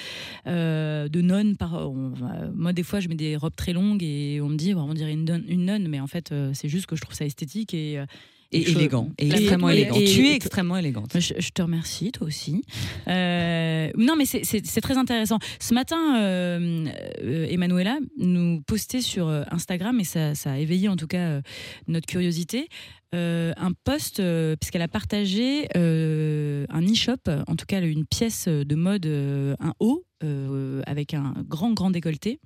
de 0.45 1.21
nonne. 1.21 1.57
Par, 1.57 1.89
on- 1.89 2.13
moi, 2.53 2.73
des 2.73 2.83
fois, 2.83 2.99
je 2.99 3.07
mets 3.07 3.15
des 3.15 3.35
robes 3.35 3.55
très 3.55 3.73
longues 3.73 4.03
et 4.03 4.39
on 4.41 4.49
me 4.49 4.55
dit, 4.57 4.68
bah, 4.73 4.85
on 4.87 4.93
dirait 4.93 5.13
une, 5.13 5.25
nonne- 5.25 5.45
une 5.47 5.65
nonne, 5.65 5.87
mais 5.87 5.99
en 5.99 6.07
fait, 6.07 6.31
euh, 6.31 6.51
c'est 6.53 6.69
juste 6.69 6.85
que 6.85 6.95
je 6.95 7.01
trouve 7.01 7.15
ça 7.15 7.25
esthétique 7.25 7.73
et 7.73 7.99
euh, 7.99 8.05
Et 8.51 8.67
élégant. 8.71 9.09
Et 9.19 9.27
extrêmement 9.29 9.69
élégant. 9.69 9.95
et- 9.95 10.05
tu 10.05 10.27
es 10.27 10.33
extrêmement 10.33 10.77
élégante. 10.77 11.11
je, 11.19 11.33
je 11.37 11.49
te 11.51 11.61
remercie, 11.61 12.11
toi 12.11 12.25
aussi. 12.27 12.63
Euh, 13.07 13.89
non, 13.95 14.15
mais 14.15 14.25
c'est- 14.25 14.81
très 14.81 14.97
intéressant. 14.97 15.37
Ce 15.59 15.73
matin, 15.73 16.17
euh, 16.19 16.85
euh, 17.23 17.45
Emanuela 17.49 17.99
nous 18.17 18.61
postait 18.65 19.01
sur 19.01 19.27
Instagram, 19.51 19.99
et 19.99 20.03
ça, 20.03 20.33
ça 20.35 20.53
a 20.53 20.57
éveillé 20.57 20.87
en 20.89 20.95
tout 20.95 21.07
cas 21.07 21.41
notre 21.87 22.07
curiosité, 22.07 22.67
un 23.13 23.71
post, 23.83 24.21
puisqu'elle 24.59 24.81
a 24.83 24.87
partagé 24.87 25.67
un 25.75 26.81
e-shop, 26.91 27.29
en 27.47 27.55
tout 27.55 27.65
cas 27.67 27.81
une 27.81 28.05
pièce 28.05 28.47
de 28.47 28.75
mode, 28.75 29.05
un 29.59 29.73
haut, 29.79 30.05
avec 30.87 31.13
un 31.13 31.33
grand, 31.47 31.73
grand 31.73 31.91
décolleté 31.91 32.39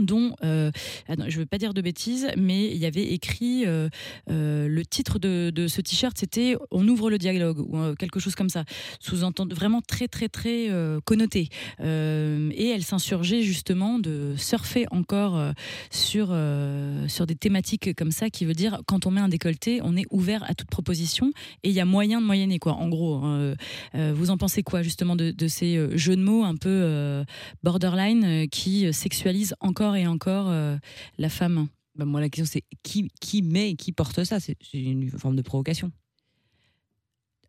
dont, 0.00 0.34
euh, 0.44 0.70
attends, 1.08 1.24
je 1.28 1.36
ne 1.36 1.40
veux 1.40 1.46
pas 1.46 1.58
dire 1.58 1.74
de 1.74 1.80
bêtises, 1.80 2.28
mais 2.36 2.66
il 2.66 2.76
y 2.76 2.86
avait 2.86 3.12
écrit 3.12 3.66
euh, 3.66 3.88
euh, 4.30 4.68
le 4.68 4.84
titre 4.84 5.18
de, 5.18 5.66
ce 5.68 5.80
t-shirt, 5.80 6.16
c'était 6.18 6.56
On 6.70 6.86
ouvre 6.86 7.10
le 7.10 7.18
dialogue 7.18 7.58
ou 7.58 7.94
quelque 7.96 8.20
chose 8.20 8.34
comme 8.34 8.48
ça, 8.48 8.64
sous-entendu 9.00 9.54
vraiment 9.54 9.80
très 9.80 10.08
très 10.08 10.28
très 10.28 10.70
connoté. 11.04 11.48
Et 11.80 12.68
elle 12.68 12.82
s'insurgeait 12.82 13.42
justement 13.42 13.98
de 13.98 14.34
surfer 14.36 14.86
encore 14.90 15.52
sur 15.90 16.34
sur 17.08 17.26
des 17.26 17.34
thématiques 17.34 17.94
comme 17.96 18.10
ça, 18.10 18.30
qui 18.30 18.44
veut 18.44 18.54
dire 18.54 18.80
quand 18.86 19.06
on 19.06 19.10
met 19.10 19.20
un 19.20 19.28
décolleté, 19.28 19.80
on 19.82 19.96
est 19.96 20.06
ouvert 20.10 20.44
à 20.48 20.54
toute 20.54 20.68
proposition 20.68 21.32
et 21.62 21.70
il 21.70 21.74
y 21.74 21.80
a 21.80 21.84
moyen 21.84 22.20
de 22.20 22.26
moyenner 22.26 22.58
quoi. 22.58 22.74
En 22.74 22.88
gros, 22.88 23.16
hein. 23.16 23.54
Vous 23.94 24.30
en 24.30 24.36
pensez 24.36 24.62
quoi 24.62 24.82
justement 24.82 25.16
de, 25.16 25.48
ces 25.48 25.96
jeux 25.96 26.16
de 26.16 26.22
mots 26.22 26.44
un 26.44 26.56
peu 26.56 27.24
borderline 27.62 28.48
qui 28.48 28.92
sexualisent 28.92 29.54
encore 29.60 29.85
et 29.94 30.06
encore 30.06 30.48
euh, 30.48 30.76
la 31.18 31.28
femme 31.28 31.68
Bah, 31.94 32.04
moi, 32.04 32.20
la 32.20 32.28
question, 32.28 32.50
c'est 32.50 32.64
qui, 32.82 33.08
qui 33.20 33.42
met 33.42 33.70
et 33.70 33.76
qui 33.76 33.92
porte 33.92 34.24
ça? 34.24 34.40
C'est 34.40 34.56
une 34.74 35.10
forme 35.10 35.36
de 35.36 35.42
provocation. 35.42 35.90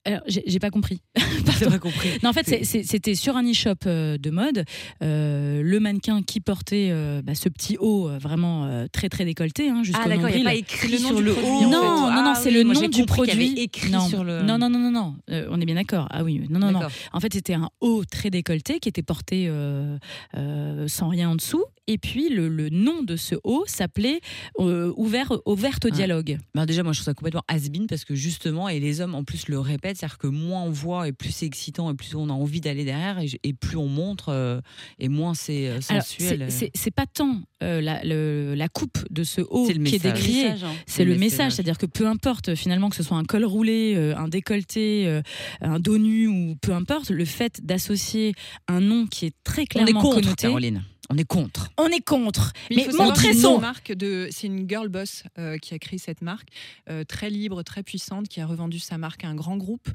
Alors, 0.05 0.21
j'ai 0.25 0.59
pas 0.59 0.69
compris. 0.69 1.01
J'ai 1.59 1.65
pas 1.65 1.79
compris. 1.79 2.07
Non, 2.23 2.29
en 2.29 2.33
fait, 2.33 2.63
c'était 2.63 3.13
sur 3.15 3.35
un 3.35 3.43
e-shop 3.43 3.73
euh, 3.87 4.17
de 4.17 4.29
mode, 4.29 4.63
euh, 5.03 5.61
le 5.61 5.79
mannequin 5.81 6.21
qui 6.21 6.39
portait 6.39 6.89
euh, 6.91 7.21
bah, 7.21 7.35
ce 7.35 7.49
petit 7.49 7.75
haut 7.77 8.07
vraiment 8.17 8.65
euh, 8.65 8.85
très 8.89 9.09
très 9.09 9.25
décolleté 9.25 9.67
hein, 9.69 9.83
jusqu'au 9.83 10.01
Ah 10.05 10.07
d'accord, 10.07 10.29
il 10.29 10.35
n'y 10.37 10.41
a 10.43 10.45
pas 10.45 10.55
écrit 10.55 10.93
le 10.93 10.99
nom 10.99 11.07
sur 11.09 11.17
du 11.17 11.23
le 11.23 11.33
produit, 11.33 11.49
haut. 11.49 11.55
en 11.57 11.61
fait. 11.61 11.65
Non, 11.65 11.81
non, 11.81 12.23
non, 12.23 12.31
Ah 12.33 12.35
c'est 12.35 12.49
oui, 12.49 12.55
le 12.55 12.63
nom 12.63 12.87
du 12.87 13.05
produit. 13.05 13.31
avait 13.31 13.61
écrit 13.63 13.91
non. 13.91 14.07
sur 14.07 14.23
le. 14.23 14.43
non, 14.43 14.57
non, 14.57 14.69
non, 14.69 14.79
non, 14.79 14.91
non, 14.91 15.15
euh, 15.29 15.47
on 15.49 15.59
est 15.59 15.65
bien 15.65 15.75
d'accord. 15.75 16.07
Ah 16.09 16.23
oui, 16.23 16.41
non, 16.49 16.59
non, 16.59 16.71
non. 16.71 16.81
En 17.11 17.19
fait, 17.19 17.33
c'était 17.33 17.55
un 17.55 17.69
haut 17.81 18.05
très 18.05 18.29
décolleté 18.29 18.79
qui 18.79 18.87
était 18.87 19.03
porté 19.03 19.47
euh, 19.49 19.97
euh, 20.37 20.87
sans 20.87 21.09
rien 21.09 21.29
en 21.29 21.35
dessous. 21.35 21.65
Et 21.87 21.97
puis, 21.97 22.29
le, 22.29 22.49
le 22.49 22.69
nom 22.69 23.01
de 23.01 23.15
ce 23.15 23.35
haut 23.43 23.63
s'appelait 23.65 24.19
euh, 24.59 24.91
ouvert, 24.97 25.31
Ouverte 25.45 25.85
au 25.85 25.89
Ah. 25.89 25.95
dialogue. 25.95 26.37
Bah, 26.53 26.65
déjà, 26.65 26.83
moi, 26.83 26.91
je 26.93 26.97
trouve 26.99 27.05
ça 27.05 27.13
complètement 27.13 27.43
has-been 27.47 27.87
parce 27.87 28.03
que 28.05 28.13
justement, 28.15 28.67
et 28.69 28.79
les 28.79 28.99
hommes 29.01 29.15
en 29.15 29.23
plus 29.23 29.47
le 29.47 29.59
répètent, 29.59 29.97
c'est-à-dire 29.97 30.17
que 30.17 30.27
moins 30.27 30.63
on 30.63 30.69
voit 30.71 31.07
et 31.07 31.13
plus 31.13 31.31
c'est 31.31 31.45
excitant 31.45 31.89
et 31.91 31.93
plus 31.95 32.13
on 32.15 32.29
a 32.29 32.33
envie 32.33 32.59
d'aller 32.61 32.83
derrière 32.85 33.19
et, 33.19 33.27
et 33.43 33.53
plus 33.53 33.77
on 33.77 33.87
montre 33.87 34.29
euh, 34.29 34.59
et 34.99 35.07
moins 35.09 35.33
c'est 35.33 35.67
euh, 35.69 35.79
sensuel. 35.81 36.47
c'est- 36.49 36.71
c'est 36.75 36.91
pas 36.91 37.05
tant 37.05 37.41
euh, 37.63 37.79
la, 37.81 38.03
le- 38.03 38.53
la 38.55 38.67
coupe 38.67 38.99
de 39.09 39.23
ce 39.23 39.41
haut 39.41 39.65
qui 39.65 39.71
est 39.71 39.79
message. 39.79 40.01
décrié, 40.01 40.43
Message, 40.43 40.63
hein. 40.65 40.73
c'est 40.85 41.05
le 41.05 41.13
Le 41.13 41.19
message, 41.19 41.53
c'est-à-dire 41.53 41.77
que 41.77 41.85
peu 41.85 42.05
importe 42.07 42.53
finalement 42.55 42.89
que 42.89 42.95
ce 42.95 43.03
soit 43.03 43.17
un 43.17 43.23
col 43.23 43.45
roulé, 43.45 43.93
euh, 43.95 44.15
un 44.17 44.27
décolleté, 44.27 45.07
euh, 45.07 45.21
un 45.61 45.79
dos 45.79 45.97
nu 45.97 46.27
ou 46.27 46.55
peu 46.61 46.73
importe, 46.73 47.09
le 47.09 47.25
fait 47.25 47.59
d'associer 47.65 48.33
un 48.67 48.81
nom 48.81 49.07
qui 49.07 49.25
est 49.25 49.33
très 49.43 49.61
on 49.61 49.63
est 49.63 49.67
clairement 49.85 50.01
contre, 50.01 50.15
connoté, 50.21 50.47
Caroline. 50.47 50.83
On 51.09 51.17
est 51.17 51.23
contre. 51.25 51.69
on 51.77 51.87
est 51.87 52.03
contre. 52.03 52.51
Mais, 52.69 52.85
Mais 52.87 52.93
montrez 52.97 53.33
son- 53.33 53.55
une 53.55 53.61
marque 53.61 53.93
de, 53.93 54.27
c'est 54.31 54.47
une 54.47 54.67
girl 54.67 54.89
boss 54.89 55.23
euh, 55.37 55.57
qui 55.57 55.73
a 55.73 55.79
créé 55.79 55.97
cette 55.99 56.21
marque, 56.21 56.49
euh, 56.89 57.03
très 57.05 57.29
libre, 57.29 57.63
très 57.63 57.81
puissante, 57.83 58.27
qui 58.27 58.41
a 58.41 58.45
revendu 58.45 58.79
sa 58.79 58.97
marque 58.97 59.23
à 59.23 59.29
un 59.29 59.35
grand 59.35 59.57
groupe 59.57 59.87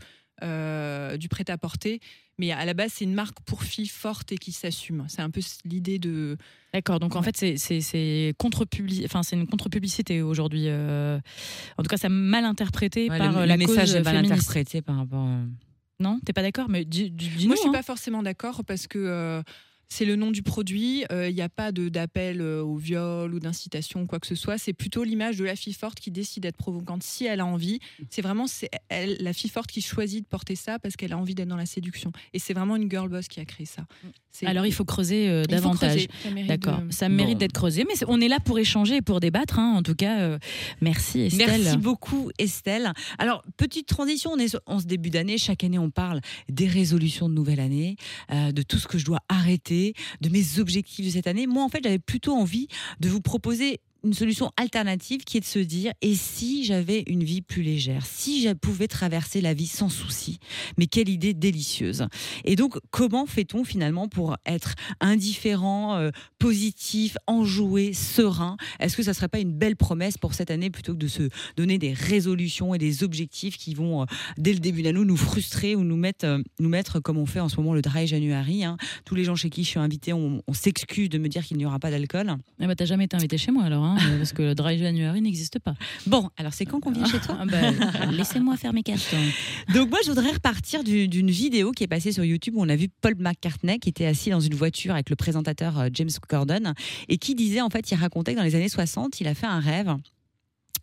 euh, 0.42 1.16
du 1.16 1.28
prêt-à-porter. 1.28 2.00
Mais 2.38 2.50
à 2.50 2.64
la 2.64 2.72
base, 2.74 2.92
c'est 2.94 3.04
une 3.04 3.12
marque 3.14 3.38
pour 3.44 3.62
filles 3.62 3.86
fortes 3.86 4.32
et 4.32 4.38
qui 4.38 4.50
s'assument. 4.52 5.04
C'est 5.08 5.20
un 5.20 5.28
peu 5.30 5.42
l'idée 5.66 5.98
de. 5.98 6.38
D'accord, 6.72 6.98
donc 6.98 7.14
en 7.14 7.22
fait 7.22 7.36
c'est- 7.36 7.56
contre-publi- 8.40 9.04
enfin 9.04 9.22
c'est 9.22 9.36
une 9.36 9.46
contre-publicité 9.46 10.22
aujourd'hui. 10.22 10.64
euh, 10.68 11.20
En 11.76 11.82
tout 11.82 11.88
cas, 11.88 11.98
ça 11.98 12.08
mal 12.08 12.44
interprété 12.46 13.10
Ouais, 13.10 13.18
par 13.18 13.30
le, 13.32 13.36
euh, 13.38 13.40
le 13.42 13.46
la 13.46 13.56
message 13.58 13.76
cause 13.90 13.94
est 13.96 14.02
mal 14.02 14.14
féministe. 14.16 14.32
interprété 14.32 14.80
par 14.82 14.96
rapport. 14.96 15.22
à- 15.26 15.42
Non, 16.00 16.18
t'es 16.24 16.32
pas 16.32 16.42
d'accord? 16.42 16.68
Mais 16.70 16.84
dis, 16.86 17.10
dis- 17.10 17.46
Moi, 17.46 17.54
je 17.54 17.60
suis 17.60 17.68
hein. 17.68 17.72
pas 17.72 17.82
forcément 17.82 18.22
d'accord 18.22 18.64
parce 18.64 18.86
que. 18.86 19.42
C'est 19.94 20.06
le 20.06 20.16
nom 20.16 20.30
du 20.30 20.42
produit. 20.42 21.04
euh, 21.12 21.28
Il 21.28 21.34
n'y 21.34 21.42
a 21.42 21.50
pas 21.50 21.70
d'appel 21.70 22.40
euh, 22.40 22.62
au 22.62 22.78
viol 22.78 23.34
ou 23.34 23.38
d'incitation 23.38 24.00
ou 24.00 24.06
quoi 24.06 24.20
que 24.20 24.26
ce 24.26 24.34
soit. 24.34 24.56
C'est 24.56 24.72
plutôt 24.72 25.04
l'image 25.04 25.36
de 25.36 25.44
la 25.44 25.54
fille 25.54 25.74
forte 25.74 26.00
qui 26.00 26.10
décide 26.10 26.44
d'être 26.44 26.56
provocante 26.56 27.02
si 27.02 27.26
elle 27.26 27.40
a 27.40 27.44
envie. 27.46 27.78
C'est 28.08 28.22
vraiment 28.22 28.46
la 28.90 29.32
fille 29.34 29.50
forte 29.50 29.70
qui 29.70 29.82
choisit 29.82 30.24
de 30.24 30.28
porter 30.28 30.56
ça 30.56 30.78
parce 30.78 30.96
qu'elle 30.96 31.12
a 31.12 31.18
envie 31.18 31.34
d'être 31.34 31.48
dans 31.48 31.58
la 31.58 31.66
séduction. 31.66 32.10
Et 32.32 32.38
c'est 32.38 32.54
vraiment 32.54 32.76
une 32.76 32.90
girl 32.90 33.10
boss 33.10 33.28
qui 33.28 33.38
a 33.40 33.44
créé 33.44 33.66
ça. 33.66 33.84
Alors 34.44 34.66
il 34.66 34.72
faut 34.72 34.84
creuser 34.84 35.28
euh, 35.28 35.44
davantage. 35.44 35.90
creuser. 35.90 36.08
Ça 36.22 36.30
mérite 36.30 36.48
D'accord, 36.48 36.80
de- 36.82 36.92
ça 36.92 37.08
mérite 37.08 37.38
d'être 37.38 37.52
creusé, 37.52 37.84
mais 37.86 37.94
on 38.08 38.20
est 38.20 38.28
là 38.28 38.40
pour 38.40 38.58
échanger 38.58 38.96
et 38.96 39.02
pour 39.02 39.20
débattre. 39.20 39.58
hein. 39.58 39.74
En 39.76 39.82
tout 39.82 39.94
cas, 39.94 40.20
euh, 40.20 40.38
merci 40.80 41.20
Estelle. 41.20 41.62
Merci 41.62 41.76
beaucoup 41.76 42.30
Estelle. 42.38 42.92
Alors 43.18 43.44
petite 43.56 43.86
transition, 43.86 44.30
on 44.32 44.38
est 44.38 44.56
en 44.66 44.80
ce 44.80 44.86
début 44.86 45.10
d'année, 45.10 45.38
chaque 45.38 45.64
année 45.64 45.78
on 45.78 45.90
parle 45.90 46.20
des 46.48 46.66
résolutions 46.66 47.28
de 47.28 47.34
nouvelle 47.34 47.60
année, 47.60 47.96
euh, 48.32 48.52
de 48.52 48.62
tout 48.62 48.78
ce 48.78 48.86
que 48.88 48.98
je 48.98 49.04
dois 49.04 49.20
arrêter, 49.28 49.94
de 50.20 50.28
mes 50.28 50.58
objectifs 50.58 51.04
de 51.06 51.10
cette 51.10 51.26
année. 51.26 51.46
Moi 51.46 51.62
en 51.62 51.68
fait 51.68 51.80
j'avais 51.82 51.98
plutôt 51.98 52.32
envie 52.34 52.68
de 53.00 53.08
vous 53.08 53.20
proposer 53.20 53.80
une 54.04 54.14
solution 54.14 54.50
alternative 54.56 55.24
qui 55.24 55.36
est 55.36 55.40
de 55.40 55.44
se 55.44 55.58
dire 55.58 55.92
et 56.02 56.14
si 56.14 56.64
j'avais 56.64 57.04
une 57.06 57.24
vie 57.24 57.42
plus 57.42 57.62
légère, 57.62 58.06
si 58.06 58.42
je 58.42 58.52
pouvais 58.52 58.88
traverser 58.88 59.40
la 59.40 59.54
vie 59.54 59.66
sans 59.66 59.88
souci, 59.88 60.38
mais 60.78 60.86
quelle 60.86 61.08
idée 61.08 61.34
délicieuse. 61.34 62.06
Et 62.44 62.56
donc 62.56 62.78
comment 62.90 63.26
fait-on 63.26 63.64
finalement 63.64 64.08
pour 64.08 64.36
être 64.46 64.74
indifférent, 65.00 65.96
euh, 65.96 66.10
positif, 66.38 67.16
enjoué, 67.26 67.92
serein? 67.92 68.56
Est-ce 68.80 68.96
que 68.96 69.02
ça 69.02 69.14
serait 69.14 69.28
pas 69.28 69.38
une 69.38 69.52
belle 69.52 69.76
promesse 69.76 70.18
pour 70.18 70.34
cette 70.34 70.50
année 70.50 70.70
plutôt 70.70 70.92
que 70.92 70.98
de 70.98 71.08
se 71.08 71.28
donner 71.56 71.78
des 71.78 71.92
résolutions 71.92 72.74
et 72.74 72.78
des 72.78 73.04
objectifs 73.04 73.56
qui 73.56 73.74
vont 73.74 74.02
euh, 74.02 74.04
dès 74.38 74.52
le 74.52 74.60
début 74.60 74.82
d'année 74.82 74.92
nous 75.04 75.16
frustrer 75.16 75.74
ou 75.74 75.84
nous 75.84 75.96
mettre, 75.96 76.26
euh, 76.26 76.42
nous 76.58 76.68
mettre 76.68 77.00
comme 77.00 77.18
on 77.18 77.26
fait 77.26 77.40
en 77.40 77.48
ce 77.48 77.56
moment 77.56 77.74
le 77.74 77.82
dry 77.82 78.06
January. 78.06 78.64
hein? 78.64 78.76
Tous 79.04 79.14
les 79.14 79.24
gens 79.24 79.34
chez 79.34 79.50
qui 79.50 79.64
je 79.64 79.68
suis 79.68 79.78
invitée, 79.78 80.12
on, 80.12 80.42
on 80.46 80.52
s'excuse 80.52 81.08
de 81.08 81.18
me 81.18 81.28
dire 81.28 81.44
qu'il 81.44 81.56
n'y 81.56 81.64
aura 81.64 81.78
pas 81.78 81.90
d'alcool. 81.90 82.36
Ah 82.60 82.66
bah, 82.66 82.74
t'as 82.74 82.84
jamais 82.84 83.04
été 83.04 83.16
invité 83.16 83.38
chez 83.38 83.50
moi 83.52 83.64
alors, 83.64 83.84
hein, 83.84 83.91
euh, 83.96 84.18
parce 84.18 84.32
que 84.32 84.42
le 84.42 84.54
dry 84.54 84.78
January 84.78 85.20
n'existe 85.20 85.58
pas. 85.58 85.74
Bon, 86.06 86.28
alors 86.36 86.52
c'est 86.52 86.64
quand 86.66 86.80
qu'on 86.80 86.92
vient 86.92 87.04
chez 87.06 87.18
toi 87.20 87.36
Ah 87.40 87.46
bah, 87.46 88.06
Laissez-moi 88.10 88.56
faire 88.56 88.72
mes 88.72 88.82
cartons. 88.82 89.16
Donc 89.74 89.90
moi, 89.90 89.98
je 90.04 90.10
voudrais 90.10 90.30
repartir 90.32 90.84
du- 90.84 91.08
d'une 91.08 91.30
vidéo 91.30 91.72
qui 91.72 91.84
est 91.84 91.88
passée 91.88 92.12
sur 92.12 92.24
YouTube 92.24 92.54
où 92.56 92.62
on 92.62 92.68
a 92.68 92.76
vu 92.76 92.88
Paul 93.00 93.14
McCartney 93.18 93.78
qui 93.78 93.88
était 93.88 94.06
assis 94.06 94.30
dans 94.30 94.40
une 94.40 94.54
voiture 94.54 94.94
avec 94.94 95.10
le 95.10 95.16
présentateur 95.16 95.78
euh, 95.78 95.88
James 95.92 96.10
Corden 96.28 96.74
et 97.08 97.18
qui 97.18 97.34
disait, 97.34 97.60
en 97.60 97.70
fait, 97.70 97.90
il 97.90 97.94
racontait 97.96 98.32
que 98.32 98.38
dans 98.38 98.44
les 98.44 98.54
années 98.54 98.68
60, 98.68 99.20
il 99.20 99.26
a 99.28 99.34
fait 99.34 99.46
un 99.46 99.60
rêve 99.60 99.94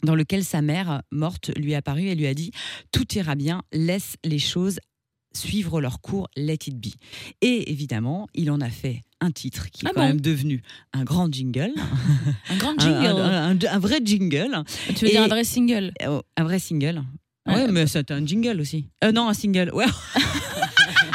dans 0.03 0.15
lequel 0.15 0.45
sa 0.45 0.61
mère 0.61 1.01
morte 1.11 1.51
lui 1.57 1.73
est 1.73 1.75
apparue 1.75 2.05
et 2.07 2.15
lui 2.15 2.25
a 2.27 2.33
dit 2.33 2.51
tout 2.93 3.05
ira 3.15 3.35
bien, 3.35 3.63
laisse 3.73 4.15
les 4.23 4.39
choses 4.39 4.79
suivre 5.33 5.79
leur 5.81 6.01
cours, 6.01 6.27
let 6.35 6.57
it 6.67 6.75
be. 6.79 6.93
Et 7.41 7.71
évidemment, 7.71 8.27
il 8.33 8.49
en 8.51 8.61
a 8.61 8.69
fait 8.69 9.03
un 9.21 9.31
titre 9.31 9.69
qui 9.69 9.85
est 9.85 9.89
Ah 9.89 9.91
quand 9.93 10.01
bon 10.01 10.07
même 10.07 10.21
devenu 10.21 10.61
un 10.93 11.03
grand 11.03 11.31
jingle, 11.31 11.71
Un 12.49 12.55
grand 12.57 12.73
jingle. 12.79 13.19
un- 13.21 13.49
un- 13.51 13.57
un 13.71 13.79
vrai 13.79 13.99
jingle, 14.03 14.63
tu 14.95 15.05
veux 15.05 15.11
dire 15.11 15.23
un 15.23 15.27
vrai 15.27 15.43
single? 15.43 15.91
Oh, 16.07 16.21
un 16.37 16.43
vrai 16.43 16.59
single. 16.59 17.03
Ouais. 17.47 17.53
Ouais, 17.55 17.67
mais 17.71 17.87
c'est 17.87 18.11
un 18.11 18.25
jingle 18.25 18.59
aussi. 18.61 18.87
Euh, 19.03 19.11
non, 19.11 19.27
un 19.29 19.33
single. 19.33 19.71
Ouais. 19.73 19.85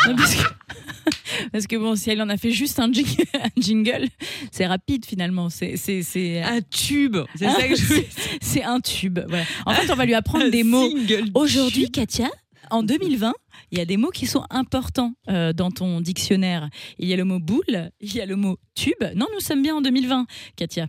Non, 0.07 0.17
parce, 0.17 0.35
que, 0.35 0.43
parce 1.53 1.67
que 1.67 1.77
bon, 1.77 1.97
si 1.97 2.11
elle 2.11 2.21
en 2.21 2.29
a 2.29 2.37
fait 2.37 2.51
juste 2.51 2.79
un 2.79 2.91
jingle, 2.93 4.09
c'est 4.53 4.67
rapide 4.67 5.07
finalement. 5.07 5.49
C'est 5.49 5.77
c'est 5.79 6.03
c'est 6.03 6.43
un 6.43 6.61
tube. 6.61 7.17
C'est 7.37 7.47
ça 7.51 7.67
que 7.69 7.75
je 7.75 7.85
veux 7.87 8.05
c'est 8.43 8.63
un 8.65 8.81
tube. 8.81 9.19
Voilà. 9.29 9.45
En 9.65 9.73
fait, 9.73 9.91
on 9.91 9.95
va 9.97 10.05
lui 10.05 10.13
apprendre 10.15 10.51
des 10.51 10.63
mots. 10.63 10.87
Aujourd'hui. 11.35 11.91
Katia, 11.91 12.29
en 12.71 12.83
2020, 12.83 13.33
il 13.71 13.79
y 13.79 13.81
a 13.81 13.85
des 13.85 13.97
mots 13.97 14.11
qui 14.11 14.27
sont 14.27 14.45
importants 14.51 15.15
euh, 15.29 15.53
dans 15.53 15.71
ton 15.71 16.01
dictionnaire. 16.01 16.69
Il 16.99 17.09
y 17.09 17.13
a 17.13 17.17
le 17.17 17.25
mot 17.25 17.39
boule, 17.41 17.91
il 18.01 18.15
y 18.15 18.21
a 18.21 18.27
le 18.27 18.37
mot 18.37 18.59
tube. 18.75 18.93
Non, 19.15 19.27
nous 19.33 19.41
sommes 19.41 19.63
bien 19.63 19.77
en 19.77 19.81
2020, 19.83 20.27
Katia. 20.57 20.87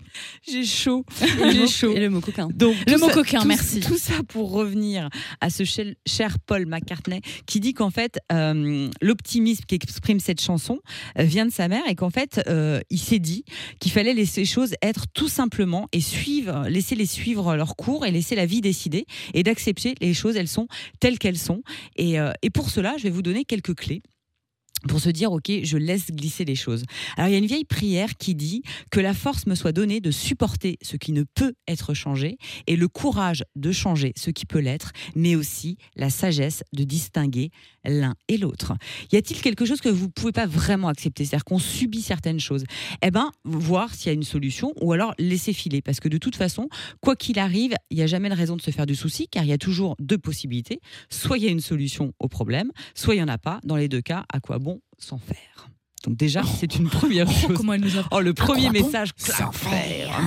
J'ai 0.47 0.65
chaud. 0.65 1.05
J'ai 1.51 1.67
chaud. 1.67 1.93
et 1.95 1.99
le 1.99 2.09
mot 2.09 2.21
coquin. 2.21 2.47
Donc, 2.53 2.75
Le 2.87 2.97
mot 2.97 3.07
ça- 3.07 3.13
coquin, 3.13 3.41
tout- 3.41 3.47
merci. 3.47 3.79
Tout 3.79 3.97
ça 3.97 4.13
pour 4.27 4.51
revenir 4.51 5.09
à 5.41 5.49
ce 5.49 5.63
cher, 5.63 5.85
cher 6.07 6.37
Paul 6.45 6.65
McCartney 6.65 7.21
qui 7.45 7.59
dit 7.59 7.73
qu'en 7.73 7.89
fait, 7.91 8.19
euh, 8.31 8.89
l'optimisme 9.01 9.63
qui 9.67 9.75
exprime 9.75 10.19
cette 10.19 10.41
chanson 10.41 10.79
euh, 11.19 11.23
vient 11.23 11.45
de 11.45 11.51
sa 11.51 11.67
mère 11.67 11.83
et 11.87 11.95
qu'en 11.95 12.09
fait, 12.09 12.41
euh, 12.47 12.79
il 12.89 12.99
s'est 12.99 13.19
dit 13.19 13.43
qu'il 13.79 13.91
fallait 13.91 14.13
laisser 14.13 14.41
les 14.41 14.45
choses 14.47 14.73
être 14.81 15.05
tout 15.13 15.27
simplement 15.29 15.87
et 15.91 16.01
suivre, 16.01 16.67
laisser 16.67 16.95
les 16.95 17.05
suivre 17.05 17.55
leur 17.55 17.75
cours 17.75 18.05
et 18.05 18.11
laisser 18.11 18.35
la 18.35 18.45
vie 18.45 18.61
décider 18.61 19.05
et 19.33 19.43
d'accepter 19.43 19.95
les 20.01 20.13
choses, 20.13 20.35
elles 20.35 20.47
sont 20.47 20.67
telles 20.99 21.19
qu'elles 21.19 21.37
sont. 21.37 21.61
Et, 21.97 22.15
et 22.41 22.49
pour 22.55 22.69
cela, 22.69 22.95
je 22.97 23.03
vais 23.03 23.09
vous 23.09 23.21
donner 23.21 23.43
quelques 23.43 23.75
clés 23.75 24.01
pour 24.87 24.99
se 24.99 25.09
dire, 25.09 25.31
OK, 25.31 25.51
je 25.63 25.77
laisse 25.77 26.11
glisser 26.11 26.45
les 26.45 26.55
choses. 26.55 26.83
Alors, 27.17 27.29
il 27.29 27.33
y 27.33 27.35
a 27.35 27.39
une 27.39 27.45
vieille 27.45 27.65
prière 27.65 28.15
qui 28.17 28.35
dit 28.35 28.63
que 28.91 28.99
la 28.99 29.13
force 29.13 29.47
me 29.47 29.55
soit 29.55 29.71
donnée 29.71 29.99
de 29.99 30.11
supporter 30.11 30.77
ce 30.81 30.97
qui 30.97 31.11
ne 31.11 31.23
peut 31.23 31.53
être 31.67 31.93
changé 31.93 32.37
et 32.67 32.75
le 32.75 32.87
courage 32.87 33.43
de 33.55 33.71
changer 33.71 34.13
ce 34.15 34.29
qui 34.29 34.45
peut 34.45 34.59
l'être, 34.59 34.91
mais 35.15 35.35
aussi 35.35 35.77
la 35.95 36.09
sagesse 36.09 36.63
de 36.73 36.83
distinguer 36.83 37.51
l'un 37.83 38.15
et 38.27 38.37
l'autre. 38.37 38.73
Y 39.11 39.17
a-t-il 39.17 39.41
quelque 39.41 39.65
chose 39.65 39.81
que 39.81 39.89
vous 39.89 40.05
ne 40.05 40.11
pouvez 40.11 40.31
pas 40.31 40.45
vraiment 40.45 40.87
accepter? 40.87 41.25
C'est-à-dire 41.25 41.45
qu'on 41.45 41.59
subit 41.59 42.01
certaines 42.01 42.39
choses 42.39 42.63
Eh 43.01 43.11
ben, 43.11 43.31
voir 43.43 43.93
s'il 43.93 44.07
y 44.07 44.09
a 44.09 44.13
une 44.13 44.23
solution 44.23 44.73
ou 44.81 44.93
alors 44.93 45.13
laisser 45.19 45.53
filer. 45.53 45.81
Parce 45.81 45.99
que 45.99 46.09
de 46.09 46.17
toute 46.17 46.35
façon, 46.35 46.67
quoi 47.01 47.15
qu'il 47.15 47.39
arrive, 47.39 47.75
il 47.89 47.97
n'y 47.97 48.03
a 48.03 48.07
jamais 48.07 48.29
de 48.29 48.35
raison 48.35 48.55
de 48.55 48.61
se 48.61 48.71
faire 48.71 48.85
du 48.85 48.95
souci 48.95 49.27
car 49.29 49.43
il 49.43 49.49
y 49.49 49.53
a 49.53 49.57
toujours 49.57 49.95
deux 49.99 50.17
possibilités. 50.17 50.79
Soit 51.09 51.37
il 51.37 51.43
y 51.43 51.47
a 51.47 51.51
une 51.51 51.59
solution 51.59 52.13
au 52.19 52.27
problème, 52.27 52.71
soit 52.93 53.15
il 53.15 53.17
n'y 53.17 53.23
en 53.23 53.27
a 53.27 53.37
pas. 53.37 53.59
Dans 53.63 53.75
les 53.75 53.87
deux 53.87 54.01
cas, 54.01 54.25
à 54.31 54.39
quoi 54.39 54.59
bon 54.59 54.74
s'en 54.97 55.17
faire 55.17 55.69
Donc 56.03 56.17
déjà, 56.17 56.43
c'est 56.43 56.75
une 56.75 56.89
première 56.89 57.27
Oh, 57.29 57.33
chose. 57.47 57.57
comment 57.57 57.73
elle 57.73 57.81
nous 57.81 57.97
a 57.97 58.03
Oh, 58.11 58.19
le 58.19 58.33
premier 58.33 58.69
quoi 58.69 58.79
bon 58.79 58.85
message, 58.85 59.09
s'en 59.17 59.51
faire. 59.51 60.21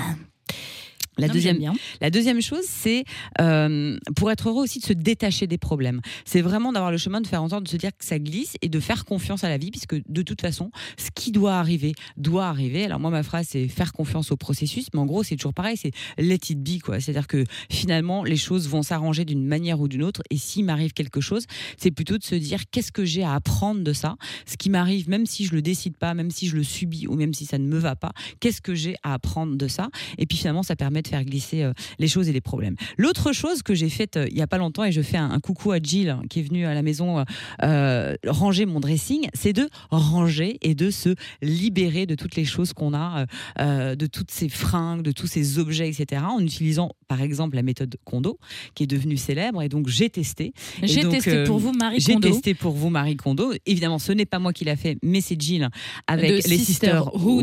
La 1.18 1.26
Non, 1.26 1.32
deuxième, 1.34 1.58
bien. 1.58 1.74
la 2.00 2.10
deuxième 2.10 2.40
chose, 2.40 2.64
c'est 2.66 3.04
euh, 3.40 3.98
pour 4.16 4.30
être 4.30 4.48
heureux 4.48 4.62
aussi 4.62 4.78
de 4.78 4.84
se 4.84 4.92
détacher 4.92 5.46
des 5.46 5.58
problèmes. 5.58 6.00
C'est 6.24 6.40
vraiment 6.40 6.72
d'avoir 6.72 6.90
le 6.92 6.98
chemin 6.98 7.20
de 7.20 7.26
faire 7.26 7.42
en 7.42 7.48
sorte 7.48 7.64
de 7.64 7.68
se 7.68 7.76
dire 7.76 7.90
que 7.96 8.04
ça 8.04 8.18
glisse 8.18 8.54
et 8.62 8.68
de 8.68 8.80
faire 8.80 9.04
confiance 9.04 9.44
à 9.44 9.48
la 9.48 9.58
vie, 9.58 9.70
puisque 9.70 9.96
de 10.08 10.22
toute 10.22 10.40
façon, 10.40 10.70
ce 10.96 11.08
qui 11.14 11.32
doit 11.32 11.54
arriver 11.56 11.92
doit 12.16 12.46
arriver. 12.46 12.84
Alors 12.84 13.00
moi, 13.00 13.10
ma 13.10 13.22
phrase, 13.22 13.46
c'est 13.50 13.68
faire 13.68 13.92
confiance 13.92 14.30
au 14.30 14.36
processus, 14.36 14.86
mais 14.94 15.00
en 15.00 15.06
gros, 15.06 15.22
c'est 15.22 15.36
toujours 15.36 15.54
pareil, 15.54 15.76
c'est 15.76 15.92
let 16.18 16.38
it 16.48 16.62
be, 16.62 16.80
quoi. 16.80 17.00
C'est-à-dire 17.00 17.26
que 17.26 17.44
finalement, 17.70 18.24
les 18.24 18.36
choses 18.36 18.68
vont 18.68 18.82
s'arranger 18.82 19.24
d'une 19.24 19.44
manière 19.46 19.80
ou 19.80 19.88
d'une 19.88 20.02
autre, 20.02 20.22
et 20.30 20.36
s'il 20.38 20.64
m'arrive 20.64 20.92
quelque 20.92 21.20
chose, 21.20 21.44
c'est 21.76 21.90
plutôt 21.90 22.18
de 22.18 22.24
se 22.24 22.34
dire 22.34 22.60
qu'est-ce 22.70 22.92
que 22.92 23.04
j'ai 23.04 23.22
à 23.24 23.34
apprendre 23.34 23.82
de 23.82 23.92
ça, 23.92 24.16
ce 24.46 24.56
qui 24.56 24.70
m'arrive, 24.70 25.08
même 25.08 25.26
si 25.26 25.44
je 25.46 25.54
le 25.54 25.62
décide 25.62 25.96
pas, 25.96 26.14
même 26.14 26.30
si 26.30 26.48
je 26.48 26.56
le 26.56 26.62
subis 26.62 27.06
ou 27.06 27.14
même 27.14 27.34
si 27.34 27.44
ça 27.44 27.58
ne 27.58 27.66
me 27.66 27.78
va 27.78 27.96
pas, 27.96 28.12
qu'est-ce 28.40 28.60
que 28.60 28.74
j'ai 28.74 28.94
à 29.02 29.14
apprendre 29.14 29.56
de 29.56 29.68
ça 29.68 29.88
Et 30.18 30.26
puis 30.26 30.38
finalement, 30.38 30.62
ça 30.62 30.76
permet 30.76 31.02
de 31.02 31.07
faire 31.08 31.24
glisser 31.24 31.62
euh, 31.62 31.72
les 31.98 32.08
choses 32.08 32.28
et 32.28 32.32
les 32.32 32.40
problèmes. 32.40 32.76
L'autre 32.96 33.32
chose 33.32 33.62
que 33.62 33.74
j'ai 33.74 33.88
faite 33.88 34.16
euh, 34.16 34.26
il 34.30 34.36
y 34.36 34.42
a 34.42 34.46
pas 34.46 34.58
longtemps 34.58 34.84
et 34.84 34.92
je 34.92 35.02
fais 35.02 35.16
un, 35.16 35.30
un 35.30 35.40
coucou 35.40 35.72
à 35.72 35.78
Jill 35.78 36.10
hein, 36.10 36.22
qui 36.28 36.40
est 36.40 36.42
venue 36.42 36.66
à 36.66 36.74
la 36.74 36.82
maison 36.82 37.24
euh, 37.62 38.14
ranger 38.26 38.66
mon 38.66 38.80
dressing, 38.80 39.28
c'est 39.34 39.52
de 39.52 39.68
ranger 39.90 40.58
et 40.62 40.74
de 40.74 40.90
se 40.90 41.14
libérer 41.42 42.06
de 42.06 42.14
toutes 42.14 42.36
les 42.36 42.44
choses 42.44 42.72
qu'on 42.72 42.94
a, 42.94 43.26
de 43.58 44.06
toutes 44.06 44.30
ces 44.30 44.48
fringues, 44.48 45.02
de 45.02 45.12
tous 45.12 45.26
ces 45.26 45.58
objets, 45.58 45.88
etc. 45.88 46.22
En 46.28 46.40
utilisant 46.40 46.92
par 47.08 47.22
exemple 47.22 47.56
la 47.56 47.62
méthode 47.62 47.96
Kondo 48.04 48.38
qui 48.74 48.84
est 48.84 48.86
devenue 48.86 49.16
célèbre 49.16 49.62
et 49.62 49.68
donc 49.68 49.88
j'ai 49.88 50.10
testé. 50.10 50.52
J'ai 50.82 51.08
testé 51.08 51.44
pour 51.44 51.58
vous 51.58 51.72
Marie 51.72 52.00
J'ai 52.00 52.14
Kondo. 52.14 52.28
testé 52.28 52.54
pour 52.54 52.72
vous 52.72 52.90
Marie 52.90 53.16
Kondo. 53.16 53.52
Évidemment, 53.66 53.98
ce 53.98 54.12
n'est 54.12 54.26
pas 54.26 54.38
moi 54.38 54.52
qui 54.52 54.64
l'a 54.64 54.76
fait, 54.76 54.98
mais 55.02 55.20
c'est 55.20 55.40
Jill 55.40 55.68
avec 56.06 56.44
de 56.44 56.48
les 56.48 56.58
Sisterhoods. 56.58 57.42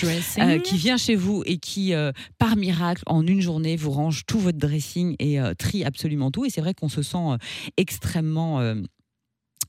Dressing. 0.00 0.42
Euh, 0.42 0.58
qui 0.58 0.76
vient 0.76 0.96
chez 0.96 1.14
vous 1.14 1.42
et 1.46 1.58
qui, 1.58 1.94
euh, 1.94 2.12
par 2.38 2.56
miracle, 2.56 2.93
en 3.06 3.26
une 3.26 3.40
journée, 3.40 3.76
vous 3.76 3.90
range 3.90 4.24
tout 4.26 4.38
votre 4.38 4.58
dressing 4.58 5.16
et 5.18 5.40
euh, 5.40 5.54
trie 5.54 5.84
absolument 5.84 6.30
tout. 6.30 6.44
Et 6.44 6.50
c'est 6.50 6.60
vrai 6.60 6.74
qu'on 6.74 6.88
se 6.88 7.02
sent 7.02 7.16
euh, 7.18 7.36
extrêmement 7.76 8.60
euh, 8.60 8.74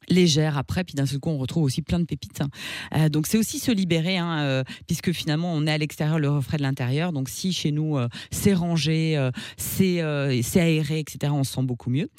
légère 0.10 0.58
après, 0.58 0.84
puis 0.84 0.96
d'un 0.96 1.06
seul 1.06 1.20
coup 1.20 1.30
on 1.30 1.38
retrouve 1.38 1.64
aussi 1.64 1.82
plein 1.82 2.00
de 2.00 2.06
pépites. 2.06 2.42
Euh, 2.94 3.10
donc 3.10 3.28
c'est 3.28 3.38
aussi 3.38 3.60
se 3.60 3.72
libérer, 3.72 4.18
hein, 4.18 4.40
euh, 4.40 4.64
puisque 4.88 5.12
finalement 5.12 5.54
on 5.54 5.66
est 5.68 5.72
à 5.72 5.78
l'extérieur, 5.78 6.20
le 6.20 6.30
reflet 6.30 6.58
de 6.58 6.64
l'intérieur. 6.64 7.12
Donc 7.12 7.30
si 7.30 7.54
chez 7.54 7.72
nous 7.72 7.98
euh, 7.98 8.08
c'est 8.32 8.54
rangé, 8.54 9.30
c'est 9.58 10.02
aéré, 10.02 11.00
etc., 11.00 11.34
on 11.34 11.44
se 11.44 11.54
sent 11.54 11.64
beaucoup 11.64 11.90
mieux. 11.90 12.10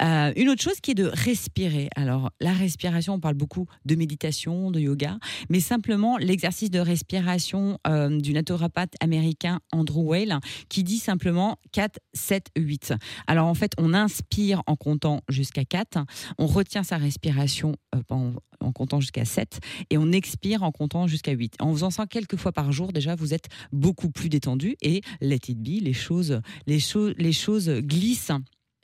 Une 0.00 0.48
autre 0.48 0.62
chose 0.62 0.80
qui 0.80 0.92
est 0.92 0.94
de 0.94 1.10
respirer. 1.12 1.88
Alors 1.96 2.30
la 2.40 2.52
respiration, 2.52 3.14
on 3.14 3.20
parle 3.20 3.34
beaucoup 3.34 3.66
de 3.84 3.94
méditation, 3.94 4.70
de 4.70 4.80
yoga, 4.80 5.18
mais 5.48 5.60
simplement 5.60 6.16
l'exercice 6.18 6.70
de 6.70 6.80
respiration 6.80 7.78
du 8.10 8.32
naturopathe 8.32 8.92
américain 9.00 9.60
Andrew 9.72 10.10
Weil 10.10 10.38
qui 10.68 10.82
dit 10.82 10.98
simplement 10.98 11.58
4, 11.72 11.98
7, 12.12 12.46
8. 12.56 12.94
Alors 13.26 13.46
en 13.46 13.54
fait 13.54 13.72
on 13.78 13.94
inspire 13.94 14.62
en 14.66 14.76
comptant 14.76 15.20
jusqu'à 15.28 15.64
4, 15.64 15.98
on 16.38 16.46
retient 16.46 16.82
sa 16.82 16.96
respiration 16.96 17.33
euh, 17.38 18.00
en, 18.10 18.32
en 18.60 18.72
comptant 18.72 19.00
jusqu'à 19.00 19.24
7 19.24 19.60
et 19.90 19.98
on 19.98 20.10
expire 20.12 20.62
en 20.62 20.72
comptant 20.72 21.06
jusqu'à 21.06 21.32
8. 21.32 21.54
En 21.60 21.72
faisant 21.72 21.90
ça 21.90 22.06
quelques 22.06 22.36
fois 22.36 22.52
par 22.52 22.72
jour, 22.72 22.92
déjà, 22.92 23.14
vous 23.14 23.34
êtes 23.34 23.48
beaucoup 23.72 24.10
plus 24.10 24.28
détendu 24.28 24.76
et 24.82 25.00
let 25.20 25.38
it 25.48 25.58
be, 25.62 25.82
les 25.82 25.92
choses, 25.92 26.40
les 26.66 26.80
choses, 26.80 27.14
les 27.18 27.32
choses 27.32 27.68
glissent. 27.68 28.32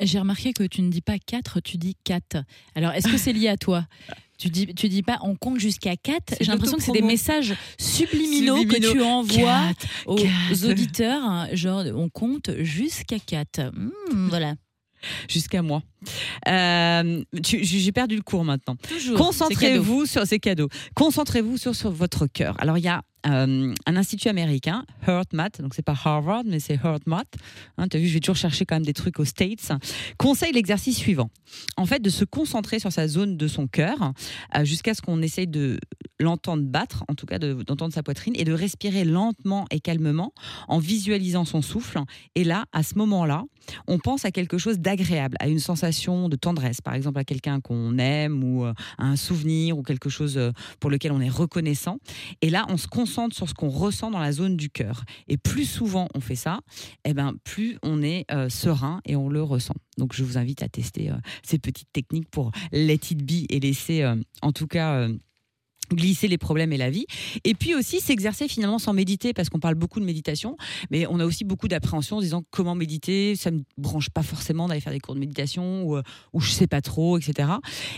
J'ai 0.03 0.19
remarqué 0.19 0.55
que 0.55 0.63
tu 0.63 0.81
ne 0.81 0.91
dis 0.91 1.03
pas 1.03 1.19
4, 1.19 1.61
tu 1.61 1.77
dis 1.77 1.95
4. 2.05 2.39
Alors, 2.75 2.93
est-ce 2.93 3.07
que 3.09 3.19
c'est 3.19 3.35
lié 3.35 3.49
à 3.49 3.59
toi? 3.59 3.87
Tu 4.39 4.49
dis, 4.49 4.67
tu 4.75 4.89
dis 4.89 5.03
pas 5.03 5.19
on 5.23 5.37
compte 5.37 5.61
jusqu'à 5.61 5.95
4. 5.97 6.23
C'est 6.39 6.45
J'ai 6.45 6.51
l'impression 6.53 6.79
que 6.79 6.83
c'est 6.83 6.93
des 6.93 7.03
messages 7.03 7.53
subliminaux, 7.79 8.57
Subliminaux. 8.57 8.89
que 8.89 8.93
tu 8.93 9.03
envoies 9.03 9.73
aux 10.07 10.65
auditeurs. 10.65 11.55
Genre, 11.55 11.85
on 11.95 12.09
compte 12.09 12.51
jusqu'à 12.61 13.19
4. 13.19 13.71
voilà. 14.31 14.55
Jusqu'à 15.29 15.61
moi. 15.63 15.83
Euh, 16.49 17.23
J'ai 17.43 17.93
perdu 17.93 18.17
le 18.17 18.23
cours 18.23 18.45
maintenant. 18.45 18.77
Concentrez-vous 19.17 20.07
sur 20.07 20.27
ces 20.27 20.39
cadeaux. 20.39 20.69
Concentrez-vous 20.95 21.57
sur, 21.59 21.75
sur 21.75 21.91
votre 21.91 22.27
cœur. 22.27 22.57
Alors, 22.61 22.79
il 22.79 22.85
y 22.85 22.89
a 22.89 23.03
euh, 23.27 23.75
un 23.85 23.97
institut 23.97 24.29
américain, 24.29 24.87
HeartMath, 25.07 25.61
donc 25.61 25.75
c'est 25.75 25.85
pas 25.85 25.95
Harvard, 26.05 26.43
mais 26.47 26.59
c'est 26.59 26.79
HeartMath. 26.83 27.29
Hein, 27.77 27.87
tu 27.89 27.99
as 27.99 28.01
vu, 28.01 28.07
je 28.09 28.15
vais 28.15 28.21
toujours 28.21 28.37
chercher 28.37 28.65
quand 28.65 28.77
même 28.77 28.85
des 28.87 28.95
trucs 28.95 29.19
aux 29.21 29.27
States. 29.27 29.73
Conseille 30.17 30.53
l'exercice 30.53 30.97
suivant. 30.97 31.29
En 31.77 31.85
fait, 31.85 32.01
de 32.01 32.09
se 32.09 32.25
concentrer 32.25 32.79
sur 32.79 32.91
sa 32.93 33.09
zone 33.09 33.37
de 33.37 33.47
son 33.47 33.67
cœur 33.67 34.13
euh, 34.57 34.65
jusqu'à 34.65 34.95
ce 34.95 35.03
qu'on 35.03 35.21
essaye 35.21 35.47
de 35.47 35.79
l'entendre 36.19 36.63
battre, 36.65 37.05
en 37.09 37.15
tout 37.15 37.27
cas 37.27 37.39
de- 37.39 37.63
d'entendre 37.63 37.93
sa 37.93 38.03
poitrine, 38.03 38.33
et 38.37 38.45
de 38.45 38.53
respirer 38.55 39.05
lentement 39.05 39.67
et 39.71 39.81
calmement 39.81 40.33
en 40.69 40.79
visualisant 40.79 41.45
son 41.45 41.61
souffle. 41.61 41.99
Et 42.37 42.45
là, 42.45 42.65
à 42.73 42.83
ce 42.83 42.95
moment-là, 42.97 43.43
on 43.87 43.99
pense 43.99 44.25
à 44.25 44.31
quelque 44.31 44.57
chose 44.57 44.79
d'agréable, 44.79 45.37
à 45.41 45.49
une 45.49 45.59
sensation 45.59 45.90
de 46.29 46.37
tendresse, 46.37 46.81
par 46.81 46.95
exemple 46.95 47.19
à 47.19 47.25
quelqu'un 47.25 47.61
qu'on 47.61 47.99
aime 47.99 48.43
ou 48.45 48.65
euh, 48.65 48.73
à 48.99 49.07
un 49.07 49.17
souvenir 49.17 49.79
ou 49.79 49.83
quelque 49.83 50.09
chose 50.09 50.37
euh, 50.37 50.53
pour 50.81 50.91
lequel 50.91 51.13
on 51.13 51.21
est 51.21 51.29
reconnaissant. 51.29 51.99
Et 52.43 52.51
là, 52.51 52.67
on 52.69 52.77
se 52.77 52.87
concentre 52.87 53.35
sur 53.35 53.49
ce 53.49 53.55
qu'on 53.55 53.69
ressent 53.69 54.11
dans 54.11 54.19
la 54.19 54.33
zone 54.33 54.57
du 54.57 54.71
cœur. 54.71 55.05
Et 55.29 55.37
plus 55.37 55.65
souvent 55.65 56.09
on 56.15 56.21
fait 56.21 56.37
ça, 56.37 56.61
eh 57.05 57.15
ben, 57.15 57.35
plus 57.45 57.79
on 57.83 58.03
est 58.03 58.25
euh, 58.31 58.49
serein 58.49 59.01
et 59.05 59.17
on 59.17 59.29
le 59.29 59.43
ressent. 59.43 59.75
Donc 59.99 60.15
je 60.15 60.25
vous 60.25 60.39
invite 60.39 60.63
à 60.63 60.69
tester 60.69 61.11
euh, 61.11 61.15
ces 61.43 61.59
petites 61.59 61.93
techniques 61.93 62.31
pour 62.31 62.53
let 62.73 62.95
it 62.95 63.25
be 63.25 63.47
et 63.51 63.61
laisser 63.61 64.03
euh, 64.03 64.17
en 64.43 64.53
tout 64.53 64.67
cas... 64.67 65.09
glisser 65.95 66.29
les 66.29 66.39
problèmes 66.39 66.73
et 66.73 66.77
la 66.77 66.91
vie. 66.91 67.07
Et 67.45 67.55
puis 67.55 67.75
aussi 67.75 68.01
s'exercer 68.01 68.49
finalement 68.49 68.79
sans 68.79 68.93
méditer, 68.93 69.33
parce 69.33 69.49
qu'on 69.49 69.61
parle 69.61 69.75
beaucoup 69.75 70.01
de 70.01 70.05
méditation, 70.05 70.57
mais 70.91 71.07
on 71.07 71.21
a 71.21 71.25
aussi 71.25 71.45
beaucoup 71.45 71.69
d'appréhension 71.69 72.17
en 72.17 72.21
disant 72.21 72.43
comment 72.51 72.75
méditer, 72.75 73.37
ça 73.37 73.51
me 73.51 73.63
branche 73.77 74.11
pas 74.11 74.23
forcément 74.23 74.69
d'aller 74.69 74.81
faire 74.81 74.93
des 74.93 75.01
cours 75.01 75.15
de 75.15 75.21
méditation 75.21 75.83
ou, 75.85 75.97
euh, 75.97 76.03
ou 76.33 76.41
je 76.41 76.51
sais 76.51 76.67
pas 76.67 76.81
trop, 76.81 77.19
etc. 77.19 77.49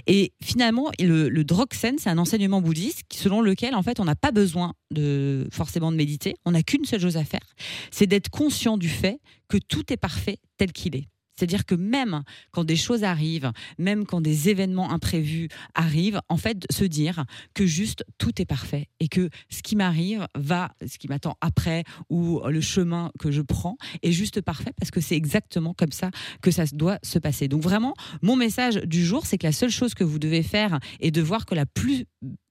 Et 0.07 0.33
finalement, 0.43 0.91
le, 1.01 1.29
le 1.29 1.45
Drogsen, 1.45 1.99
c'est 1.99 2.11
un 2.11 2.19
enseignement 2.19 2.61
bouddhiste 2.61 3.03
selon 3.13 3.41
lequel 3.41 3.75
en 3.75 3.83
fait 3.83 4.01
on 4.01 4.05
n'a 4.05 4.17
pas 4.17 4.33
besoin 4.33 4.75
de 4.91 5.49
forcément 5.51 5.93
de 5.93 5.97
méditer, 5.97 6.35
on 6.45 6.53
n'a 6.53 6.63
qu'une 6.63 6.85
seule 6.85 7.01
chose 7.01 7.17
à 7.17 7.25
faire, 7.25 7.55
c'est 7.91 8.07
d'être 8.07 8.29
conscient 8.29 8.77
du 8.77 8.89
fait 8.89 9.21
que 9.49 9.59
tout 9.59 9.93
est 9.93 9.97
parfait 9.97 10.39
tel 10.57 10.73
qu'il 10.73 10.97
est. 10.97 11.12
C'est-à-dire 11.37 11.65
que 11.65 11.75
même 11.75 12.23
quand 12.51 12.65
des 12.65 12.77
choses 12.77 13.05
arrivent, 13.05 13.53
même 13.79 14.07
quand 14.07 14.21
des 14.21 14.49
événements 14.49 14.91
imprévus 14.93 15.49
arrivent, 15.75 16.21
en 16.29 16.37
fait, 16.37 16.67
se 16.71 16.85
dire 16.85 17.25
que 17.55 17.67
juste 17.67 18.05
tout 18.19 18.41
est 18.41 18.45
parfait 18.47 18.89
et 19.01 19.09
que 19.09 19.31
ce 19.49 19.63
qui 19.63 19.77
m'arrive 19.77 20.27
va, 20.35 20.73
ce 20.87 20.99
qui 20.99 21.09
m'attend 21.09 21.37
après 21.41 21.85
ou 22.11 22.41
le 22.47 22.61
chemin 22.61 23.11
que 23.19 23.31
je 23.31 23.43
prends 23.43 23.77
est 24.03 24.13
juste 24.13 24.41
parfait 24.41 24.73
parce 24.79 24.91
que 24.91 25.01
c'est 25.01 25.17
exactement 25.17 25.75
comme 25.75 25.93
ça 25.93 26.11
que 26.41 26.51
ça 26.51 26.65
doit 26.73 26.99
se 27.03 27.19
passer. 27.19 27.49
Donc 27.49 27.63
vraiment, 27.63 27.95
mon 28.23 28.37
message 28.37 28.77
du 28.77 29.05
jour, 29.05 29.27
c'est 29.27 29.39
que 29.39 29.47
la 29.47 29.53
seule 29.53 29.71
chose 29.71 29.95
que 29.95 30.05
vous 30.05 30.19
devez 30.19 30.43
faire 30.43 30.79
est 31.01 31.11
de 31.11 31.23
voir 31.23 31.47
que 31.47 31.55
la 31.55 31.67
plus 31.67 32.05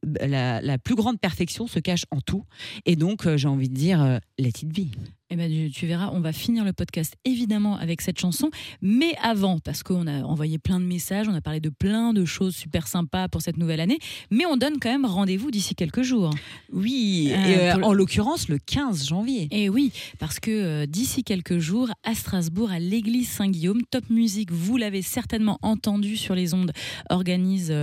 la, 0.04 0.62
la 0.62 0.78
plus 0.78 0.96
grande 0.96 1.20
perfection 1.20 1.68
se 1.68 1.80
cache 1.80 2.06
en 2.12 2.22
tout. 2.22 2.44
Et 2.86 2.96
donc, 2.96 3.26
euh, 3.26 3.38
j'ai 3.38 3.48
envie 3.48 3.70
de 3.70 3.76
dire, 3.76 4.02
euh, 4.02 4.18
let 4.40 4.50
it 4.50 4.68
be. 4.68 4.88
Eh 5.34 5.38
ben, 5.38 5.50
tu, 5.50 5.72
tu 5.72 5.88
verras, 5.88 6.10
on 6.12 6.20
va 6.20 6.34
finir 6.34 6.66
le 6.66 6.74
podcast 6.74 7.16
évidemment 7.24 7.78
avec 7.78 8.02
cette 8.02 8.20
chanson. 8.20 8.50
Mais 8.82 9.16
avant, 9.22 9.60
parce 9.60 9.82
qu'on 9.82 10.06
a 10.06 10.24
envoyé 10.24 10.58
plein 10.60 10.78
de 10.82 10.86
messages, 10.86 11.30
on 11.30 11.34
a 11.34 11.40
parlé 11.40 11.62
de 11.62 11.70
plein 11.70 12.12
de 12.12 12.26
choses 12.26 12.54
super 12.54 12.86
sympas 12.86 13.30
pour 13.30 13.42
cette 13.42 13.56
nouvelle 13.56 13.80
année, 13.80 13.98
mais 14.30 14.46
on 14.46 14.58
donne 14.58 14.78
quand 14.78 14.90
même 14.92 15.06
rendez-vous 15.06 15.50
d'ici 15.50 15.74
quelques 15.74 16.02
jours. 16.02 16.32
Oui, 16.74 17.30
Euh, 17.32 17.46
et, 17.46 17.58
euh, 17.72 17.78
le- 17.78 17.84
en 17.86 17.94
l'occurrence, 17.94 18.50
le 18.50 18.58
15 18.60 19.08
janvier. 19.08 19.48
Et 19.52 19.70
oui, 19.70 19.94
parce 20.20 20.42
que 20.42 20.52
euh, 20.52 20.86
d'ici 20.86 21.24
quelques 21.24 21.60
jours, 21.60 21.90
à 22.04 22.14
Strasbourg, 22.14 22.70
à 22.70 22.80
l'église 22.80 23.30
Saint-Guillaume, 23.30 23.84
Top 23.90 24.10
Music, 24.10 24.52
vous 24.52 24.76
l'avez 24.76 25.02
certainement 25.02 25.60
entendu 25.62 26.18
sur 26.18 26.36
les 26.36 26.54
ondes, 26.54 26.74
organise 27.10 27.74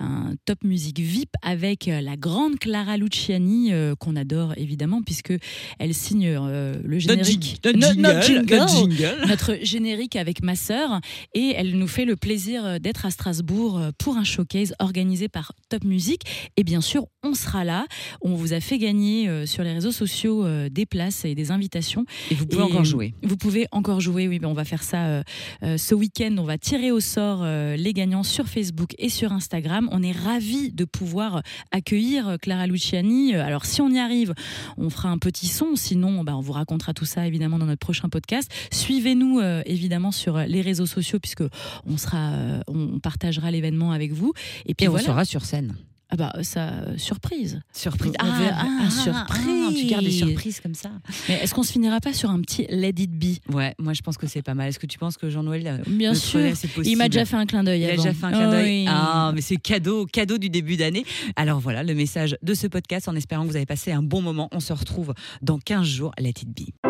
un 0.00 0.34
Top 0.44 0.62
Music 0.64 0.98
VIP 1.00 1.30
avec 1.40 1.59
euh, 1.88 2.00
la 2.00 2.16
grande 2.16 2.58
Clara 2.58 2.96
Luciani, 2.96 3.72
euh, 3.72 3.94
qu'on 3.94 4.16
adore 4.16 4.54
évidemment, 4.56 5.02
puisque 5.02 5.32
elle 5.78 5.94
signe 5.94 6.26
euh, 6.28 6.74
le 6.84 6.98
générique. 6.98 7.60
Notre 7.64 7.78
No- 7.78 7.86
jingle, 7.88 8.02
notre 8.02 8.26
jingle. 8.26 8.54
notre 8.56 8.74
jingle. 8.78 9.28
notre 9.28 9.58
générique 9.62 10.16
avec 10.16 10.42
ma 10.42 10.56
sœur 10.56 11.00
et 11.34 11.52
elle 11.56 11.76
nous 11.78 11.86
fait 11.86 12.04
le 12.04 12.16
plaisir 12.16 12.64
euh, 12.64 12.78
d'être 12.78 13.06
à 13.06 13.10
Strasbourg 13.10 13.80
pour 13.98 14.16
un 14.16 14.24
showcase 14.24 14.74
organisé 14.78 15.28
par 15.28 15.52
Top 15.68 15.84
Music 15.84 16.22
et 16.56 16.64
bien 16.64 16.80
sûr 16.80 17.06
on 17.22 17.34
sera 17.34 17.64
là 17.64 17.86
on 18.22 18.34
vous 18.34 18.52
a 18.52 18.60
fait 18.60 18.78
gagner 18.78 19.28
euh, 19.28 19.46
sur 19.46 19.62
les 19.64 19.72
réseaux 19.72 19.92
sociaux 19.92 20.46
des 20.70 20.86
places 20.86 21.24
et 21.24 21.34
des 21.34 21.50
invitations 21.50 22.04
Et 22.30 22.34
vous 22.34 22.46
pouvez 22.46 22.62
Et 22.62 22.66
encore 22.66 22.84
jouer. 22.84 23.14
vous 23.22 23.36
pouvez 23.36 23.66
encore 23.72 24.00
jouer 24.00 24.28
oui 24.28 24.38
ben 24.38 24.48
on 24.48 24.54
va 24.54 24.64
faire 24.64 24.82
ça 24.82 25.22
ce 25.62 25.94
week-end 25.94 26.34
on 26.38 26.44
va 26.44 26.58
tirer 26.58 26.90
au 26.92 27.00
sort 27.00 27.44
les 27.44 27.92
gagnants 27.92 28.22
sur 28.22 28.46
Facebook 28.46 28.94
et 28.98 29.08
sur 29.08 29.32
Instagram 29.32 29.88
on 29.92 30.02
est 30.02 30.12
ravis 30.12 30.72
de 30.72 30.84
pouvoir 30.84 31.42
accueillir 31.70 32.36
Clara 32.40 32.66
Luciani. 32.66 33.34
Alors 33.34 33.64
si 33.64 33.80
on 33.80 33.90
y 33.90 33.98
arrive 33.98 34.34
on 34.76 34.90
fera 34.90 35.08
un 35.08 35.18
petit 35.18 35.46
son. 35.46 35.76
Sinon 35.76 36.24
bah, 36.24 36.36
on 36.36 36.40
vous 36.40 36.52
racontera 36.52 36.92
tout 36.94 37.04
ça 37.04 37.26
évidemment 37.26 37.58
dans 37.58 37.66
notre 37.66 37.80
prochain 37.80 38.08
podcast. 38.08 38.50
Suivez-nous 38.72 39.40
euh, 39.40 39.62
évidemment 39.66 40.10
sur 40.12 40.38
les 40.38 40.60
réseaux 40.60 40.86
sociaux 40.86 41.18
puisque 41.20 41.44
on 41.86 41.96
sera 41.96 42.30
euh, 42.32 42.60
on 42.66 42.98
partagera 42.98 43.50
l'événement 43.50 43.92
avec 43.92 44.12
vous. 44.12 44.32
Et 44.66 44.74
puis 44.74 44.84
Et 44.84 44.88
on 44.88 44.92
voilà. 44.92 45.06
sera 45.06 45.24
sur 45.24 45.44
scène. 45.44 45.74
Ah 46.10 46.16
bah 46.16 46.32
ça 46.42 46.68
euh, 46.68 46.96
surprise 46.96 47.60
Surprise. 47.72 48.12
Verra. 48.20 48.64
Ah, 48.64 48.90
surprise. 48.90 49.78
tu 49.78 49.86
gardes 49.86 50.04
des 50.04 50.10
surprises 50.10 50.60
comme 50.60 50.74
ça. 50.74 50.90
mais 51.28 51.36
est-ce 51.36 51.54
qu'on 51.54 51.62
se 51.62 51.72
finira 51.72 52.00
pas 52.00 52.12
sur 52.12 52.30
un 52.30 52.40
petit 52.40 52.66
Let 52.68 52.94
It 52.98 53.12
Be? 53.12 53.54
Ouais, 53.54 53.74
moi 53.78 53.92
je 53.92 54.02
pense 54.02 54.16
que 54.16 54.26
c'est 54.26 54.42
pas 54.42 54.54
mal. 54.54 54.68
Est-ce 54.68 54.78
que 54.78 54.86
tu 54.86 54.98
penses 54.98 55.16
que 55.16 55.30
Jean-Noël 55.30 55.66
euh, 55.66 55.78
bien 55.86 56.14
sûr 56.14 56.40
relais, 56.40 56.54
il 56.84 56.96
m'a 56.96 57.08
déjà 57.08 57.24
fait 57.24 57.36
un 57.36 57.46
clin 57.46 57.62
d'œil 57.62 57.82
Il 57.82 57.90
a 57.90 57.96
déjà 57.96 58.12
fait 58.12 58.26
un 58.26 58.30
clin 58.32 58.50
d'œil. 58.50 58.82
Oui. 58.82 58.86
Ah, 58.88 59.32
mais 59.34 59.40
c'est 59.40 59.56
cadeau, 59.56 60.06
cadeau 60.06 60.38
du 60.38 60.50
début 60.50 60.76
d'année. 60.76 61.04
Alors 61.36 61.60
voilà 61.60 61.82
le 61.82 61.94
message 61.94 62.36
de 62.42 62.54
ce 62.54 62.66
podcast 62.66 63.08
en 63.08 63.14
espérant 63.14 63.44
que 63.44 63.50
vous 63.50 63.56
avez 63.56 63.66
passé 63.66 63.92
un 63.92 64.02
bon 64.02 64.22
moment. 64.22 64.48
On 64.52 64.60
se 64.60 64.72
retrouve 64.72 65.14
dans 65.42 65.58
15 65.58 65.86
jours. 65.86 66.12
Let 66.18 66.30
it 66.30 66.48
be. 66.48 66.89